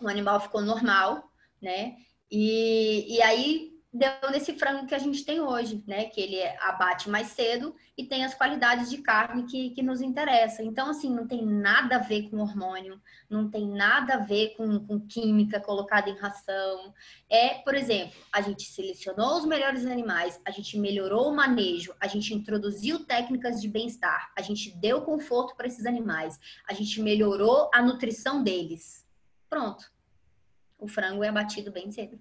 o 0.00 0.08
animal 0.08 0.40
ficou 0.40 0.62
normal, 0.62 1.30
né? 1.60 1.96
E, 2.30 3.16
e 3.16 3.22
aí 3.22 3.75
deu 3.96 4.30
nesse 4.30 4.52
frango 4.58 4.86
que 4.86 4.94
a 4.94 4.98
gente 4.98 5.24
tem 5.24 5.40
hoje, 5.40 5.82
né? 5.86 6.04
Que 6.04 6.20
ele 6.20 6.42
abate 6.60 7.08
mais 7.08 7.28
cedo 7.28 7.74
e 7.96 8.04
tem 8.04 8.24
as 8.24 8.34
qualidades 8.34 8.90
de 8.90 8.98
carne 8.98 9.44
que, 9.44 9.70
que 9.70 9.82
nos 9.82 10.00
interessam. 10.00 10.64
Então, 10.66 10.90
assim, 10.90 11.12
não 11.12 11.26
tem 11.26 11.44
nada 11.44 11.96
a 11.96 11.98
ver 11.98 12.28
com 12.28 12.38
hormônio, 12.38 13.00
não 13.28 13.50
tem 13.50 13.66
nada 13.66 14.14
a 14.14 14.18
ver 14.18 14.54
com, 14.56 14.78
com 14.80 15.00
química 15.00 15.58
colocada 15.58 16.10
em 16.10 16.16
ração. 16.16 16.92
É, 17.28 17.54
por 17.54 17.74
exemplo, 17.74 18.14
a 18.32 18.40
gente 18.40 18.64
selecionou 18.64 19.38
os 19.38 19.46
melhores 19.46 19.86
animais, 19.86 20.40
a 20.44 20.50
gente 20.50 20.78
melhorou 20.78 21.30
o 21.30 21.34
manejo, 21.34 21.94
a 22.00 22.06
gente 22.06 22.34
introduziu 22.34 23.04
técnicas 23.04 23.60
de 23.60 23.68
bem-estar, 23.68 24.30
a 24.36 24.42
gente 24.42 24.70
deu 24.76 25.02
conforto 25.02 25.56
para 25.56 25.66
esses 25.66 25.86
animais, 25.86 26.38
a 26.68 26.74
gente 26.74 27.00
melhorou 27.00 27.70
a 27.74 27.82
nutrição 27.82 28.42
deles. 28.42 29.06
Pronto. 29.48 29.90
O 30.78 30.86
frango 30.86 31.24
é 31.24 31.28
abatido 31.28 31.72
bem 31.72 31.90
cedo. 31.90 32.20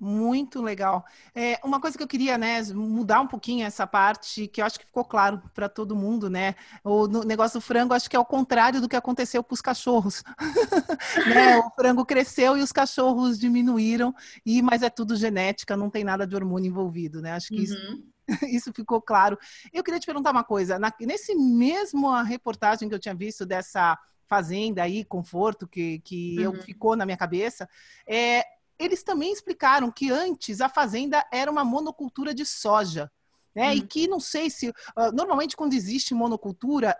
Muito 0.00 0.62
legal. 0.62 1.04
É, 1.34 1.60
uma 1.62 1.78
coisa 1.78 1.98
que 1.98 2.02
eu 2.02 2.08
queria, 2.08 2.38
né, 2.38 2.62
mudar 2.72 3.20
um 3.20 3.26
pouquinho 3.26 3.66
essa 3.66 3.86
parte, 3.86 4.48
que 4.48 4.62
eu 4.62 4.64
acho 4.64 4.78
que 4.80 4.86
ficou 4.86 5.04
claro 5.04 5.42
para 5.54 5.68
todo 5.68 5.94
mundo, 5.94 6.30
né? 6.30 6.54
O 6.82 7.06
negócio 7.06 7.60
do 7.60 7.62
frango, 7.62 7.92
acho 7.92 8.08
que 8.08 8.16
é 8.16 8.18
o 8.18 8.24
contrário 8.24 8.80
do 8.80 8.88
que 8.88 8.96
aconteceu 8.96 9.44
com 9.44 9.54
os 9.54 9.60
cachorros. 9.60 10.22
né? 11.28 11.58
O 11.58 11.70
frango 11.72 12.06
cresceu 12.06 12.56
e 12.56 12.62
os 12.62 12.72
cachorros 12.72 13.38
diminuíram, 13.38 14.14
e 14.44 14.62
mas 14.62 14.82
é 14.82 14.88
tudo 14.88 15.14
genética, 15.16 15.76
não 15.76 15.90
tem 15.90 16.02
nada 16.02 16.26
de 16.26 16.34
hormônio 16.34 16.70
envolvido, 16.70 17.20
né? 17.20 17.32
Acho 17.32 17.48
que 17.48 17.56
uhum. 17.56 17.62
isso 17.62 18.10
isso 18.48 18.72
ficou 18.72 19.02
claro. 19.02 19.38
Eu 19.72 19.82
queria 19.82 20.00
te 20.00 20.06
perguntar 20.06 20.30
uma 20.30 20.44
coisa. 20.44 20.78
Na, 20.78 20.92
nesse 21.00 21.34
mesmo 21.34 22.10
reportagem 22.22 22.88
que 22.88 22.94
eu 22.94 22.98
tinha 23.00 23.14
visto 23.14 23.44
dessa 23.44 23.98
fazenda 24.26 24.82
aí, 24.84 25.04
conforto, 25.04 25.66
que, 25.66 25.98
que 26.00 26.36
uhum. 26.38 26.44
eu, 26.44 26.62
ficou 26.62 26.94
na 26.94 27.04
minha 27.04 27.16
cabeça, 27.16 27.68
é, 28.06 28.44
eles 28.80 29.02
também 29.02 29.30
explicaram 29.32 29.92
que 29.92 30.10
antes 30.10 30.60
a 30.60 30.68
fazenda 30.68 31.24
era 31.30 31.50
uma 31.50 31.64
monocultura 31.64 32.34
de 32.34 32.46
soja. 32.46 33.12
Né? 33.54 33.68
Hum. 33.68 33.72
E 33.74 33.82
que 33.82 34.08
não 34.08 34.18
sei 34.18 34.48
se. 34.48 34.70
Uh, 34.70 35.12
normalmente, 35.12 35.56
quando 35.56 35.74
existe 35.74 36.14
monocultura, 36.14 36.96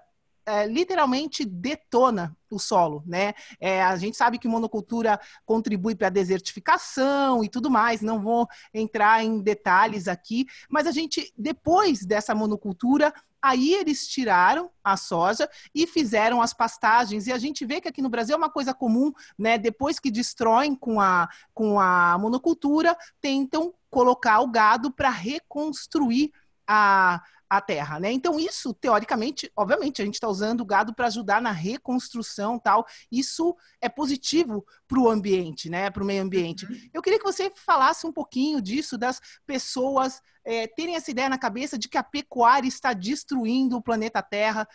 é, 0.46 0.66
literalmente 0.66 1.44
detona 1.44 2.36
o 2.50 2.58
solo, 2.58 3.02
né? 3.06 3.32
É, 3.60 3.82
a 3.82 3.96
gente 3.96 4.16
sabe 4.16 4.38
que 4.38 4.48
monocultura 4.48 5.20
contribui 5.44 5.94
para 5.94 6.08
a 6.08 6.10
desertificação 6.10 7.44
e 7.44 7.48
tudo 7.48 7.70
mais, 7.70 8.00
não 8.00 8.20
vou 8.20 8.48
entrar 8.74 9.22
em 9.24 9.40
detalhes 9.40 10.08
aqui, 10.08 10.46
mas 10.68 10.86
a 10.86 10.90
gente, 10.90 11.32
depois 11.36 12.04
dessa 12.04 12.34
monocultura, 12.34 13.12
Aí 13.42 13.72
eles 13.72 14.06
tiraram 14.06 14.70
a 14.84 14.98
soja 14.98 15.48
e 15.74 15.86
fizeram 15.86 16.42
as 16.42 16.52
pastagens. 16.52 17.26
E 17.26 17.32
a 17.32 17.38
gente 17.38 17.64
vê 17.64 17.80
que 17.80 17.88
aqui 17.88 18.02
no 18.02 18.10
Brasil 18.10 18.34
é 18.34 18.36
uma 18.36 18.50
coisa 18.50 18.74
comum, 18.74 19.10
né? 19.38 19.56
Depois 19.56 19.98
que 19.98 20.10
destroem 20.10 20.74
com 20.74 21.00
a, 21.00 21.26
com 21.54 21.80
a 21.80 22.18
monocultura, 22.18 22.94
tentam 23.18 23.72
colocar 23.88 24.40
o 24.40 24.46
gado 24.46 24.90
para 24.90 25.08
reconstruir 25.08 26.30
a, 26.66 27.22
a 27.50 27.60
terra, 27.60 27.98
né? 27.98 28.12
Então 28.12 28.38
isso 28.38 28.72
teoricamente, 28.72 29.50
obviamente, 29.56 30.00
a 30.00 30.04
gente 30.04 30.14
está 30.14 30.28
usando 30.28 30.60
o 30.60 30.64
gado 30.64 30.94
para 30.94 31.08
ajudar 31.08 31.42
na 31.42 31.50
reconstrução, 31.50 32.60
tal. 32.60 32.86
Isso 33.10 33.56
é 33.80 33.88
positivo 33.88 34.64
para 34.86 35.00
o 35.00 35.10
ambiente, 35.10 35.68
né? 35.68 35.90
Para 35.90 36.04
o 36.04 36.06
meio 36.06 36.22
ambiente. 36.22 36.64
Uhum. 36.64 36.90
Eu 36.94 37.02
queria 37.02 37.18
que 37.18 37.24
você 37.24 37.50
falasse 37.56 38.06
um 38.06 38.12
pouquinho 38.12 38.62
disso 38.62 38.96
das 38.96 39.20
pessoas 39.44 40.22
é, 40.44 40.68
terem 40.68 40.94
essa 40.94 41.10
ideia 41.10 41.28
na 41.28 41.36
cabeça 41.36 41.76
de 41.76 41.88
que 41.88 41.98
a 41.98 42.04
pecuária 42.04 42.68
está 42.68 42.92
destruindo 42.92 43.76
o 43.76 43.82
planeta 43.82 44.22
Terra. 44.22 44.68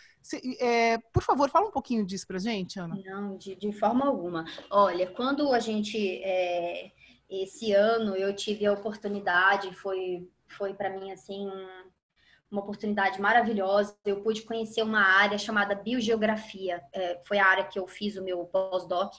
é, 0.60 0.98
por 1.14 1.22
favor, 1.22 1.48
fala 1.48 1.68
um 1.68 1.72
pouquinho 1.72 2.04
disso 2.04 2.26
para 2.26 2.38
gente, 2.38 2.78
Ana. 2.78 3.00
Não, 3.06 3.38
de, 3.38 3.56
de, 3.56 3.72
forma 3.72 4.06
alguma. 4.06 4.44
Olha, 4.70 5.10
quando 5.12 5.50
a 5.54 5.58
gente 5.58 6.20
é, 6.22 6.92
esse 7.30 7.72
ano 7.72 8.14
eu 8.14 8.36
tive 8.36 8.66
a 8.66 8.72
oportunidade, 8.74 9.74
foi 9.74 10.28
foi 10.46 10.74
para 10.74 10.90
mim 10.90 11.10
assim 11.10 11.50
uma 12.50 12.62
oportunidade 12.62 13.20
maravilhosa. 13.20 13.96
Eu 14.04 14.22
pude 14.22 14.42
conhecer 14.42 14.82
uma 14.82 15.00
área 15.00 15.38
chamada 15.38 15.74
biogeografia. 15.74 16.82
É, 16.92 17.20
foi 17.26 17.38
a 17.38 17.46
área 17.46 17.64
que 17.64 17.78
eu 17.78 17.86
fiz 17.86 18.16
o 18.16 18.24
meu 18.24 18.44
pós-doc 18.44 19.14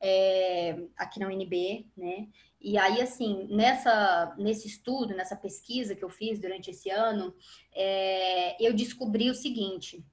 é, 0.00 0.78
aqui 0.96 1.18
na 1.18 1.26
UNB, 1.28 1.86
né? 1.96 2.28
E 2.60 2.76
aí, 2.76 3.00
assim, 3.00 3.46
nessa, 3.50 4.34
nesse 4.36 4.66
estudo, 4.66 5.14
nessa 5.14 5.36
pesquisa 5.36 5.94
que 5.94 6.04
eu 6.04 6.10
fiz 6.10 6.40
durante 6.40 6.70
esse 6.70 6.90
ano, 6.90 7.34
é, 7.72 8.60
eu 8.64 8.74
descobri 8.74 9.30
o 9.30 9.34
seguinte: 9.34 10.04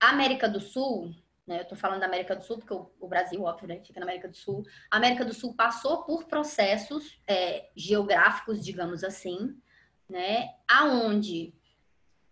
a 0.00 0.10
América 0.10 0.48
do 0.48 0.60
Sul, 0.60 1.12
né, 1.46 1.58
eu 1.58 1.62
estou 1.62 1.76
falando 1.76 2.00
da 2.00 2.06
América 2.06 2.36
do 2.36 2.42
Sul, 2.42 2.58
porque 2.58 2.74
o, 2.74 2.90
o, 3.00 3.08
Brasil, 3.08 3.42
óbvio, 3.42 3.66
né, 3.66 3.80
fica 3.84 3.98
na 3.98 4.06
América 4.06 4.28
do 4.28 4.36
Sul. 4.36 4.62
A 4.90 4.96
América 4.96 5.24
do 5.24 5.34
Sul 5.34 5.54
passou 5.54 6.04
por 6.04 6.26
processos 6.26 7.20
é, 7.26 7.68
geográficos, 7.74 8.64
digamos 8.64 9.02
assim, 9.02 9.56
né, 10.08 10.54
aonde 10.66 11.52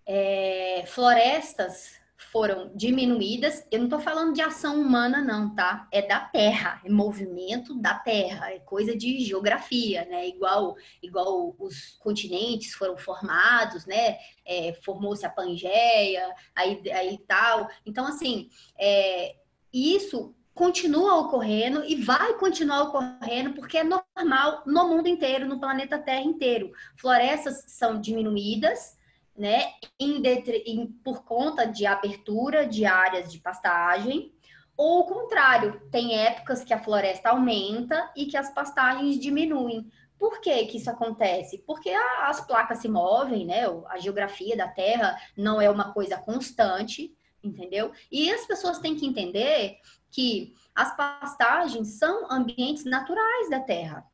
é, 0.06 0.84
florestas 0.86 1.98
foram 2.36 2.70
diminuídas. 2.74 3.66
Eu 3.70 3.78
não 3.78 3.86
estou 3.86 3.98
falando 3.98 4.34
de 4.34 4.42
ação 4.42 4.80
humana, 4.80 5.22
não, 5.22 5.54
tá? 5.54 5.88
É 5.90 6.02
da 6.02 6.20
Terra, 6.20 6.82
é 6.84 6.88
movimento 6.90 7.74
da 7.74 7.94
Terra, 7.94 8.52
é 8.52 8.58
coisa 8.58 8.94
de 8.94 9.20
geografia, 9.20 10.04
né? 10.04 10.28
Igual, 10.28 10.76
igual 11.02 11.56
os 11.58 11.96
continentes 11.98 12.74
foram 12.74 12.96
formados, 12.98 13.86
né? 13.86 14.18
É, 14.44 14.74
Formou-se 14.84 15.24
a 15.24 15.30
Pangeia, 15.30 16.34
aí, 16.54 16.82
aí 16.90 17.18
tal. 17.26 17.68
Então, 17.86 18.06
assim, 18.06 18.50
é, 18.78 19.36
isso 19.72 20.35
continua 20.56 21.20
ocorrendo 21.20 21.84
e 21.84 22.02
vai 22.02 22.32
continuar 22.38 22.84
ocorrendo 22.84 23.52
porque 23.52 23.76
é 23.76 23.84
normal 23.84 24.62
no 24.64 24.88
mundo 24.88 25.06
inteiro, 25.06 25.46
no 25.46 25.60
planeta 25.60 25.98
Terra 25.98 26.22
inteiro. 26.22 26.72
Florestas 26.96 27.62
são 27.68 28.00
diminuídas, 28.00 28.96
né, 29.36 29.66
em, 30.00 30.22
em, 30.64 30.86
por 31.04 31.24
conta 31.24 31.66
de 31.66 31.84
abertura 31.84 32.66
de 32.66 32.86
áreas 32.86 33.30
de 33.30 33.38
pastagem, 33.38 34.32
ou 34.74 35.00
o 35.00 35.04
contrário, 35.04 35.78
tem 35.90 36.18
épocas 36.18 36.64
que 36.64 36.72
a 36.72 36.82
floresta 36.82 37.28
aumenta 37.28 38.10
e 38.16 38.24
que 38.24 38.36
as 38.36 38.50
pastagens 38.50 39.18
diminuem. 39.18 39.86
Por 40.18 40.40
que, 40.40 40.64
que 40.66 40.78
isso 40.78 40.90
acontece? 40.90 41.62
Porque 41.66 41.90
a, 41.90 42.28
as 42.28 42.40
placas 42.46 42.78
se 42.78 42.88
movem, 42.88 43.44
né? 43.44 43.64
A 43.88 43.98
geografia 43.98 44.56
da 44.56 44.68
Terra 44.68 45.18
não 45.36 45.60
é 45.60 45.68
uma 45.68 45.92
coisa 45.92 46.16
constante, 46.16 47.14
entendeu? 47.46 47.92
E 48.10 48.30
as 48.32 48.46
pessoas 48.46 48.78
têm 48.78 48.96
que 48.96 49.06
entender 49.06 49.78
que 50.10 50.54
as 50.74 50.96
pastagens 50.96 51.98
são 51.98 52.30
ambientes 52.30 52.84
naturais 52.84 53.50
da 53.50 53.60
Terra. 53.60 54.04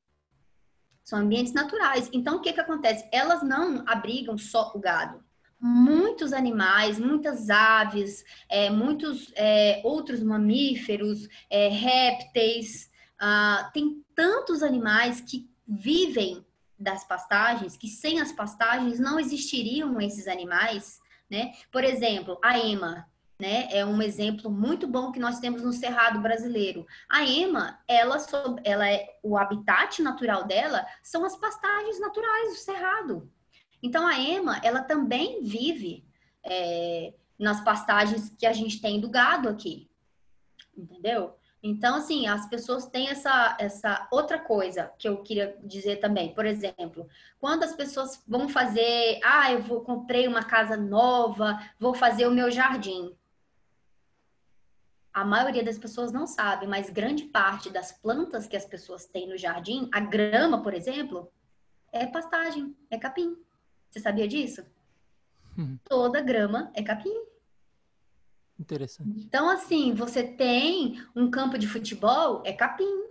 São 1.02 1.18
ambientes 1.18 1.52
naturais. 1.52 2.08
Então, 2.12 2.36
o 2.36 2.40
que, 2.40 2.52
que 2.52 2.60
acontece? 2.60 3.08
Elas 3.12 3.42
não 3.42 3.84
abrigam 3.86 4.38
só 4.38 4.72
o 4.74 4.78
gado. 4.78 5.22
Muitos 5.58 6.32
animais, 6.32 6.98
muitas 6.98 7.50
aves, 7.50 8.24
é, 8.48 8.68
muitos 8.68 9.32
é, 9.36 9.80
outros 9.84 10.22
mamíferos, 10.22 11.28
é, 11.48 11.68
répteis, 11.68 12.90
ah, 13.24 13.70
tem 13.72 14.04
tantos 14.16 14.64
animais 14.64 15.20
que 15.20 15.48
vivem 15.66 16.44
das 16.76 17.04
pastagens, 17.04 17.76
que 17.76 17.86
sem 17.86 18.20
as 18.20 18.32
pastagens 18.32 18.98
não 18.98 19.20
existiriam 19.20 20.00
esses 20.00 20.26
animais, 20.26 21.00
né? 21.30 21.52
Por 21.70 21.84
exemplo, 21.84 22.36
a 22.42 22.58
ema, 22.58 23.06
né? 23.42 23.66
É 23.72 23.84
um 23.84 24.00
exemplo 24.00 24.48
muito 24.48 24.86
bom 24.86 25.10
que 25.10 25.18
nós 25.18 25.40
temos 25.40 25.64
no 25.64 25.72
cerrado 25.72 26.20
brasileiro. 26.20 26.86
A 27.10 27.24
ema, 27.24 27.80
ela, 27.88 28.16
ela 28.62 28.88
é 28.88 29.18
o 29.20 29.36
habitat 29.36 30.00
natural 30.00 30.44
dela 30.44 30.86
são 31.02 31.24
as 31.24 31.34
pastagens 31.34 31.98
naturais 31.98 32.50
do 32.50 32.58
cerrado. 32.58 33.28
Então 33.82 34.06
a 34.06 34.16
ema, 34.16 34.60
ela 34.62 34.80
também 34.80 35.42
vive 35.42 36.06
é, 36.44 37.14
nas 37.36 37.64
pastagens 37.64 38.30
que 38.38 38.46
a 38.46 38.52
gente 38.52 38.80
tem 38.80 39.00
do 39.00 39.10
gado 39.10 39.48
aqui, 39.48 39.90
entendeu? 40.76 41.34
Então, 41.60 41.96
assim, 41.96 42.28
as 42.28 42.48
pessoas 42.48 42.86
têm 42.86 43.08
essa, 43.08 43.56
essa 43.58 44.06
outra 44.12 44.38
coisa 44.38 44.92
que 44.96 45.08
eu 45.08 45.20
queria 45.20 45.56
dizer 45.64 45.96
também. 45.96 46.32
Por 46.32 46.46
exemplo, 46.46 47.08
quando 47.40 47.64
as 47.64 47.74
pessoas 47.74 48.22
vão 48.26 48.48
fazer, 48.48 49.18
ah, 49.24 49.50
eu 49.50 49.62
vou 49.62 49.80
comprei 49.80 50.28
uma 50.28 50.44
casa 50.44 50.76
nova, 50.76 51.58
vou 51.78 51.92
fazer 51.92 52.26
o 52.26 52.32
meu 52.32 52.52
jardim 52.52 53.16
a 55.12 55.24
maioria 55.24 55.62
das 55.62 55.78
pessoas 55.78 56.12
não 56.12 56.26
sabe, 56.26 56.66
mas 56.66 56.88
grande 56.88 57.24
parte 57.24 57.70
das 57.70 57.92
plantas 57.92 58.46
que 58.46 58.56
as 58.56 58.64
pessoas 58.64 59.06
têm 59.06 59.28
no 59.28 59.36
jardim, 59.36 59.88
a 59.92 60.00
grama, 60.00 60.62
por 60.62 60.72
exemplo, 60.72 61.30
é 61.92 62.06
pastagem, 62.06 62.74
é 62.90 62.98
capim. 62.98 63.36
Você 63.90 64.00
sabia 64.00 64.26
disso? 64.26 64.64
Hum. 65.58 65.78
Toda 65.84 66.22
grama 66.22 66.70
é 66.74 66.82
capim. 66.82 67.14
Interessante. 68.58 69.10
Então, 69.24 69.50
assim, 69.50 69.92
você 69.92 70.22
tem 70.22 71.02
um 71.14 71.30
campo 71.30 71.58
de 71.58 71.66
futebol, 71.66 72.42
é 72.44 72.52
capim. 72.52 73.02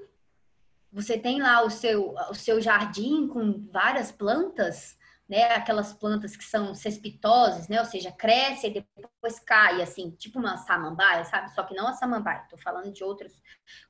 Você 0.91 1.18
tem 1.18 1.41
lá 1.41 1.62
o 1.64 1.70
seu, 1.70 2.16
o 2.30 2.34
seu 2.34 2.60
jardim 2.60 3.28
com 3.28 3.68
várias 3.72 4.12
plantas, 4.12 4.97
né? 5.32 5.45
Aquelas 5.53 5.93
plantas 5.93 6.36
que 6.36 6.43
são 6.43 6.75
cespitosas, 6.75 7.69
né? 7.69 7.79
Ou 7.79 7.86
seja, 7.86 8.11
cresce 8.11 8.67
e 8.67 8.73
depois 8.73 9.39
cai, 9.39 9.82
assim, 9.82 10.11
tipo 10.11 10.38
uma 10.38 10.57
samambaia, 10.57 11.23
sabe? 11.23 11.49
Só 11.55 11.63
que 11.63 11.73
não 11.73 11.88
a 11.88 11.93
samambaia, 11.93 12.45
tô 12.49 12.57
falando 12.57 12.91
de 12.91 13.01
outras, 13.01 13.41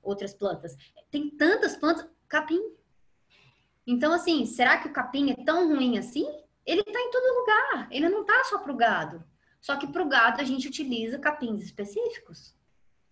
outras 0.03 0.35
plantas. 0.35 0.77
Tem 1.09 1.31
tantas 1.31 1.75
plantas, 1.75 2.07
capim. 2.29 2.61
Então, 3.87 4.13
assim, 4.13 4.45
será 4.45 4.77
que 4.77 4.87
o 4.87 4.93
capim 4.93 5.31
é 5.31 5.43
tão 5.43 5.67
ruim 5.67 5.97
assim? 5.97 6.27
Ele 6.63 6.83
tá 6.83 6.99
em 6.99 7.09
todo 7.09 7.39
lugar, 7.39 7.87
ele 7.89 8.07
não 8.07 8.23
tá 8.23 8.43
só 8.43 8.59
pro 8.59 8.77
gado. 8.77 9.23
Só 9.59 9.75
que 9.77 9.87
pro 9.87 10.07
gado 10.07 10.41
a 10.41 10.43
gente 10.43 10.67
utiliza 10.67 11.17
capins 11.17 11.63
específicos. 11.63 12.55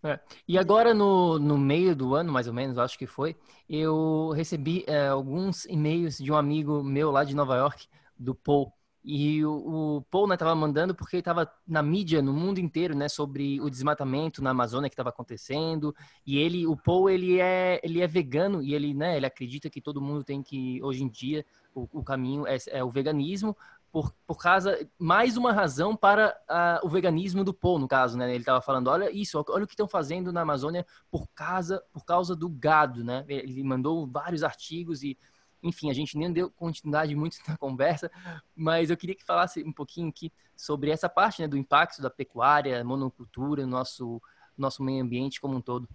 É. 0.04 0.20
E 0.48 0.56
agora, 0.56 0.94
no, 0.94 1.40
no 1.40 1.58
meio 1.58 1.96
do 1.96 2.14
ano, 2.14 2.32
mais 2.32 2.48
ou 2.48 2.54
menos, 2.54 2.78
acho 2.78 2.98
que 2.98 3.08
foi, 3.08 3.36
eu 3.68 4.30
recebi 4.36 4.84
é, 4.86 5.08
alguns 5.08 5.66
e-mails 5.66 6.20
de 6.20 6.32
um 6.32 6.36
amigo 6.36 6.84
meu 6.84 7.10
lá 7.10 7.24
de 7.24 7.36
Nova 7.36 7.58
York, 7.58 7.88
do 8.20 8.36
Paul. 8.36 8.72
E 9.04 9.44
o, 9.46 9.98
o 9.98 10.02
Paul 10.12 10.32
estava 10.34 10.54
né, 10.54 10.60
mandando 10.60 10.94
porque 10.94 11.18
estava 11.18 11.50
na 11.66 11.82
mídia 11.82 12.22
no 12.22 12.34
mundo 12.34 12.60
inteiro, 12.60 12.96
né, 12.96 13.08
sobre 13.08 13.60
o 13.62 13.70
desmatamento 13.70 14.44
na 14.44 14.50
Amazônia 14.50 14.90
que 14.90 14.94
estava 14.94 15.10
acontecendo. 15.10 15.96
E 16.26 16.38
ele, 16.38 16.68
o 16.68 16.76
Paul, 16.76 17.10
ele 17.10 17.40
é, 17.40 17.80
ele 17.82 18.02
é 18.02 18.08
vegano 18.08 18.62
e 18.62 18.76
ele, 18.76 18.94
né, 18.94 19.16
ele 19.16 19.26
acredita 19.26 19.70
que 19.70 19.82
todo 19.82 20.02
mundo 20.02 20.24
tem 20.24 20.44
que 20.44 20.84
hoje 20.84 21.04
em 21.04 21.08
dia 21.08 21.46
o, 21.74 21.88
o 21.94 22.04
caminho 22.04 22.46
é, 22.46 22.58
é, 22.68 22.84
o 22.84 22.92
veganismo 22.92 23.56
por, 23.92 24.14
por 24.28 24.38
causa 24.38 24.78
mais 25.00 25.38
uma 25.38 25.52
razão 25.52 25.96
para 25.96 26.38
o 26.84 26.90
veganismo 26.90 27.44
do 27.44 27.54
Paul, 27.54 27.80
no 27.80 27.88
caso, 27.88 28.18
né? 28.18 28.30
Ele 28.30 28.42
estava 28.42 28.62
falando, 28.62 28.88
olha 28.88 29.10
isso, 29.10 29.44
olha 29.50 29.64
o 29.64 29.68
que 29.68 29.74
estão 29.74 29.88
fazendo 29.88 30.32
na 30.32 30.42
Amazônia 30.42 30.86
por 31.10 31.28
causa 31.34 31.84
por 31.92 32.06
causa 32.06 32.36
do 32.36 32.48
gado, 32.48 33.04
né? 33.04 33.26
Ele 33.28 33.64
mandou 33.64 34.06
vários 34.06 34.44
artigos 34.44 35.02
e 35.02 35.18
enfim, 35.62 35.90
a 35.90 35.94
gente 35.94 36.18
nem 36.18 36.32
deu 36.32 36.50
continuidade 36.52 37.16
muito 37.16 37.38
na 37.48 37.58
conversa, 37.58 38.12
mas 38.56 38.90
eu 38.90 38.98
queria 38.98 39.16
que 39.16 39.26
falasse 39.26 39.64
um 39.64 39.72
pouquinho 39.72 40.10
aqui 40.10 40.32
sobre 40.56 40.92
essa 40.92 41.08
parte 41.08 41.42
né, 41.42 41.48
do 41.48 41.58
impacto 41.58 42.02
da 42.02 42.10
pecuária, 42.10 42.84
monocultura 42.84 43.64
no 43.64 43.72
nosso, 43.72 44.22
nosso 44.58 44.84
meio 44.84 45.04
ambiente 45.04 45.40
como 45.40 45.56
um 45.56 45.62
todo. 45.62 45.88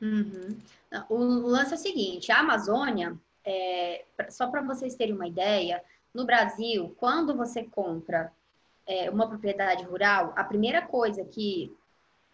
Uhum. 0.00 0.58
O 1.08 1.46
lance 1.46 1.72
é 1.72 1.76
o 1.76 1.78
seguinte: 1.78 2.32
a 2.32 2.40
Amazônia, 2.40 3.16
é, 3.44 4.04
só 4.28 4.48
para 4.48 4.60
vocês 4.62 4.96
terem 4.96 5.14
uma 5.14 5.28
ideia, 5.28 5.82
no 6.12 6.26
Brasil, 6.26 6.94
quando 6.98 7.34
você 7.36 7.62
compra 7.64 8.32
é, 8.86 9.08
uma 9.10 9.28
propriedade 9.28 9.84
rural, 9.84 10.32
a 10.36 10.44
primeira 10.44 10.82
coisa 10.82 11.24
que 11.24 11.74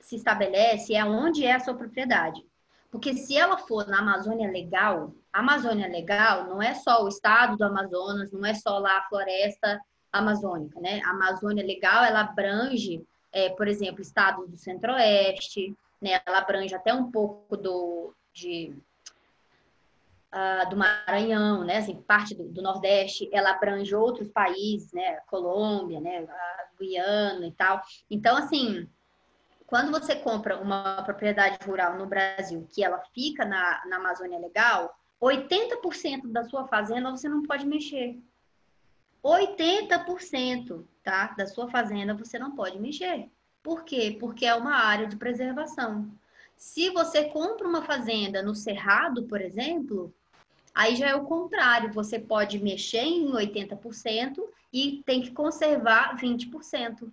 se 0.01 0.17
estabelece 0.17 0.95
é 0.95 1.05
onde 1.05 1.45
é 1.45 1.53
a 1.53 1.61
sua 1.61 1.75
propriedade. 1.75 2.45
Porque 2.91 3.15
se 3.15 3.37
ela 3.37 3.59
for 3.59 3.87
na 3.87 3.99
Amazônia 3.99 4.51
Legal, 4.51 5.13
a 5.33 5.41
Amazônia 5.41 5.89
Legal 5.89 6.45
não 6.45 6.63
é 6.63 6.75
só 6.75 7.05
o 7.05 7.09
estado 7.09 7.57
do 7.57 7.65
Amazonas, 7.65 8.33
não 8.33 8.45
é 8.47 8.55
só 8.55 8.79
lá 8.79 8.99
a 8.99 9.09
floresta 9.09 9.81
amazônica, 10.13 10.81
né? 10.81 11.01
A 11.05 11.11
Amazônia 11.11 11.65
Legal, 11.65 12.03
ela 12.05 12.21
abrange, 12.21 13.05
é, 13.33 13.51
por 13.51 13.69
exemplo, 13.69 14.01
estados 14.01 14.49
do 14.49 14.57
Centro-Oeste, 14.57 15.77
né? 16.01 16.21
Ela 16.25 16.39
abrange 16.39 16.75
até 16.75 16.93
um 16.95 17.11
pouco 17.11 17.57
do, 17.57 18.15
de, 18.33 18.75
uh, 20.33 20.69
do 20.71 20.77
Maranhão, 20.77 21.65
né? 21.65 21.79
Assim, 21.79 21.95
parte 22.03 22.35
do, 22.35 22.45
do, 22.45 22.63
Nordeste, 22.63 23.29
ela 23.33 23.51
abrange 23.51 23.95
outros 23.95 24.29
países, 24.29 24.93
né? 24.93 25.21
Colômbia, 25.27 26.01
né? 26.01 26.27
A 26.27 26.69
Guiana 26.81 27.47
e 27.47 27.53
tal. 27.53 27.83
Então, 28.11 28.37
assim, 28.37 28.89
quando 29.69 29.91
você 29.91 30.17
compra 30.17 30.59
uma 30.59 31.03
propriedade 31.03 31.59
rural 31.67 31.99
no 31.99 32.07
Brasil 32.07 32.67
que 32.73 32.83
ela 32.83 32.99
fica 33.13 33.45
na, 33.45 33.85
na 33.85 33.97
Amazônia 33.97 34.39
Legal, 34.39 34.99
80% 35.21 36.33
da 36.33 36.43
sua 36.45 36.67
fazenda 36.67 37.11
você 37.11 37.29
não 37.29 37.43
pode 37.43 37.67
mexer. 37.67 38.19
80%, 39.23 40.85
tá? 41.05 41.35
Da 41.37 41.47
sua 41.47 41.69
fazenda 41.69 42.15
você 42.15 42.39
não 42.39 42.57
pode 42.57 42.81
mexer. 42.81 43.29
Por 43.63 43.85
quê? 43.85 44.17
Porque 44.19 44.47
é 44.47 44.55
uma 44.55 44.75
área 44.75 45.07
de 45.07 45.17
preservação. 45.17 46.11
Se 46.57 46.89
você 46.89 47.25
compra 47.25 47.69
uma 47.69 47.83
fazenda 47.83 48.43
no 48.43 48.55
Cerrado, 48.55 49.25
por 49.25 49.39
exemplo, 49.39 50.15
aí 50.75 50.97
já 50.97 51.09
é 51.11 51.15
o 51.15 51.27
contrário. 51.27 51.93
Você 51.93 52.19
pode 52.19 52.59
mexer 52.59 53.03
em 53.03 53.33
80% 53.33 54.39
e 54.73 55.03
tem 55.05 55.21
que 55.21 55.31
conservar 55.31 56.17
20% 56.17 57.13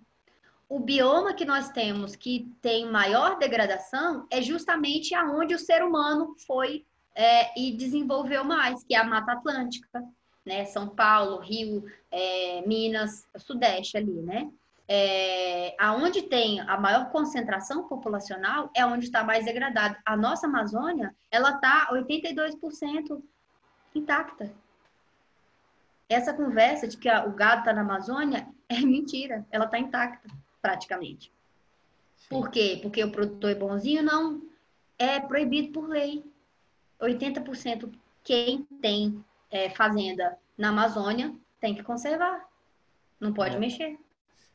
o 0.68 0.80
bioma 0.80 1.34
que 1.34 1.44
nós 1.44 1.70
temos 1.70 2.16
que 2.16 2.52
tem 2.60 2.90
maior 2.90 3.38
degradação 3.38 4.26
é 4.30 4.42
justamente 4.42 5.14
aonde 5.14 5.54
o 5.54 5.58
ser 5.58 5.82
humano 5.82 6.34
foi 6.46 6.84
é, 7.14 7.58
e 7.58 7.72
desenvolveu 7.72 8.44
mais, 8.44 8.82
que 8.82 8.94
é 8.94 8.98
a 8.98 9.04
Mata 9.04 9.32
Atlântica, 9.32 10.04
né? 10.44 10.64
São 10.66 10.88
Paulo, 10.88 11.38
Rio, 11.38 11.84
é, 12.10 12.62
Minas, 12.66 13.26
Sudeste 13.36 13.96
ali, 13.96 14.12
né? 14.22 14.50
É, 14.88 15.74
aonde 15.78 16.22
tem 16.22 16.60
a 16.60 16.78
maior 16.78 17.10
concentração 17.10 17.88
populacional 17.88 18.70
é 18.74 18.84
onde 18.84 19.06
está 19.06 19.24
mais 19.24 19.44
degradado. 19.44 19.96
A 20.04 20.16
nossa 20.16 20.46
Amazônia, 20.46 21.14
ela 21.30 21.50
está 21.50 21.88
82% 21.92 23.22
intacta. 23.94 24.52
Essa 26.08 26.34
conversa 26.34 26.86
de 26.86 26.96
que 26.96 27.08
o 27.08 27.32
gado 27.32 27.60
está 27.60 27.72
na 27.72 27.80
Amazônia 27.80 28.48
é 28.68 28.80
mentira, 28.80 29.46
ela 29.50 29.64
está 29.64 29.78
intacta 29.78 30.28
praticamente. 30.66 31.32
Sim. 32.16 32.28
Por 32.28 32.50
quê? 32.50 32.80
Porque 32.82 33.04
o 33.04 33.12
produtor 33.12 33.50
é 33.50 33.54
bonzinho? 33.54 34.02
Não. 34.02 34.42
É 34.98 35.20
proibido 35.20 35.72
por 35.72 35.88
lei. 35.88 36.24
80% 37.00 37.92
quem 38.24 38.64
tem 38.82 39.24
é, 39.50 39.70
fazenda 39.70 40.36
na 40.58 40.70
Amazônia 40.70 41.32
tem 41.60 41.74
que 41.74 41.84
conservar. 41.84 42.48
Não 43.20 43.32
pode 43.32 43.54
é. 43.54 43.58
mexer. 43.58 43.96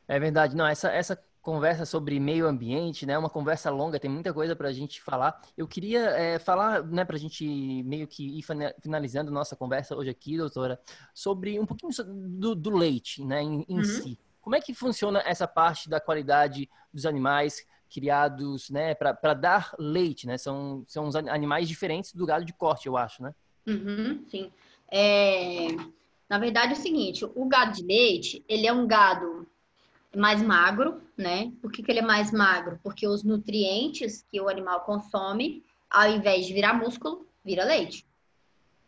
É 0.05 0.19
verdade. 0.19 0.55
Não, 0.55 0.67
essa, 0.67 0.91
essa 0.91 1.15
conversa 1.41 1.85
sobre 1.85 2.19
meio 2.19 2.45
ambiente, 2.45 3.05
né? 3.05 3.17
Uma 3.17 3.29
conversa 3.29 3.69
longa, 3.69 3.99
tem 3.99 4.11
muita 4.11 4.33
coisa 4.33 4.53
para 4.53 4.67
a 4.67 4.73
gente 4.73 5.01
falar. 5.01 5.41
Eu 5.55 5.67
queria 5.67 6.01
é, 6.09 6.39
falar, 6.39 6.83
né, 6.83 7.05
para 7.05 7.15
a 7.15 7.19
gente 7.19 7.45
meio 7.83 8.07
que 8.07 8.39
ir 8.39 8.43
finalizando 8.81 9.31
nossa 9.31 9.55
conversa 9.55 9.95
hoje 9.95 10.09
aqui, 10.09 10.37
doutora, 10.37 10.79
sobre 11.13 11.57
um 11.57 11.65
pouquinho 11.65 11.91
do, 12.05 12.53
do 12.53 12.69
leite, 12.75 13.23
né, 13.23 13.41
em, 13.41 13.65
em 13.69 13.77
uhum. 13.77 13.83
si. 13.83 14.19
Como 14.41 14.55
é 14.55 14.61
que 14.61 14.73
funciona 14.73 15.21
essa 15.25 15.47
parte 15.47 15.89
da 15.89 15.99
qualidade 15.99 16.69
dos 16.93 17.05
animais 17.05 17.65
criados, 17.89 18.69
né, 18.69 18.95
para 18.95 19.33
dar 19.33 19.75
leite, 19.77 20.25
né? 20.25 20.37
São, 20.37 20.83
são 20.87 21.07
os 21.07 21.15
animais 21.15 21.67
diferentes 21.67 22.13
do 22.13 22.25
gado 22.25 22.45
de 22.45 22.53
corte, 22.53 22.87
eu 22.87 22.95
acho, 22.95 23.21
né? 23.21 23.35
Uhum, 23.67 24.23
sim. 24.29 24.51
É... 24.89 25.67
Na 26.29 26.39
verdade 26.39 26.73
é 26.73 26.75
o 26.77 26.79
seguinte, 26.79 27.25
o 27.25 27.45
gado 27.45 27.73
de 27.73 27.83
leite, 27.83 28.43
ele 28.47 28.65
é 28.65 28.71
um 28.71 28.87
gado 28.87 29.45
mais 30.15 30.41
magro, 30.41 31.01
né? 31.17 31.51
Por 31.61 31.71
que, 31.71 31.83
que 31.83 31.91
ele 31.91 31.99
é 31.99 32.03
mais 32.03 32.31
magro? 32.31 32.79
Porque 32.81 33.05
os 33.05 33.23
nutrientes 33.23 34.25
que 34.31 34.39
o 34.39 34.47
animal 34.47 34.81
consome, 34.81 35.63
ao 35.89 36.09
invés 36.09 36.45
de 36.45 36.53
virar 36.53 36.73
músculo, 36.73 37.27
vira 37.43 37.65
leite, 37.65 38.05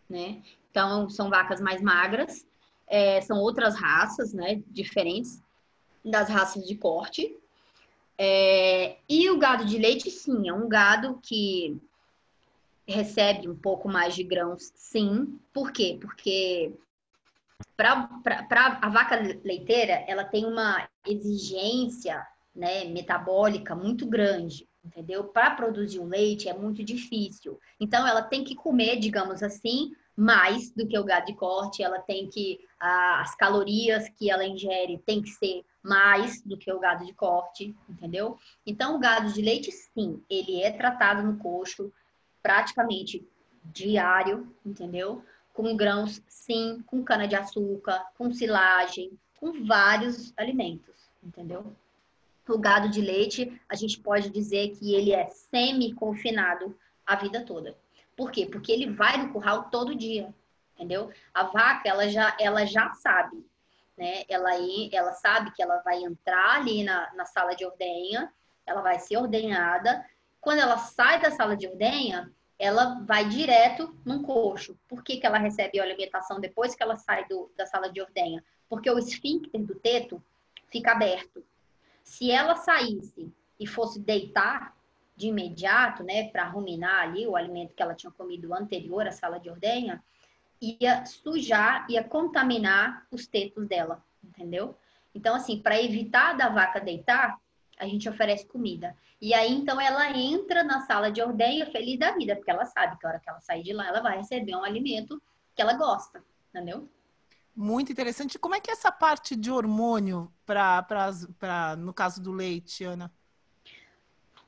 né? 0.09 0.41
Então, 0.71 1.09
são 1.09 1.29
vacas 1.29 1.59
mais 1.59 1.81
magras, 1.81 2.45
é, 2.87 3.21
são 3.21 3.39
outras 3.39 3.75
raças, 3.75 4.33
né? 4.33 4.61
Diferentes 4.67 5.41
das 6.03 6.29
raças 6.29 6.65
de 6.65 6.75
corte. 6.75 7.35
É, 8.17 8.97
e 9.09 9.29
o 9.29 9.37
gado 9.37 9.65
de 9.65 9.77
leite, 9.77 10.11
sim, 10.11 10.47
é 10.47 10.53
um 10.53 10.67
gado 10.67 11.19
que 11.21 11.79
recebe 12.87 13.49
um 13.49 13.55
pouco 13.55 13.87
mais 13.87 14.13
de 14.13 14.23
grãos, 14.23 14.71
sim. 14.75 15.39
Por 15.53 15.71
quê? 15.71 15.97
Porque 15.99 16.73
para 17.75 18.09
a 18.81 18.89
vaca 18.89 19.15
leiteira, 19.43 20.03
ela 20.07 20.23
tem 20.23 20.45
uma 20.45 20.87
exigência 21.07 22.25
né, 22.55 22.85
metabólica 22.85 23.75
muito 23.75 24.05
grande, 24.05 24.67
entendeu? 24.85 25.23
Para 25.23 25.51
produzir 25.51 25.99
o 25.99 26.05
leite 26.05 26.47
é 26.47 26.53
muito 26.53 26.83
difícil. 26.83 27.59
Então, 27.79 28.05
ela 28.05 28.21
tem 28.21 28.43
que 28.43 28.55
comer, 28.55 28.97
digamos 28.97 29.41
assim, 29.41 29.91
mais 30.15 30.71
do 30.71 30.87
que 30.87 30.97
o 30.97 31.03
gado 31.03 31.25
de 31.25 31.33
corte, 31.33 31.81
ela 31.81 31.99
tem 31.99 32.29
que, 32.29 32.59
as 32.79 33.35
calorias 33.35 34.07
que 34.09 34.29
ela 34.29 34.45
ingere 34.45 35.01
tem 35.05 35.21
que 35.21 35.29
ser 35.29 35.65
mais 35.81 36.41
do 36.41 36.57
que 36.57 36.71
o 36.71 36.79
gado 36.79 37.05
de 37.05 37.13
corte, 37.13 37.75
entendeu? 37.89 38.37
Então, 38.65 38.95
o 38.95 38.99
gado 38.99 39.33
de 39.33 39.41
leite, 39.41 39.71
sim, 39.71 40.23
ele 40.29 40.61
é 40.61 40.71
tratado 40.71 41.23
no 41.23 41.37
coxo 41.37 41.91
praticamente 42.41 43.27
diário, 43.65 44.53
entendeu? 44.65 45.23
Com 45.53 45.75
grãos, 45.75 46.21
sim, 46.27 46.83
com 46.85 47.03
cana-de-açúcar, 47.03 48.05
com 48.17 48.31
silagem, 48.31 49.17
com 49.39 49.65
vários 49.65 50.33
alimentos, 50.37 51.09
entendeu? 51.21 51.75
O 52.47 52.57
gado 52.57 52.89
de 52.89 53.01
leite, 53.01 53.59
a 53.67 53.75
gente 53.75 53.99
pode 53.99 54.29
dizer 54.29 54.75
que 54.75 54.93
ele 54.93 55.11
é 55.11 55.27
semi-confinado 55.27 56.77
a 57.05 57.15
vida 57.15 57.45
toda. 57.45 57.77
Por 58.15 58.31
quê? 58.31 58.45
Porque 58.45 58.71
ele 58.71 58.91
vai 58.91 59.17
no 59.17 59.31
curral 59.31 59.69
todo 59.69 59.95
dia, 59.95 60.33
entendeu? 60.75 61.11
A 61.33 61.43
vaca, 61.43 61.87
ela 61.87 62.07
já, 62.07 62.35
ela 62.39 62.65
já 62.65 62.93
sabe 62.93 63.43
né? 63.97 64.23
Ela, 64.27 64.51
ela 64.91 65.13
sabe 65.13 65.51
que 65.51 65.61
ela 65.61 65.77
vai 65.79 66.03
entrar 66.03 66.55
ali 66.55 66.83
na, 66.83 67.13
na 67.13 67.25
sala 67.25 67.55
de 67.55 67.65
ordenha, 67.65 68.31
ela 68.65 68.81
vai 68.81 68.99
ser 68.99 69.17
ordenhada. 69.17 70.05
Quando 70.41 70.59
ela 70.59 70.77
sai 70.77 71.21
da 71.21 71.31
sala 71.31 71.55
de 71.55 71.67
ordenha, 71.67 72.31
ela 72.57 72.99
vai 73.05 73.25
direto 73.25 73.95
num 74.05 74.23
coxo. 74.23 74.77
Por 74.87 75.03
que, 75.03 75.17
que 75.17 75.25
ela 75.25 75.37
recebe 75.37 75.79
a 75.79 75.83
alimentação 75.83 76.39
depois 76.39 76.75
que 76.75 76.83
ela 76.83 76.95
sai 76.95 77.25
do, 77.27 77.51
da 77.55 77.65
sala 77.65 77.91
de 77.91 78.01
ordenha? 78.01 78.43
Porque 78.69 78.89
o 78.89 78.97
esfíncter 78.97 79.61
do 79.61 79.75
teto 79.75 80.23
fica 80.67 80.91
aberto. 80.91 81.43
Se 82.03 82.31
ela 82.31 82.55
saísse 82.55 83.31
e 83.59 83.67
fosse 83.67 83.99
deitar 83.99 84.75
de 85.15 85.27
imediato, 85.27 86.03
né, 86.03 86.29
para 86.29 86.47
ruminar 86.47 87.03
ali 87.03 87.27
o 87.27 87.35
alimento 87.35 87.73
que 87.73 87.83
ela 87.83 87.93
tinha 87.93 88.11
comido 88.11 88.53
anterior 88.53 89.07
à 89.07 89.11
sala 89.11 89.39
de 89.39 89.49
ordenha, 89.49 90.03
ia 90.61 91.05
sujar, 91.05 91.85
ia 91.89 92.03
contaminar 92.03 93.05
os 93.11 93.27
tetos 93.27 93.67
dela, 93.67 94.03
entendeu? 94.23 94.75
Então, 95.13 95.35
assim, 95.35 95.59
para 95.59 95.81
evitar 95.81 96.33
da 96.33 96.49
vaca 96.49 96.79
deitar, 96.79 97.39
a 97.77 97.85
gente 97.85 98.07
oferece 98.09 98.47
comida. 98.47 98.95
E 99.21 99.33
aí, 99.33 99.53
então, 99.53 99.79
ela 99.79 100.09
entra 100.17 100.63
na 100.63 100.81
sala 100.81 101.11
de 101.11 101.21
ordenha 101.21 101.65
feliz 101.69 101.99
da 101.99 102.11
vida, 102.11 102.35
porque 102.35 102.49
ela 102.49 102.65
sabe 102.65 102.97
que 102.97 103.05
a 103.05 103.09
hora 103.09 103.19
que 103.19 103.29
ela 103.29 103.39
sair 103.41 103.63
de 103.63 103.73
lá, 103.73 103.87
ela 103.87 104.01
vai 104.01 104.17
receber 104.17 104.55
um 104.55 104.63
alimento 104.63 105.21
que 105.55 105.61
ela 105.61 105.73
gosta, 105.73 106.23
entendeu? 106.49 106.89
Muito 107.55 107.91
interessante. 107.91 108.39
Como 108.39 108.55
é 108.55 108.59
que 108.59 108.71
é 108.71 108.73
essa 108.73 108.91
parte 108.91 109.35
de 109.35 109.51
hormônio 109.51 110.33
para, 110.45 110.83
no 111.77 111.93
caso 111.93 112.21
do 112.21 112.31
leite, 112.31 112.83
Ana? 112.83 113.11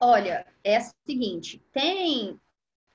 Olha, 0.08 0.46
é 0.64 0.78
o 0.78 0.84
seguinte, 1.04 1.60
tem 1.74 2.40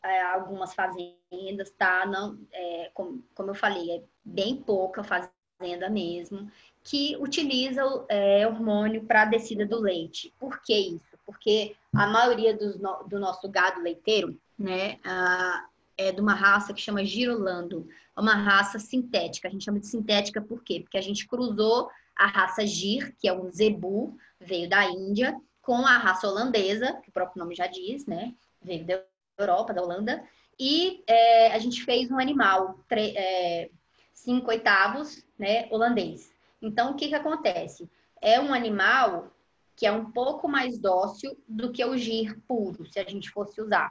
é, 0.00 0.22
algumas 0.22 0.72
fazendas, 0.72 1.68
tá? 1.76 2.06
Não, 2.06 2.38
é, 2.52 2.88
como, 2.94 3.24
como 3.34 3.50
eu 3.50 3.54
falei, 3.56 3.90
é 3.90 4.02
bem 4.24 4.54
pouca 4.54 5.02
fazenda 5.02 5.90
mesmo, 5.90 6.48
que 6.84 7.16
utiliza 7.16 7.82
é, 8.08 8.46
hormônio 8.46 9.02
para 9.06 9.22
a 9.22 9.24
descida 9.24 9.66
do 9.66 9.80
leite. 9.80 10.32
Por 10.38 10.62
que 10.62 10.72
isso? 10.72 11.18
Porque 11.26 11.74
a 11.92 12.06
maioria 12.06 12.56
dos, 12.56 12.76
do 12.76 13.18
nosso 13.18 13.48
gado 13.48 13.80
leiteiro, 13.80 14.40
né, 14.56 15.00
a, 15.04 15.66
é 15.98 16.12
de 16.12 16.20
uma 16.20 16.34
raça 16.34 16.72
que 16.72 16.80
chama 16.80 17.04
girolando, 17.04 17.88
é 18.16 18.20
uma 18.20 18.36
raça 18.36 18.78
sintética. 18.78 19.48
A 19.48 19.50
gente 19.50 19.64
chama 19.64 19.80
de 19.80 19.88
sintética 19.88 20.40
por 20.40 20.62
quê? 20.62 20.78
Porque 20.78 20.96
a 20.96 21.02
gente 21.02 21.26
cruzou 21.26 21.90
a 22.14 22.28
raça 22.28 22.64
gir, 22.64 23.16
que 23.18 23.26
é 23.26 23.32
um 23.32 23.50
zebu, 23.50 24.16
veio 24.38 24.68
da 24.68 24.84
Índia, 24.84 25.36
com 25.62 25.86
a 25.86 25.98
raça 25.98 26.28
holandesa, 26.28 26.94
que 27.02 27.08
o 27.08 27.12
próprio 27.12 27.42
nome 27.42 27.54
já 27.54 27.66
diz, 27.66 28.06
né? 28.06 28.34
Veio 28.62 28.84
da 28.84 29.02
Europa, 29.38 29.72
da 29.72 29.82
Holanda. 29.82 30.22
E 30.58 31.02
é, 31.06 31.52
a 31.52 31.58
gente 31.58 31.84
fez 31.84 32.10
um 32.10 32.18
animal, 32.18 32.78
é, 32.90 33.70
cinco 34.12 34.50
oitavos, 34.50 35.24
né, 35.38 35.66
holandês. 35.70 36.30
Então, 36.60 36.92
o 36.92 36.94
que, 36.94 37.08
que 37.08 37.14
acontece? 37.14 37.88
É 38.20 38.38
um 38.38 38.52
animal 38.52 39.32
que 39.74 39.86
é 39.86 39.92
um 39.92 40.10
pouco 40.10 40.46
mais 40.46 40.78
dócil 40.78 41.34
do 41.48 41.72
que 41.72 41.82
o 41.82 41.96
gir 41.96 42.38
puro, 42.46 42.84
se 42.84 43.00
a 43.00 43.04
gente 43.04 43.30
fosse 43.30 43.62
usar. 43.62 43.90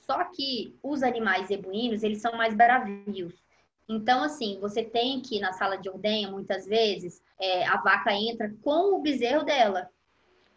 Só 0.00 0.24
que 0.24 0.76
os 0.82 1.04
animais 1.04 1.46
zebuínos, 1.46 2.02
eles 2.02 2.20
são 2.20 2.32
mais 2.32 2.54
bravios. 2.54 3.34
Então, 3.88 4.22
assim, 4.24 4.58
você 4.60 4.82
tem 4.82 5.20
que, 5.20 5.38
na 5.38 5.52
sala 5.52 5.76
de 5.76 5.88
ordenha, 5.88 6.28
muitas 6.28 6.66
vezes, 6.66 7.22
é, 7.38 7.64
a 7.66 7.76
vaca 7.76 8.12
entra 8.12 8.52
com 8.62 8.96
o 8.96 9.00
bezerro 9.00 9.44
dela. 9.44 9.88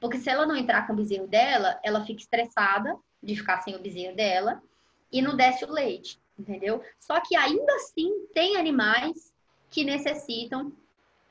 Porque 0.02 0.18
se 0.18 0.30
ela 0.32 0.48
não 0.48 0.56
entrar 0.56 0.88
com 0.88 0.94
o 0.94 0.96
bezerro 0.96 1.28
dela, 1.28 1.80
ela 1.84 2.04
fica 2.04 2.20
estressada 2.20 2.98
de 3.22 3.36
ficar 3.36 3.62
sem 3.62 3.76
o 3.76 3.80
bezerro 3.80 4.16
dela 4.16 4.62
e 5.12 5.22
não 5.22 5.38
desce 5.38 5.64
o 5.64 5.72
leite, 5.72 6.20
entendeu? 6.38 6.84
Só 7.00 7.22
que 7.22 7.36
ainda 7.36 7.76
assim 7.76 8.26
tem 8.34 8.58
animais 8.58 9.32
que 9.70 9.84
necessitam 9.84 10.74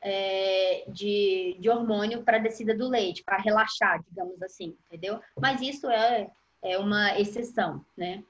é, 0.00 0.84
de, 0.86 1.56
de 1.58 1.68
hormônio 1.68 2.22
para 2.22 2.38
descida 2.38 2.72
do 2.72 2.88
leite, 2.88 3.24
para 3.24 3.38
relaxar, 3.38 4.02
digamos 4.08 4.40
assim, 4.40 4.76
entendeu? 4.86 5.20
Mas 5.38 5.60
isso 5.60 5.90
é, 5.90 6.30
é 6.62 6.78
uma 6.78 7.18
exceção, 7.18 7.84
né? 7.96 8.22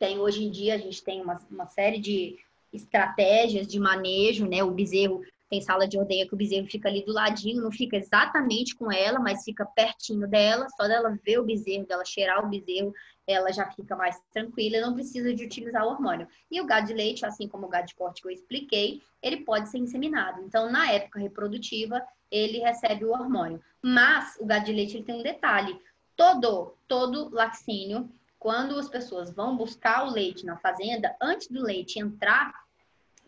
Tem 0.00 0.18
hoje 0.18 0.44
em 0.44 0.50
dia 0.50 0.74
a 0.74 0.78
gente 0.78 1.02
tem 1.02 1.22
uma, 1.22 1.40
uma 1.48 1.66
série 1.68 2.00
de 2.00 2.36
estratégias 2.72 3.68
de 3.68 3.78
manejo, 3.78 4.48
né? 4.48 4.64
O 4.64 4.72
bezerro 4.72 5.22
tem 5.48 5.60
sala 5.60 5.86
de 5.86 5.98
ordenha 5.98 6.26
que 6.26 6.34
o 6.34 6.36
bezerro 6.36 6.66
fica 6.66 6.88
ali 6.88 7.04
do 7.04 7.12
ladinho, 7.12 7.62
não 7.62 7.70
fica 7.70 7.96
exatamente 7.96 8.74
com 8.74 8.90
ela, 8.90 9.18
mas 9.18 9.44
fica 9.44 9.64
pertinho 9.64 10.26
dela, 10.26 10.66
só 10.76 10.88
dela 10.88 11.16
ver 11.24 11.38
o 11.38 11.44
bezerro, 11.44 11.86
dela 11.86 12.04
cheirar 12.04 12.44
o 12.44 12.48
bezerro, 12.48 12.92
ela 13.26 13.52
já 13.52 13.70
fica 13.70 13.94
mais 13.96 14.20
tranquila, 14.32 14.80
não 14.80 14.94
precisa 14.94 15.34
de 15.34 15.44
utilizar 15.44 15.84
o 15.84 15.90
hormônio. 15.90 16.28
E 16.50 16.60
o 16.60 16.66
gado 16.66 16.86
de 16.86 16.94
leite, 16.94 17.24
assim 17.24 17.48
como 17.48 17.66
o 17.66 17.68
gado 17.68 17.86
de 17.86 17.94
corte 17.94 18.22
que 18.22 18.28
eu 18.28 18.32
expliquei, 18.32 19.02
ele 19.22 19.38
pode 19.38 19.68
ser 19.68 19.78
inseminado. 19.78 20.42
Então, 20.42 20.70
na 20.70 20.90
época 20.92 21.18
reprodutiva, 21.18 22.02
ele 22.30 22.58
recebe 22.58 23.04
o 23.04 23.10
hormônio. 23.10 23.60
Mas 23.82 24.36
o 24.40 24.46
gado 24.46 24.64
de 24.64 24.72
leite 24.72 24.96
ele 24.96 25.04
tem 25.04 25.14
um 25.14 25.22
detalhe: 25.22 25.80
todo, 26.16 26.74
todo 26.86 27.28
laticínio, 27.30 28.08
quando 28.38 28.78
as 28.78 28.88
pessoas 28.88 29.32
vão 29.32 29.56
buscar 29.56 30.06
o 30.06 30.10
leite 30.10 30.44
na 30.44 30.56
fazenda, 30.56 31.16
antes 31.20 31.48
do 31.48 31.62
leite 31.62 31.98
entrar 31.98 32.65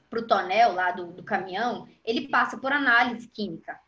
para 0.08 0.20
o 0.20 0.26
tonel 0.26 0.72
lá 0.72 0.90
do, 0.90 1.12
do 1.12 1.22
caminhão, 1.22 1.88
ele 2.04 2.28
passa 2.28 2.56
por 2.56 2.72
análise 2.72 3.28
química. 3.28 3.78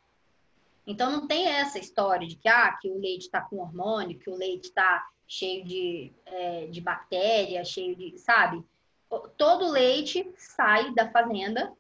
Então 0.87 1.11
não 1.11 1.27
tem 1.27 1.47
essa 1.47 1.79
história 1.79 2.27
de 2.27 2.37
que, 2.37 2.49
ah, 2.49 2.73
que 2.81 2.89
o 2.89 2.99
leite 2.99 3.23
está 3.23 3.41
com 3.41 3.59
hormônio, 3.59 4.19
que 4.19 4.31
o 4.31 4.37
leite 4.37 4.69
está 4.69 5.07
cheio 5.27 5.65
de, 5.65 6.13
é, 6.27 6.67
de 6.67 6.81
bactéria, 6.81 7.65
cheio 7.65 7.95
de, 7.95 8.19
sabe? 8.19 8.63
Todo 9.37 9.71
leite 9.71 10.29
sai 10.37 10.93
da 10.93 11.11
fazenda 11.11 11.73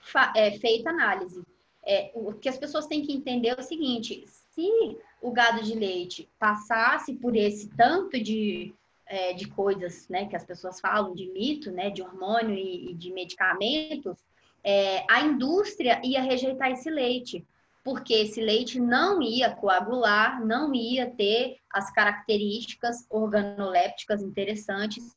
fa 0.00 0.32
é, 0.36 0.52
feita 0.52 0.90
análise. 0.90 1.42
É, 1.82 2.10
o 2.14 2.32
que 2.32 2.48
as 2.48 2.56
pessoas 2.56 2.86
têm 2.86 3.04
que 3.04 3.12
entender 3.12 3.48
é 3.48 3.60
o 3.60 3.62
seguinte: 3.62 4.24
se 4.26 4.98
o 5.20 5.30
gado 5.30 5.62
de 5.62 5.74
leite 5.74 6.28
passasse 6.38 7.14
por 7.14 7.36
esse 7.36 7.68
tanto 7.76 8.18
de 8.18 8.74
é, 9.06 9.32
de 9.32 9.46
coisas 9.48 10.08
né, 10.08 10.26
que 10.26 10.36
as 10.36 10.44
pessoas 10.44 10.80
falam, 10.80 11.14
de 11.14 11.26
mito, 11.30 11.70
né, 11.70 11.90
de 11.90 12.02
hormônio 12.02 12.54
e, 12.54 12.90
e 12.90 12.94
de 12.94 13.12
medicamentos, 13.12 14.16
é, 14.62 15.04
a 15.10 15.20
indústria 15.20 16.00
ia 16.02 16.22
rejeitar 16.22 16.70
esse 16.70 16.90
leite, 16.90 17.46
porque 17.84 18.14
esse 18.14 18.40
leite 18.40 18.80
não 18.80 19.20
ia 19.20 19.54
coagular, 19.54 20.44
não 20.44 20.74
ia 20.74 21.10
ter 21.10 21.58
as 21.70 21.92
características 21.92 23.06
organolépticas 23.10 24.22
interessantes 24.22 25.14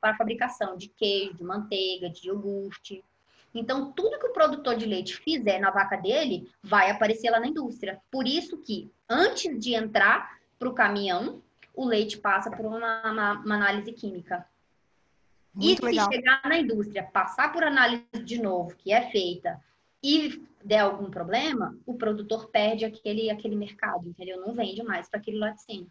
para 0.00 0.10
a 0.10 0.16
fabricação 0.16 0.76
de 0.76 0.88
queijo, 0.88 1.34
de 1.34 1.42
manteiga, 1.42 2.10
de 2.10 2.28
iogurte. 2.28 3.02
Então, 3.54 3.90
tudo 3.92 4.18
que 4.18 4.26
o 4.26 4.32
produtor 4.32 4.76
de 4.76 4.84
leite 4.84 5.16
fizer 5.16 5.58
na 5.58 5.70
vaca 5.70 5.96
dele 5.96 6.50
vai 6.62 6.90
aparecer 6.90 7.30
lá 7.30 7.40
na 7.40 7.48
indústria. 7.48 7.98
Por 8.10 8.26
isso 8.26 8.58
que, 8.58 8.92
antes 9.08 9.58
de 9.58 9.74
entrar 9.74 10.38
para 10.58 10.68
o 10.68 10.74
caminhão, 10.74 11.42
o 11.78 11.84
leite 11.84 12.18
passa 12.18 12.50
por 12.50 12.66
uma, 12.66 13.02
uma, 13.08 13.32
uma 13.34 13.54
análise 13.54 13.92
química. 13.92 14.44
Muito 15.54 15.80
e 15.82 15.86
legal. 15.86 16.08
se 16.10 16.16
chegar 16.16 16.42
na 16.44 16.58
indústria, 16.58 17.04
passar 17.04 17.52
por 17.52 17.62
análise 17.62 18.04
de 18.24 18.42
novo, 18.42 18.74
que 18.74 18.92
é 18.92 19.08
feita, 19.12 19.62
e 20.02 20.44
der 20.64 20.80
algum 20.80 21.08
problema, 21.08 21.78
o 21.86 21.94
produtor 21.94 22.48
perde 22.48 22.84
aquele, 22.84 23.30
aquele 23.30 23.54
mercado, 23.54 24.08
entendeu? 24.08 24.40
Não 24.40 24.54
vende 24.54 24.82
mais 24.82 25.08
para 25.08 25.20
aquele 25.20 25.38
laticínio. 25.38 25.90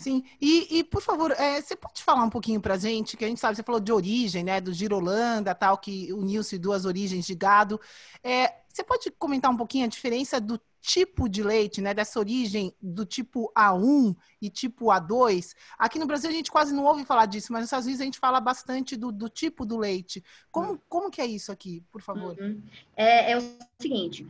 Sim, 0.00 0.24
e, 0.40 0.78
e 0.78 0.82
por 0.82 1.02
favor, 1.02 1.30
é, 1.32 1.60
você 1.60 1.76
pode 1.76 2.02
falar 2.02 2.24
um 2.24 2.30
pouquinho 2.30 2.58
para 2.58 2.72
a 2.72 2.78
gente, 2.78 3.18
que 3.18 3.24
a 3.26 3.28
gente 3.28 3.38
sabe, 3.38 3.54
você 3.54 3.62
falou 3.62 3.78
de 3.78 3.92
origem, 3.92 4.42
né, 4.42 4.58
do 4.58 4.72
Girolanda, 4.72 5.54
tal, 5.54 5.76
que 5.76 6.10
uniu-se 6.14 6.56
duas 6.56 6.86
origens 6.86 7.26
de 7.26 7.34
gado. 7.34 7.78
É, 8.24 8.50
você 8.66 8.82
pode 8.82 9.10
comentar 9.10 9.50
um 9.50 9.56
pouquinho 9.58 9.84
a 9.84 9.88
diferença 9.88 10.40
do 10.40 10.58
tipo 10.80 11.28
de 11.28 11.42
leite, 11.42 11.82
né, 11.82 11.92
dessa 11.92 12.18
origem 12.18 12.74
do 12.80 13.04
tipo 13.04 13.52
A1 13.54 14.16
e 14.40 14.48
tipo 14.48 14.86
A2? 14.86 15.54
Aqui 15.78 15.98
no 15.98 16.06
Brasil 16.06 16.30
a 16.30 16.32
gente 16.32 16.50
quase 16.50 16.72
não 16.72 16.86
ouve 16.86 17.04
falar 17.04 17.26
disso, 17.26 17.52
mas 17.52 17.60
nos 17.60 17.66
Estados 17.66 17.84
Unidos 17.84 18.00
a 18.00 18.04
gente 18.06 18.18
fala 18.18 18.40
bastante 18.40 18.96
do, 18.96 19.12
do 19.12 19.28
tipo 19.28 19.66
do 19.66 19.76
leite. 19.76 20.24
Como, 20.50 20.70
uhum. 20.70 20.78
como 20.88 21.10
que 21.10 21.20
é 21.20 21.26
isso 21.26 21.52
aqui, 21.52 21.84
por 21.92 22.00
favor? 22.00 22.34
Uhum. 22.40 22.62
É, 22.96 23.32
é, 23.32 23.36
o 23.36 23.42
seguinte, 23.78 24.26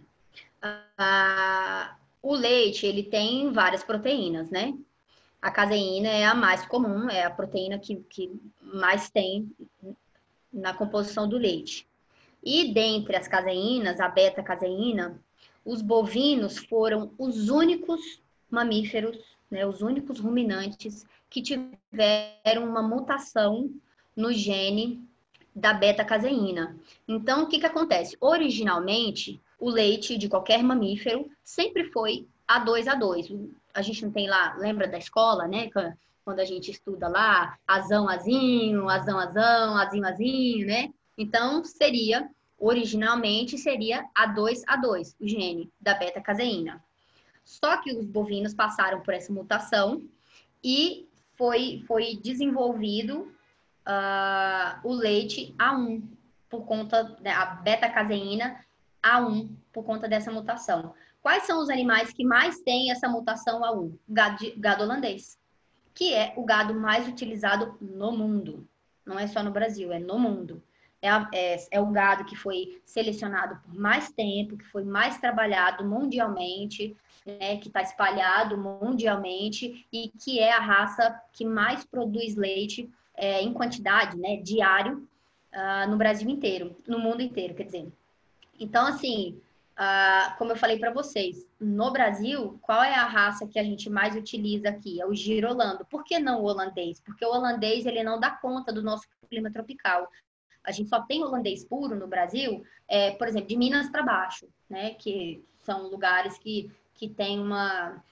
o 2.20 2.34
leite, 2.34 2.86
ele 2.86 3.04
tem 3.04 3.52
várias 3.52 3.84
proteínas, 3.84 4.50
né? 4.50 4.74
A 5.40 5.50
caseína 5.50 6.08
é 6.08 6.24
a 6.24 6.34
mais 6.34 6.66
comum, 6.66 7.08
é 7.08 7.24
a 7.24 7.30
proteína 7.30 7.78
que, 7.78 7.96
que 7.96 8.30
mais 8.62 9.08
tem 9.08 9.50
na 10.52 10.74
composição 10.74 11.28
do 11.28 11.38
leite. 11.38 11.88
E 12.42 12.72
dentre 12.72 13.16
as 13.16 13.26
caseínas, 13.26 14.00
a 14.00 14.08
beta-caseína, 14.08 15.20
os 15.64 15.80
bovinos 15.82 16.58
foram 16.58 17.12
os 17.18 17.48
únicos 17.48 18.20
mamíferos, 18.50 19.18
né, 19.50 19.66
os 19.66 19.80
únicos 19.82 20.18
ruminantes 20.18 21.06
que 21.28 21.42
tiveram 21.42 22.64
uma 22.64 22.82
mutação 22.82 23.70
no 24.16 24.32
gene 24.32 25.02
da 25.54 25.72
beta-caseína. 25.72 26.76
Então, 27.06 27.44
o 27.44 27.46
que, 27.46 27.58
que 27.58 27.66
acontece? 27.66 28.16
Originalmente, 28.20 29.40
o 29.58 29.70
leite 29.70 30.16
de 30.16 30.28
qualquer 30.28 30.62
mamífero 30.62 31.30
sempre 31.42 31.84
foi 31.84 32.26
A2A2 32.48 33.50
a 33.74 33.82
gente 33.82 34.04
não 34.04 34.12
tem 34.12 34.28
lá, 34.28 34.54
lembra 34.58 34.88
da 34.88 34.98
escola, 34.98 35.46
né? 35.46 35.70
Quando 36.24 36.40
a 36.40 36.44
gente 36.44 36.70
estuda 36.70 37.08
lá, 37.08 37.56
azão, 37.66 38.08
azinho, 38.08 38.88
azão, 38.88 39.18
azão, 39.18 39.76
azinho, 39.76 40.06
azinho, 40.06 40.66
né? 40.66 40.90
Então, 41.16 41.64
seria, 41.64 42.30
originalmente, 42.58 43.58
seria 43.58 44.06
A2, 44.16 44.62
A2, 44.64 45.14
o 45.20 45.26
gene 45.26 45.70
da 45.80 45.94
beta-caseína. 45.94 46.82
Só 47.44 47.78
que 47.78 47.92
os 47.92 48.06
bovinos 48.06 48.54
passaram 48.54 49.00
por 49.00 49.12
essa 49.14 49.32
mutação 49.32 50.02
e 50.62 51.08
foi, 51.36 51.82
foi 51.86 52.16
desenvolvido 52.22 53.32
uh, 53.86 54.88
o 54.88 54.92
leite 54.92 55.54
A1, 55.58 56.02
por 56.48 56.64
conta 56.64 57.02
da 57.02 57.20
né, 57.20 57.58
beta-caseína 57.62 58.64
A1, 59.02 59.48
por 59.72 59.84
conta 59.84 60.08
dessa 60.08 60.30
mutação. 60.30 60.94
Quais 61.22 61.44
são 61.44 61.60
os 61.60 61.68
animais 61.68 62.12
que 62.12 62.24
mais 62.24 62.60
têm 62.60 62.90
essa 62.90 63.08
mutação 63.08 63.60
A1? 63.60 63.92
Gado, 64.08 64.52
gado 64.56 64.84
holandês, 64.84 65.38
que 65.94 66.14
é 66.14 66.32
o 66.36 66.44
gado 66.44 66.74
mais 66.74 67.06
utilizado 67.06 67.76
no 67.80 68.12
mundo. 68.12 68.66
Não 69.04 69.18
é 69.18 69.26
só 69.26 69.42
no 69.42 69.50
Brasil, 69.50 69.92
é 69.92 69.98
no 69.98 70.18
mundo. 70.18 70.62
É, 71.02 71.08
é, 71.34 71.66
é, 71.70 71.80
o 71.80 71.86
gado 71.86 72.24
que 72.24 72.36
foi 72.36 72.80
selecionado 72.84 73.58
por 73.62 73.74
mais 73.74 74.10
tempo, 74.12 74.56
que 74.56 74.64
foi 74.66 74.84
mais 74.84 75.18
trabalhado 75.18 75.84
mundialmente, 75.84 76.94
né, 77.24 77.56
que 77.56 77.68
está 77.68 77.80
espalhado 77.80 78.56
mundialmente 78.58 79.86
e 79.90 80.10
que 80.22 80.38
é 80.38 80.52
a 80.52 80.60
raça 80.60 81.18
que 81.32 81.44
mais 81.44 81.84
produz 81.84 82.36
leite 82.36 82.90
é, 83.14 83.40
em 83.42 83.52
quantidade, 83.52 84.16
né, 84.18 84.36
diário, 84.36 85.08
uh, 85.52 85.90
no 85.90 85.96
Brasil 85.96 86.28
inteiro, 86.28 86.76
no 86.86 86.98
mundo 86.98 87.22
inteiro, 87.22 87.54
quer 87.54 87.64
dizer. 87.64 87.88
Então, 88.58 88.86
assim, 88.86 89.40
uh, 89.80 90.36
como 90.36 90.52
eu 90.52 90.56
falei 90.56 90.78
para 90.78 90.92
vocês, 90.92 91.46
no 91.58 91.90
Brasil, 91.90 92.58
qual 92.60 92.82
é 92.82 92.94
a 92.94 93.06
raça 93.06 93.46
que 93.46 93.58
a 93.58 93.64
gente 93.64 93.88
mais 93.88 94.14
utiliza 94.14 94.68
aqui? 94.68 95.00
É 95.00 95.06
o 95.06 95.14
girolando. 95.14 95.84
Por 95.86 96.04
que 96.04 96.18
não 96.18 96.42
o 96.42 96.44
holandês? 96.44 97.00
Porque 97.00 97.24
o 97.24 97.30
holandês 97.30 97.86
ele 97.86 98.04
não 98.04 98.20
dá 98.20 98.30
conta 98.30 98.72
do 98.72 98.82
nosso 98.82 99.08
clima 99.28 99.50
tropical. 99.50 100.08
A 100.62 100.70
gente 100.70 100.90
só 100.90 101.00
tem 101.00 101.24
holandês 101.24 101.64
puro 101.64 101.96
no 101.96 102.06
Brasil, 102.06 102.62
é, 102.86 103.12
por 103.12 103.26
exemplo, 103.26 103.48
de 103.48 103.56
Minas 103.56 103.88
para 103.88 104.02
baixo, 104.02 104.46
né? 104.68 104.94
Que 104.94 105.42
são 105.60 105.88
lugares 105.88 106.36
que, 106.36 106.70
que 106.94 107.08
tem 107.08 107.40
uma 107.40 108.02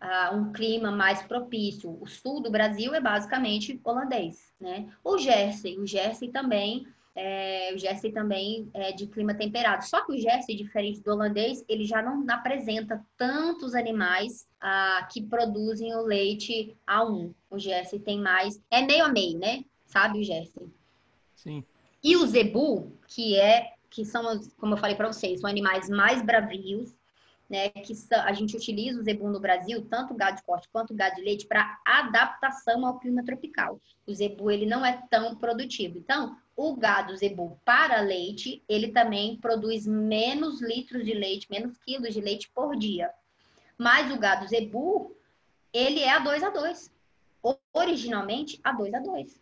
uh, 0.00 0.34
um 0.34 0.52
clima 0.52 0.90
mais 0.90 1.22
propício. 1.22 1.98
O 2.00 2.06
sul 2.06 2.40
do 2.40 2.50
Brasil 2.50 2.94
é 2.94 3.00
basicamente 3.00 3.78
holandês, 3.84 4.54
né? 4.58 4.90
O 5.04 5.18
Jersey, 5.18 5.78
o 5.78 5.86
Jersey 5.86 6.30
também 6.30 6.86
é, 7.16 7.72
o 7.74 7.78
Jersey 7.78 8.12
também 8.12 8.70
é 8.74 8.92
de 8.92 9.06
clima 9.06 9.34
temperado. 9.34 9.82
Só 9.86 10.04
que 10.04 10.12
o 10.12 10.18
Jersey, 10.20 10.54
diferente 10.54 11.00
do 11.00 11.10
holandês, 11.10 11.64
ele 11.66 11.86
já 11.86 12.02
não 12.02 12.22
apresenta 12.28 13.02
tantos 13.16 13.74
animais 13.74 14.46
ah, 14.60 15.08
que 15.10 15.22
produzem 15.22 15.94
o 15.94 16.02
leite 16.02 16.76
A1. 16.86 17.32
O 17.50 17.58
Jersey 17.58 17.98
tem 17.98 18.20
mais. 18.20 18.60
É 18.70 18.82
meio 18.82 19.06
a 19.06 19.08
meio, 19.08 19.38
né? 19.38 19.64
Sabe 19.86 20.20
o 20.20 20.22
Jersey? 20.22 20.68
Sim. 21.34 21.64
E 22.04 22.16
o 22.16 22.26
Zebu, 22.26 22.92
que 23.08 23.34
é 23.34 23.72
que 23.88 24.04
são, 24.04 24.38
como 24.58 24.74
eu 24.74 24.78
falei 24.78 24.94
para 24.94 25.10
vocês, 25.10 25.40
são 25.40 25.48
animais 25.48 25.88
mais 25.88 26.20
bravios, 26.20 26.94
né, 27.48 27.70
que 27.70 27.94
a 28.12 28.32
gente 28.34 28.56
utiliza 28.56 29.00
o 29.00 29.02
zebu 29.02 29.30
no 29.30 29.40
Brasil, 29.40 29.86
tanto 29.88 30.12
o 30.12 30.16
gado 30.16 30.36
de 30.36 30.42
corte 30.42 30.68
quanto 30.70 30.92
o 30.92 30.96
gado 30.96 31.14
de 31.14 31.22
leite, 31.22 31.46
para 31.46 31.78
adaptação 31.86 32.84
ao 32.84 32.98
clima 32.98 33.24
tropical. 33.24 33.80
O 34.06 34.12
zebu 34.12 34.50
ele 34.50 34.66
não 34.66 34.84
é 34.84 35.00
tão 35.08 35.36
produtivo. 35.36 35.96
Então, 35.96 36.36
o 36.56 36.74
gado 36.74 37.14
zebu 37.14 37.60
para 37.64 38.00
leite, 38.00 38.62
ele 38.68 38.88
também 38.88 39.36
produz 39.36 39.86
menos 39.86 40.62
litros 40.62 41.04
de 41.04 41.12
leite, 41.12 41.46
menos 41.50 41.76
quilos 41.78 42.14
de 42.14 42.20
leite 42.20 42.50
por 42.54 42.74
dia. 42.76 43.10
Mas 43.76 44.10
o 44.10 44.18
gado 44.18 44.48
zebu, 44.48 45.14
ele 45.72 46.00
é 46.00 46.10
a 46.10 46.18
2 46.18 46.42
a 46.42 46.50
2. 46.50 46.90
Originalmente, 47.74 48.58
a 48.64 48.72
2 48.72 48.94
a 48.94 49.00
2. 49.00 49.40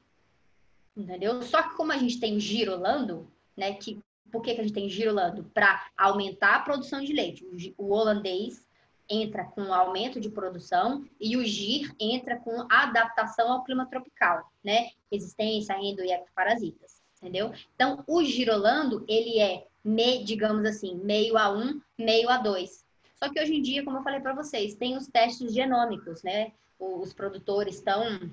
Entendeu? 0.96 1.40
Só 1.42 1.62
que 1.62 1.76
como 1.76 1.92
a 1.92 1.98
gente 1.98 2.18
tem 2.18 2.38
girolando, 2.40 3.30
né, 3.56 3.74
que 3.74 4.02
por 4.34 4.42
que, 4.42 4.52
que 4.52 4.60
a 4.60 4.64
gente 4.64 4.74
tem 4.74 4.88
girolando? 4.88 5.44
Para 5.54 5.86
aumentar 5.96 6.56
a 6.56 6.60
produção 6.60 7.00
de 7.00 7.12
leite. 7.12 7.46
O, 7.78 7.92
holandês 7.92 8.66
entra 9.08 9.44
com 9.44 9.72
aumento 9.72 10.18
de 10.18 10.28
produção 10.28 11.06
e 11.20 11.36
o 11.36 11.44
GIR 11.44 11.94
entra 12.00 12.36
com 12.40 12.66
adaptação 12.68 13.52
ao 13.52 13.62
clima 13.62 13.86
tropical, 13.86 14.50
né? 14.64 14.90
Resistência 15.12 15.76
a 15.76 15.80
endo 15.80 16.02
e 16.02 16.10
ectoparasitas, 16.10 17.00
entendeu? 17.18 17.52
Então, 17.74 18.02
o 18.06 18.22
girolando, 18.22 19.04
ele 19.08 19.40
é, 19.40 19.66
me, 19.84 20.24
digamos 20.24 20.64
assim, 20.64 20.94
meio 20.96 21.36
a 21.36 21.50
um, 21.50 21.80
meio 21.98 22.28
a 22.28 22.38
dois. 22.38 22.84
Só 23.16 23.30
que 23.30 23.40
hoje 23.40 23.54
em 23.54 23.62
dia, 23.62 23.84
como 23.84 23.98
eu 23.98 24.02
falei 24.02 24.20
para 24.20 24.34
vocês, 24.34 24.74
tem 24.74 24.96
os 24.96 25.06
testes 25.06 25.52
genômicos, 25.52 26.22
né? 26.22 26.52
Os 26.78 27.12
produtores 27.12 27.76
estão 27.76 28.30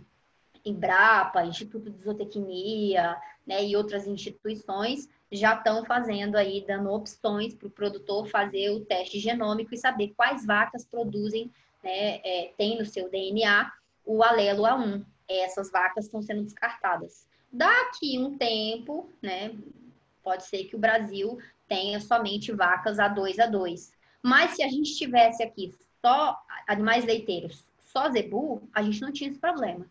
Embrapa, 0.66 1.46
Instituto 1.46 1.90
de 1.90 2.04
Zootecnia, 2.04 3.18
né, 3.46 3.66
e 3.66 3.76
outras 3.76 4.08
instituições 4.08 5.10
já 5.32 5.56
estão 5.56 5.86
fazendo 5.86 6.36
aí, 6.36 6.64
dando 6.68 6.92
opções 6.92 7.56
para 7.56 7.68
o 7.68 7.72
produtor 7.72 8.28
fazer 8.28 8.70
o 8.70 8.86
teste 8.86 9.20
genômico 9.20 9.74
e 9.74 9.78
saber 9.78 10.14
quais 10.16 10.46
vacas 10.46 10.86
produzem, 10.86 11.50
né, 11.84 12.20
é, 12.24 12.52
tem 12.58 12.78
no 12.78 12.86
seu 12.86 13.10
DNA 13.10 13.72
o 14.06 14.24
alelo 14.24 14.64
A1. 14.64 15.04
Essas 15.28 15.72
vacas 15.72 16.06
estão 16.06 16.22
sendo 16.22 16.44
descartadas. 16.44 17.26
Daqui 17.52 18.18
um 18.18 18.38
tempo, 18.38 19.10
né, 19.22 19.56
pode 20.24 20.46
ser 20.46 20.66
que 20.66 20.76
o 20.76 20.80
Brasil 20.80 21.38
tenha 21.68 22.00
somente 22.00 22.52
vacas 22.52 22.98
A2 22.98 23.38
A2. 23.38 23.92
Mas 24.24 24.52
se 24.52 24.64
a 24.64 24.68
gente 24.68 24.96
tivesse 24.96 25.44
aqui 25.44 25.74
só 26.02 26.40
animais 26.68 27.06
leiteiros, 27.06 27.66
só 27.80 28.10
zebu, 28.10 28.62
a 28.74 28.82
gente 28.82 29.02
não 29.02 29.12
tinha 29.12 29.30
esse 29.30 29.40
problema. 29.40 29.86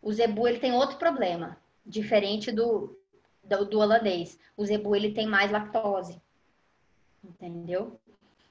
O 0.00 0.12
zebu 0.12 0.46
ele 0.46 0.58
tem 0.58 0.72
outro 0.72 0.96
problema, 0.96 1.56
diferente 1.84 2.52
do, 2.52 2.96
do, 3.42 3.64
do 3.64 3.78
holandês. 3.78 4.38
O 4.56 4.64
zebu 4.64 4.94
ele 4.94 5.12
tem 5.12 5.26
mais 5.26 5.50
lactose. 5.50 6.20
Entendeu? 7.22 8.00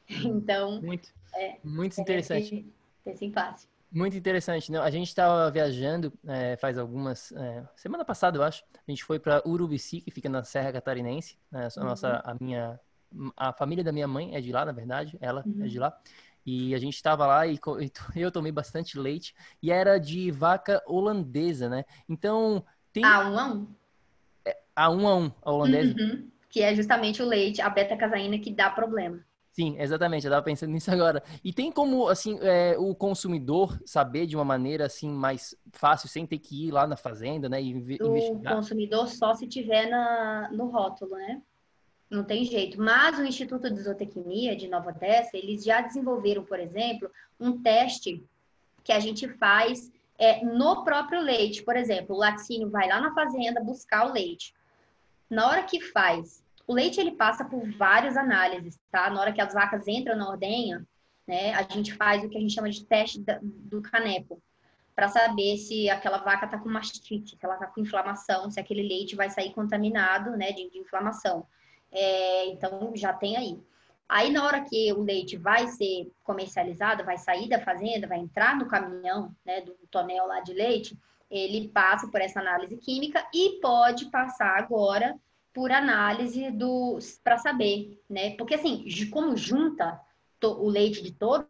Então. 0.10 0.82
Muito, 0.82 1.10
é, 1.36 1.58
muito 1.64 2.02
interessante. 2.02 2.66
É 3.06 3.14
simpático. 3.14 3.72
Muito 3.92 4.16
interessante. 4.16 4.72
Né? 4.72 4.80
A 4.80 4.90
gente 4.90 5.08
estava 5.08 5.50
viajando 5.50 6.14
é, 6.28 6.56
faz 6.58 6.78
algumas. 6.78 7.32
É, 7.32 7.64
semana 7.76 8.06
passada, 8.06 8.38
eu 8.38 8.44
acho. 8.44 8.64
A 8.88 8.92
gente 8.92 9.04
foi 9.04 9.20
para 9.20 9.42
Urubici, 9.48 10.02
que 10.02 10.12
fica 10.12 10.30
na 10.30 10.44
Serra 10.44 10.72
Catarinense. 10.72 11.38
Né? 11.52 11.68
A, 11.76 11.84
nossa, 11.84 12.10
uhum. 12.14 12.32
a, 12.32 12.38
minha, 12.40 12.80
a 13.36 13.54
família 13.54 13.84
da 13.84 13.92
minha 13.92 14.08
mãe 14.08 14.36
é 14.36 14.42
de 14.42 14.52
lá, 14.52 14.64
na 14.64 14.72
verdade. 14.72 15.18
Ela 15.20 15.44
uhum. 15.46 15.66
é 15.66 15.68
de 15.68 15.80
lá. 15.80 15.98
E 16.46 16.74
a 16.76 16.78
gente 16.78 16.96
estava 16.96 17.26
lá 17.26 17.46
e, 17.48 17.60
eu 18.16 18.32
tomei 18.32 18.52
bastante 18.52 18.98
leite. 18.98 19.34
E 19.62 19.72
era 19.72 19.98
de 19.98 20.30
vaca 20.30 20.82
holandesa, 20.86 21.68
né? 21.68 21.84
Então. 22.08 22.64
Tem... 22.94 23.04
A 23.04 23.28
um 23.30 23.40
a 23.40 23.48
um? 23.48 23.68
a 24.76 24.90
um 24.90 25.08
a 25.08 25.16
um, 25.18 25.32
a 25.42 25.52
holandesa. 25.52 25.96
Uhum, 26.00 26.30
que 26.50 26.62
é 26.62 26.74
justamente 26.76 27.22
o 27.22 27.26
leite, 27.26 27.62
a 27.62 27.70
beta-caseína 27.70 28.40
que 28.40 28.52
dá 28.52 28.70
problema. 28.70 29.20
Sim, 29.52 29.76
exatamente. 29.80 30.26
Eu 30.26 30.30
estava 30.30 30.44
pensando 30.44 30.72
nisso 30.74 30.92
agora. 30.92 31.24
E 31.44 31.52
tem 31.52 31.72
como, 31.72 32.08
assim, 32.08 32.38
é, 32.42 32.76
o 32.78 32.94
consumidor 32.96 33.80
saber 33.86 34.26
de 34.26 34.36
uma 34.36 34.46
maneira, 34.46 34.86
assim, 34.86 35.10
mais 35.10 35.56
fácil, 35.72 36.08
sem 36.08 36.26
ter 36.26 36.40
que 36.40 36.68
ir 36.68 36.72
lá 36.72 36.88
na 36.88 36.96
fazenda, 36.96 37.50
né? 37.50 37.62
E 37.62 37.70
investigar? 37.72 38.54
O 38.54 38.56
consumidor 38.58 39.08
só 39.08 39.34
se 39.34 39.48
tiver 39.48 39.90
na, 39.90 40.50
no 40.52 40.68
rótulo, 40.68 41.16
né? 41.16 41.42
Não 42.10 42.24
tem 42.24 42.44
jeito. 42.44 42.82
Mas 42.82 43.20
o 43.20 43.24
Instituto 43.24 43.70
de 43.70 43.82
Zootecnia 43.82 44.56
de 44.56 44.68
Nova 44.68 44.90
Odessa, 44.90 45.38
eles 45.38 45.64
já 45.64 45.82
desenvolveram, 45.82 46.44
por 46.44 46.60
exemplo, 46.60 47.10
um 47.40 47.62
teste 47.62 48.24
que 48.84 48.92
a 48.92 49.00
gente 49.00 49.28
faz 49.28 49.92
é, 50.18 50.44
no 50.44 50.84
próprio 50.84 51.22
leite. 51.22 51.62
Por 51.62 51.76
exemplo, 51.76 52.16
o 52.16 52.20
laticínio 52.20 52.70
vai 52.70 52.88
lá 52.88 53.00
na 53.00 53.14
fazenda 53.14 53.64
buscar 53.64 54.08
o 54.08 54.14
leite. 54.14 54.56
Na 55.30 55.48
hora 55.48 55.64
que 55.64 55.80
faz, 55.80 56.44
o 56.70 56.74
leite 56.76 57.02
ele 57.02 57.14
passa 57.14 57.44
por 57.44 57.68
várias 57.72 58.16
análises, 58.16 58.80
tá? 58.92 59.10
Na 59.10 59.20
hora 59.20 59.34
que 59.34 59.42
as 59.42 59.56
vacas 59.56 59.88
entram 59.88 60.16
na 60.16 60.30
ordenha, 60.30 60.86
né, 61.26 61.52
a 61.56 61.64
gente 61.64 61.92
faz 61.96 62.24
o 62.24 62.30
que 62.30 62.38
a 62.38 62.40
gente 62.40 62.54
chama 62.54 62.70
de 62.70 62.86
teste 62.86 63.26
do 63.42 63.82
caneco, 63.82 64.40
para 64.96 65.08
saber 65.08 65.58
se 65.58 65.90
aquela 65.90 66.20
vaca 66.20 66.46
está 66.46 66.60
com 66.60 66.70
mastite, 66.70 67.36
se 67.36 67.44
ela 67.44 67.56
está 67.56 67.66
com 67.66 67.82
inflamação, 67.82 68.52
se 68.52 68.60
aquele 68.60 68.88
leite 68.88 69.16
vai 69.16 69.32
sair 69.32 69.52
contaminado, 69.52 70.38
né, 70.38 70.52
de, 70.52 70.70
de 70.70 70.78
inflamação. 70.78 71.44
É, 71.92 72.46
então 72.50 72.92
já 72.96 73.14
tem 73.14 73.36
aí. 73.36 73.60
Aí 74.08 74.30
na 74.30 74.46
hora 74.46 74.62
que 74.62 74.94
o 74.94 75.02
leite 75.02 75.38
vai 75.38 75.66
ser 75.70 76.12
comercializado, 76.24 77.04
vai 77.04 77.18
sair 77.18 77.50
da 77.50 77.60
fazenda, 77.60 78.06
vai 78.06 78.20
entrar 78.20 78.56
no 78.56 78.68
caminhão, 78.68 79.36
né, 79.44 79.62
do 79.62 79.74
tonel 79.90 80.28
lá 80.28 80.40
de 80.42 80.54
leite, 80.54 80.96
ele 81.32 81.68
passa 81.70 82.08
por 82.10 82.22
essa 82.22 82.40
análise 82.40 82.78
química 82.78 83.26
e 83.34 83.60
pode 83.60 84.06
passar 84.12 84.56
agora 84.56 85.20
por 85.54 85.72
análise 85.72 86.52
dos 86.52 87.20
para 87.24 87.38
saber, 87.38 88.02
né? 88.10 88.36
Porque 88.36 88.56
assim, 88.56 88.86
como 89.12 89.36
junta 89.36 90.00
o 90.44 90.70
leite 90.70 91.04
de 91.04 91.12
todos 91.12 91.48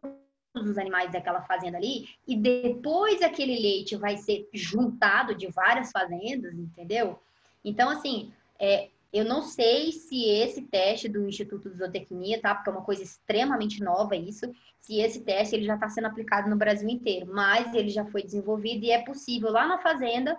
os 0.55 0.77
animais 0.77 1.11
daquela 1.11 1.41
fazenda 1.41 1.77
ali 1.77 2.07
e 2.27 2.35
depois 2.35 3.21
aquele 3.21 3.59
leite 3.59 3.95
vai 3.95 4.17
ser 4.17 4.49
juntado 4.53 5.35
de 5.35 5.47
várias 5.47 5.91
fazendas, 5.91 6.53
entendeu? 6.53 7.19
Então 7.63 7.89
assim, 7.89 8.31
é, 8.57 8.89
eu 9.11 9.25
não 9.25 9.41
sei 9.41 9.91
se 9.91 10.25
esse 10.25 10.61
teste 10.61 11.07
do 11.07 11.27
Instituto 11.27 11.69
de 11.69 11.77
Zootecnia, 11.77 12.39
tá? 12.41 12.53
Porque 12.53 12.69
é 12.69 12.73
uma 12.73 12.83
coisa 12.83 13.01
extremamente 13.01 13.81
nova 13.81 14.15
isso. 14.15 14.51
Se 14.79 14.99
esse 14.99 15.21
teste 15.21 15.55
ele 15.55 15.65
já 15.65 15.75
está 15.75 15.89
sendo 15.89 16.07
aplicado 16.07 16.49
no 16.49 16.55
Brasil 16.55 16.87
inteiro, 16.87 17.31
mas 17.31 17.73
ele 17.73 17.89
já 17.89 18.05
foi 18.05 18.23
desenvolvido 18.23 18.85
e 18.85 18.91
é 18.91 19.01
possível 19.03 19.51
lá 19.51 19.67
na 19.67 19.79
fazenda 19.79 20.37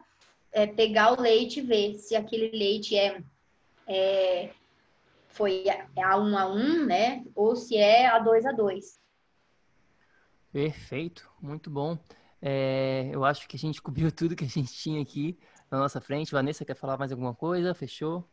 é, 0.53 0.67
pegar 0.67 1.13
o 1.13 1.21
leite 1.21 1.61
e 1.61 1.63
ver 1.63 1.95
se 1.95 2.15
aquele 2.15 2.57
leite 2.57 2.97
é, 2.97 3.23
é 3.93 4.51
foi 5.31 5.65
A1 5.97 6.37
a 6.37 6.49
1, 6.49 6.87
né? 6.87 7.25
Ou 7.35 7.57
se 7.57 7.77
é 7.77 8.11
A2 8.11 8.47
a 8.47 8.53
2. 8.53 9.01
Perfeito, 10.53 11.31
muito 11.41 11.71
bom. 11.71 11.99
É, 12.43 13.09
eu 13.13 13.25
acho 13.25 13.49
que 13.49 13.57
a 13.57 13.59
gente 13.59 13.81
cobriu 13.83 14.11
tudo 14.11 14.37
que 14.37 14.45
a 14.45 14.49
gente 14.49 14.73
tinha 14.73 15.01
aqui 15.01 15.39
na 15.71 15.79
nossa 15.79 16.01
frente. 16.01 16.33
Vanessa, 16.33 16.65
quer 16.65 16.75
falar 16.75 16.99
mais 16.99 17.13
alguma 17.13 17.35
coisa? 17.35 17.75
Fechou? 17.75 18.29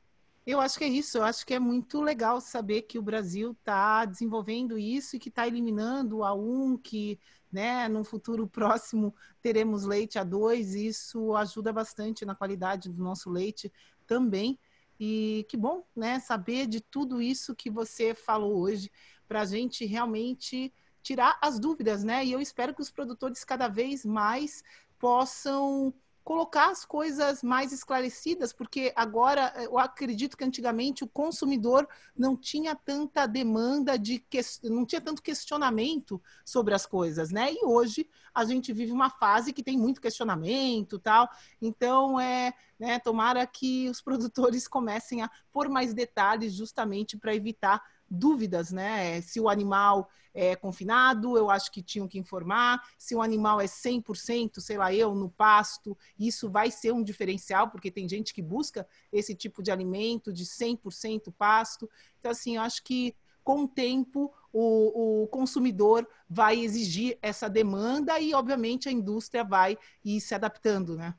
Eu 0.45 0.59
acho 0.59 0.77
que 0.77 0.85
é 0.85 0.87
isso. 0.87 1.19
Eu 1.19 1.23
acho 1.23 1.45
que 1.45 1.53
é 1.53 1.59
muito 1.59 2.01
legal 2.01 2.41
saber 2.41 2.83
que 2.83 2.97
o 2.97 3.01
Brasil 3.01 3.51
está 3.51 4.05
desenvolvendo 4.05 4.77
isso 4.77 5.15
e 5.15 5.19
que 5.19 5.29
está 5.29 5.47
eliminando 5.47 6.23
a 6.23 6.33
um, 6.33 6.77
que 6.77 7.19
né, 7.51 7.87
num 7.87 8.03
futuro 8.03 8.47
próximo 8.49 9.13
teremos 9.41 9.83
leite 9.83 10.17
a 10.17 10.23
dois. 10.23 10.73
Isso 10.73 11.35
ajuda 11.35 11.71
bastante 11.71 12.25
na 12.25 12.33
qualidade 12.33 12.89
do 12.89 13.03
nosso 13.03 13.29
leite 13.29 13.71
também. 14.07 14.57
E 14.99 15.45
que 15.49 15.55
bom, 15.57 15.85
né, 15.95 16.19
saber 16.19 16.67
de 16.67 16.81
tudo 16.81 17.21
isso 17.21 17.55
que 17.55 17.69
você 17.69 18.15
falou 18.15 18.57
hoje, 18.57 18.91
para 19.27 19.41
a 19.41 19.45
gente 19.45 19.85
realmente 19.85 20.73
tirar 21.03 21.37
as 21.41 21.59
dúvidas, 21.59 22.03
né? 22.03 22.25
E 22.25 22.31
eu 22.31 22.41
espero 22.41 22.73
que 22.73 22.81
os 22.81 22.91
produtores 22.91 23.43
cada 23.43 23.67
vez 23.67 24.05
mais 24.05 24.63
possam 24.99 25.93
colocar 26.27 26.71
as 26.71 26.83
coisas 26.83 27.41
mais 27.41 27.71
esclarecidas, 27.71 28.51
porque 28.51 28.91
agora 28.97 29.53
eu 29.63 29.79
acredito 29.79 30.35
que 30.35 30.43
antigamente 30.43 31.01
o 31.01 31.07
consumidor 31.07 31.87
não 32.13 32.35
tinha 32.35 32.75
tanta 32.75 33.25
demanda 33.25 33.97
de 33.97 34.19
que... 34.19 34.41
não 34.65 34.85
tinha 34.85 34.99
tanto 34.99 35.21
questionamento 35.21 36.21
sobre 36.43 36.73
as 36.73 36.85
coisas, 36.85 37.31
né? 37.31 37.53
E 37.53 37.63
hoje 37.63 38.09
a 38.35 38.43
gente 38.43 38.73
vive 38.73 38.91
uma 38.91 39.09
fase 39.09 39.53
que 39.53 39.63
tem 39.63 39.77
muito 39.77 40.01
questionamento, 40.01 40.99
tal. 40.99 41.29
Então 41.61 42.19
é, 42.19 42.53
né, 42.77 42.99
tomara 42.99 43.47
que 43.47 43.87
os 43.89 44.01
produtores 44.03 44.67
comecem 44.67 45.21
a 45.21 45.31
pôr 45.49 45.69
mais 45.69 45.93
detalhes 45.93 46.51
justamente 46.51 47.17
para 47.17 47.33
evitar 47.33 47.81
dúvidas, 48.09 48.71
né? 48.71 49.21
Se 49.21 49.39
o 49.39 49.49
animal 49.49 50.09
é 50.33 50.55
confinado, 50.55 51.37
eu 51.37 51.49
acho 51.49 51.71
que 51.71 51.81
tinham 51.81 52.07
que 52.07 52.19
informar. 52.19 52.81
Se 52.97 53.15
o 53.15 53.21
animal 53.21 53.59
é 53.59 53.65
100%, 53.65 54.59
sei 54.59 54.77
lá, 54.77 54.93
eu, 54.93 55.15
no 55.15 55.29
pasto, 55.29 55.97
isso 56.17 56.49
vai 56.49 56.69
ser 56.69 56.91
um 56.91 57.03
diferencial, 57.03 57.69
porque 57.69 57.89
tem 57.91 58.07
gente 58.07 58.33
que 58.33 58.41
busca 58.41 58.87
esse 59.11 59.33
tipo 59.33 59.63
de 59.63 59.71
alimento 59.71 60.31
de 60.31 60.45
100% 60.45 61.33
pasto. 61.37 61.89
Então, 62.19 62.31
assim, 62.31 62.57
eu 62.57 62.61
acho 62.61 62.83
que 62.83 63.15
com 63.43 63.63
o 63.63 63.67
tempo 63.67 64.33
o, 64.51 65.23
o, 65.23 65.27
consumidor 65.27 66.07
vai 66.29 66.59
exigir 66.59 67.17
essa 67.21 67.49
demanda 67.49 68.19
e, 68.19 68.33
obviamente, 68.33 68.89
a 68.89 68.91
indústria 68.91 69.43
vai 69.43 69.77
ir 70.03 70.19
se 70.19 70.35
adaptando, 70.35 70.97
né? 70.97 71.15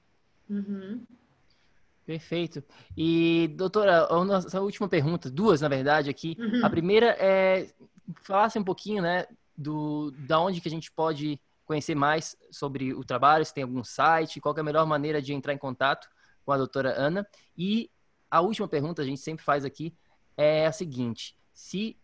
Uhum. 0.49 1.07
Perfeito. 2.09 2.65
E, 2.97 3.49
doutora, 3.55 4.07
a 4.07 4.25
nossa 4.25 4.63
última 4.63 4.89
pergunta, 4.89 5.31
duas, 5.31 5.61
na 5.61 5.69
verdade, 5.69 6.09
aqui. 6.09 6.39
Uhum. 6.39 6.65
A 6.65 6.71
primeira 6.71 7.15
é 7.21 7.69
falasse 8.23 8.59
um 8.59 8.65
pouquinho, 8.65 9.03
né, 9.03 9.27
do 9.55 10.11
da 10.27 10.41
onde 10.41 10.59
que 10.59 10.69
a 10.69 10.71
gente 10.71 10.91
pode 10.91 11.39
conhecer 11.67 11.95
mais 11.95 12.35
sobre 12.51 12.95
o 12.95 13.05
trabalho, 13.05 13.45
se 13.45 13.53
tem 13.53 13.63
algum 13.63 13.85
site, 13.85 14.41
qual 14.41 14.57
é 14.57 14.61
a 14.61 14.65
melhor 14.65 14.87
maneira 14.87 15.21
de 15.21 15.35
entrar 15.35 15.53
em 15.53 15.59
contato 15.59 16.09
com 16.47 16.51
a 16.51 16.57
doutora 16.57 16.99
Ana. 16.99 17.29
E 17.55 17.91
a 18.31 18.41
última 18.41 18.67
pergunta 18.67 19.03
a 19.03 19.05
gente 19.05 19.21
sempre 19.21 19.45
faz 19.45 19.63
aqui 19.63 19.95
é 20.35 20.65
a 20.65 20.73
seguinte: 20.73 21.37
se 21.53 21.95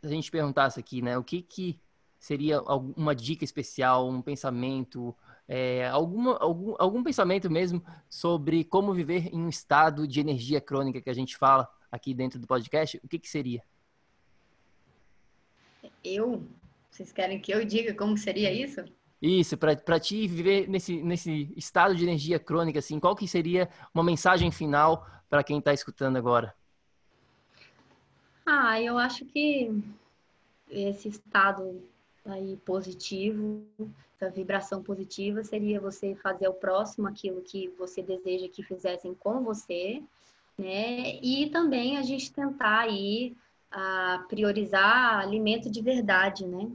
a 0.00 0.06
gente 0.06 0.30
perguntasse 0.30 0.78
aqui, 0.78 1.02
né, 1.02 1.18
o 1.18 1.24
que 1.24 1.42
que 1.42 1.80
seria 2.20 2.58
alguma 2.58 3.16
dica 3.16 3.42
especial, 3.42 4.08
um 4.08 4.22
pensamento, 4.22 5.12
é, 5.52 5.88
alguma, 5.88 6.38
algum, 6.38 6.76
algum 6.78 7.02
pensamento 7.02 7.50
mesmo 7.50 7.84
sobre 8.08 8.62
como 8.62 8.94
viver 8.94 9.34
em 9.34 9.42
um 9.42 9.48
estado 9.48 10.06
de 10.06 10.20
energia 10.20 10.60
crônica 10.60 11.00
que 11.00 11.10
a 11.10 11.14
gente 11.14 11.36
fala 11.36 11.68
aqui 11.90 12.14
dentro 12.14 12.38
do 12.38 12.46
podcast, 12.46 13.00
o 13.02 13.08
que, 13.08 13.18
que 13.18 13.28
seria? 13.28 13.60
Eu? 16.04 16.46
Vocês 16.88 17.10
querem 17.10 17.40
que 17.40 17.52
eu 17.52 17.64
diga 17.64 17.92
como 17.94 18.16
seria 18.16 18.52
isso? 18.52 18.84
Isso, 19.20 19.58
para 19.58 19.98
ti 19.98 20.28
viver 20.28 20.68
nesse, 20.68 21.02
nesse 21.02 21.52
estado 21.56 21.96
de 21.96 22.04
energia 22.04 22.38
crônica, 22.38 22.78
assim, 22.78 23.00
qual 23.00 23.16
que 23.16 23.26
seria 23.26 23.68
uma 23.92 24.04
mensagem 24.04 24.52
final 24.52 25.04
para 25.28 25.42
quem 25.42 25.58
está 25.58 25.74
escutando 25.74 26.16
agora? 26.16 26.54
Ah, 28.46 28.80
eu 28.80 28.96
acho 28.96 29.24
que 29.24 29.82
esse 30.70 31.08
estado 31.08 31.82
aí 32.24 32.56
positivo, 32.58 33.64
essa 34.16 34.30
vibração 34.30 34.82
positiva 34.82 35.42
seria 35.42 35.80
você 35.80 36.14
fazer 36.14 36.46
ao 36.46 36.54
próximo 36.54 37.08
aquilo 37.08 37.40
que 37.42 37.68
você 37.78 38.02
deseja 38.02 38.48
que 38.48 38.62
fizessem 38.62 39.14
com 39.14 39.42
você, 39.42 40.02
né? 40.58 41.16
E 41.22 41.48
também 41.50 41.96
a 41.96 42.02
gente 42.02 42.32
tentar 42.32 42.80
aí 42.80 43.34
a 43.70 44.24
priorizar 44.28 45.20
alimento 45.20 45.70
de 45.70 45.80
verdade, 45.80 46.46
né? 46.46 46.70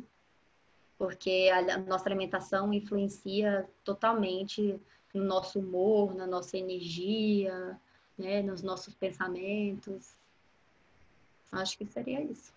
Porque 0.97 1.51
a 1.53 1.77
nossa 1.77 2.07
alimentação 2.07 2.73
influencia 2.73 3.69
totalmente 3.83 4.79
no 5.13 5.23
nosso 5.23 5.59
humor, 5.59 6.15
na 6.15 6.25
nossa 6.25 6.57
energia, 6.57 7.79
né, 8.17 8.41
nos 8.41 8.61
nossos 8.61 8.93
pensamentos. 8.95 10.15
Acho 11.51 11.77
que 11.77 11.85
seria 11.85 12.21
isso. 12.21 12.53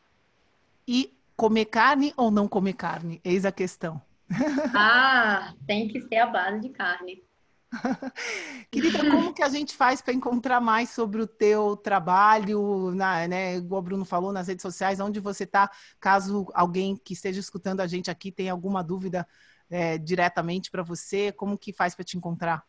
E 0.86 1.12
comer 1.38 1.66
carne 1.66 2.12
ou 2.16 2.32
não 2.32 2.48
comer 2.48 2.72
carne? 2.72 3.20
Eis 3.24 3.46
a 3.46 3.52
questão. 3.52 4.02
Ah, 4.74 5.54
tem 5.66 5.88
que 5.88 6.02
ser 6.02 6.16
a 6.16 6.26
base 6.26 6.60
de 6.60 6.68
carne. 6.70 7.22
Querida, 8.70 9.10
como 9.10 9.32
que 9.32 9.42
a 9.42 9.48
gente 9.48 9.76
faz 9.76 10.02
para 10.02 10.12
encontrar 10.12 10.60
mais 10.60 10.90
sobre 10.90 11.22
o 11.22 11.26
teu 11.26 11.76
trabalho, 11.76 12.92
na, 12.94 13.28
né, 13.28 13.56
igual 13.56 13.80
o 13.80 13.84
Bruno 13.84 14.04
falou, 14.04 14.32
nas 14.32 14.48
redes 14.48 14.62
sociais, 14.62 15.00
onde 15.00 15.20
você 15.20 15.44
está, 15.44 15.70
caso 16.00 16.46
alguém 16.54 16.96
que 16.96 17.12
esteja 17.12 17.40
escutando 17.40 17.80
a 17.80 17.86
gente 17.86 18.10
aqui 18.10 18.32
tenha 18.32 18.52
alguma 18.52 18.82
dúvida 18.82 19.26
é, 19.70 19.96
diretamente 19.96 20.70
para 20.70 20.82
você, 20.82 21.30
como 21.32 21.58
que 21.58 21.72
faz 21.72 21.94
para 21.94 22.04
te 22.04 22.16
encontrar? 22.16 22.64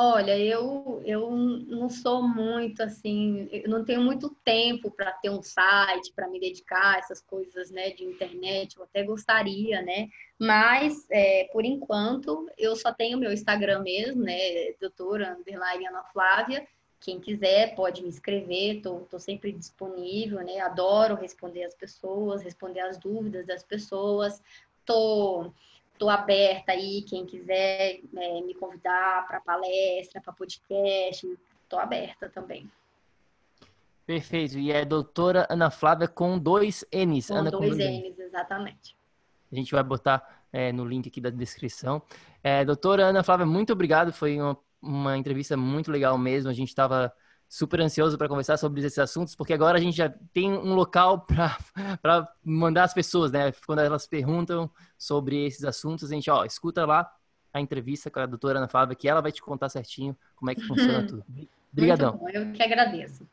Olha, 0.00 0.38
eu, 0.38 1.02
eu 1.04 1.28
não 1.28 1.90
sou 1.90 2.22
muito 2.22 2.80
assim, 2.84 3.48
eu 3.50 3.68
não 3.68 3.84
tenho 3.84 4.00
muito 4.00 4.30
tempo 4.44 4.92
para 4.92 5.10
ter 5.10 5.28
um 5.28 5.42
site, 5.42 6.12
para 6.14 6.28
me 6.28 6.38
dedicar 6.38 6.94
a 6.94 6.98
essas 6.98 7.20
coisas, 7.20 7.68
né, 7.72 7.90
de 7.90 8.04
internet, 8.04 8.76
eu 8.76 8.84
até 8.84 9.02
gostaria, 9.02 9.82
né, 9.82 10.08
mas, 10.38 11.04
é, 11.10 11.48
por 11.52 11.64
enquanto, 11.64 12.48
eu 12.56 12.76
só 12.76 12.92
tenho 12.92 13.18
meu 13.18 13.32
Instagram 13.32 13.80
mesmo, 13.80 14.22
né, 14.22 14.70
doutora, 14.80 15.36
underline 15.36 15.88
Ana 15.88 16.04
Flávia, 16.12 16.64
quem 17.00 17.18
quiser 17.18 17.74
pode 17.74 18.00
me 18.00 18.08
escrever, 18.08 18.80
tô, 18.80 19.00
tô 19.10 19.18
sempre 19.18 19.50
disponível, 19.50 20.44
né, 20.44 20.60
adoro 20.60 21.16
responder 21.16 21.64
as 21.64 21.74
pessoas, 21.74 22.40
responder 22.40 22.82
as 22.82 22.98
dúvidas 22.98 23.44
das 23.48 23.64
pessoas, 23.64 24.40
tô 24.84 25.52
Estou 25.98 26.10
aberta 26.10 26.70
aí, 26.70 27.02
quem 27.02 27.26
quiser 27.26 27.98
é, 28.16 28.40
me 28.40 28.54
convidar 28.54 29.26
para 29.26 29.40
palestra, 29.40 30.20
para 30.20 30.32
podcast, 30.32 31.26
estou 31.64 31.80
aberta 31.80 32.28
também. 32.28 32.70
Perfeito. 34.06 34.56
E 34.60 34.70
é 34.70 34.84
doutora 34.84 35.44
Ana 35.50 35.72
Flávia 35.72 36.06
com 36.06 36.38
dois 36.38 36.84
N's. 36.92 37.26
Com 37.26 37.34
Ana 37.34 37.50
dois 37.50 37.70
com 37.70 37.82
N's, 37.82 38.16
exatamente. 38.16 38.96
A 39.50 39.56
gente 39.56 39.72
vai 39.72 39.82
botar 39.82 40.44
é, 40.52 40.70
no 40.70 40.84
link 40.84 41.08
aqui 41.08 41.20
da 41.20 41.30
descrição. 41.30 42.00
É, 42.44 42.64
doutora 42.64 43.06
Ana 43.06 43.24
Flávia, 43.24 43.44
muito 43.44 43.72
obrigado. 43.72 44.12
Foi 44.12 44.40
uma, 44.40 44.56
uma 44.80 45.18
entrevista 45.18 45.56
muito 45.56 45.90
legal 45.90 46.16
mesmo. 46.16 46.48
A 46.48 46.54
gente 46.54 46.68
estava 46.68 47.12
super 47.48 47.80
ansioso 47.80 48.18
para 48.18 48.28
conversar 48.28 48.58
sobre 48.58 48.84
esses 48.84 48.98
assuntos, 48.98 49.34
porque 49.34 49.54
agora 49.54 49.78
a 49.78 49.80
gente 49.80 49.96
já 49.96 50.12
tem 50.32 50.52
um 50.52 50.74
local 50.74 51.26
para 52.02 52.28
mandar 52.44 52.84
as 52.84 52.92
pessoas, 52.92 53.32
né? 53.32 53.52
Quando 53.66 53.80
elas 53.80 54.06
perguntam 54.06 54.70
sobre 54.98 55.46
esses 55.46 55.64
assuntos, 55.64 56.10
a 56.10 56.14
gente, 56.14 56.30
ó, 56.30 56.44
escuta 56.44 56.84
lá 56.84 57.10
a 57.52 57.60
entrevista 57.60 58.10
com 58.10 58.20
a 58.20 58.26
doutora 58.26 58.58
Ana 58.58 58.68
Flávia, 58.68 58.94
que 58.94 59.08
ela 59.08 59.22
vai 59.22 59.32
te 59.32 59.40
contar 59.40 59.70
certinho 59.70 60.16
como 60.36 60.50
é 60.50 60.54
que 60.54 60.60
funciona 60.62 61.06
tudo. 61.06 61.24
Obrigadão. 61.72 62.20
Eu 62.32 62.52
que 62.52 62.62
agradeço. 62.62 63.26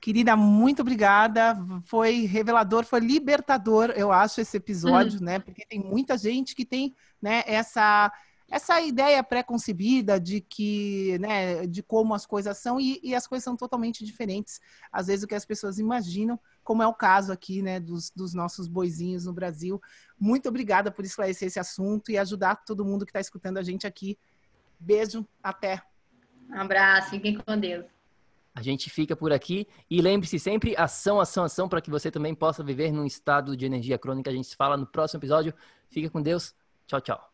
Querida, 0.00 0.36
muito 0.36 0.82
obrigada. 0.82 1.56
Foi 1.84 2.26
revelador, 2.26 2.84
foi 2.84 3.00
libertador, 3.00 3.90
eu 3.96 4.12
acho, 4.12 4.42
esse 4.42 4.58
episódio, 4.58 5.18
uhum. 5.18 5.24
né? 5.24 5.38
Porque 5.38 5.64
tem 5.64 5.78
muita 5.78 6.18
gente 6.18 6.54
que 6.54 6.66
tem, 6.66 6.94
né, 7.22 7.42
essa 7.46 8.12
essa 8.50 8.80
ideia 8.80 9.22
pré-concebida 9.22 10.20
de 10.20 10.40
que, 10.40 11.18
né, 11.18 11.66
de 11.66 11.82
como 11.82 12.14
as 12.14 12.26
coisas 12.26 12.58
são 12.58 12.78
e, 12.78 13.00
e, 13.02 13.14
as 13.14 13.26
coisas 13.26 13.44
são 13.44 13.56
totalmente 13.56 14.04
diferentes, 14.04 14.60
às 14.92 15.06
vezes 15.06 15.24
o 15.24 15.26
que 15.26 15.34
as 15.34 15.44
pessoas 15.44 15.78
imaginam, 15.78 16.38
como 16.62 16.82
é 16.82 16.86
o 16.86 16.94
caso 16.94 17.32
aqui, 17.32 17.62
né, 17.62 17.80
dos, 17.80 18.10
dos 18.10 18.34
nossos 18.34 18.68
boizinhos 18.68 19.24
no 19.24 19.32
Brasil. 19.32 19.80
Muito 20.18 20.48
obrigada 20.48 20.90
por 20.90 21.04
esclarecer 21.04 21.48
esse 21.48 21.58
assunto 21.58 22.10
e 22.10 22.18
ajudar 22.18 22.64
todo 22.64 22.84
mundo 22.84 23.04
que 23.04 23.10
está 23.10 23.20
escutando 23.20 23.58
a 23.58 23.62
gente 23.62 23.86
aqui. 23.86 24.18
Beijo, 24.78 25.26
até. 25.42 25.82
Um 26.50 26.60
abraço, 26.60 27.10
fiquem 27.10 27.38
com 27.38 27.58
Deus. 27.58 27.86
A 28.54 28.62
gente 28.62 28.88
fica 28.88 29.16
por 29.16 29.32
aqui 29.32 29.66
e 29.90 30.00
lembre-se 30.00 30.38
sempre 30.38 30.76
ação, 30.76 31.18
ação, 31.18 31.42
ação 31.42 31.68
para 31.68 31.80
que 31.80 31.90
você 31.90 32.08
também 32.08 32.34
possa 32.34 32.62
viver 32.62 32.92
num 32.92 33.04
estado 33.04 33.56
de 33.56 33.66
energia 33.66 33.98
crônica. 33.98 34.30
A 34.30 34.32
gente 34.32 34.46
se 34.46 34.54
fala 34.54 34.76
no 34.76 34.86
próximo 34.86 35.18
episódio. 35.18 35.52
Fica 35.90 36.08
com 36.08 36.22
Deus. 36.22 36.54
Tchau, 36.86 37.00
tchau. 37.00 37.33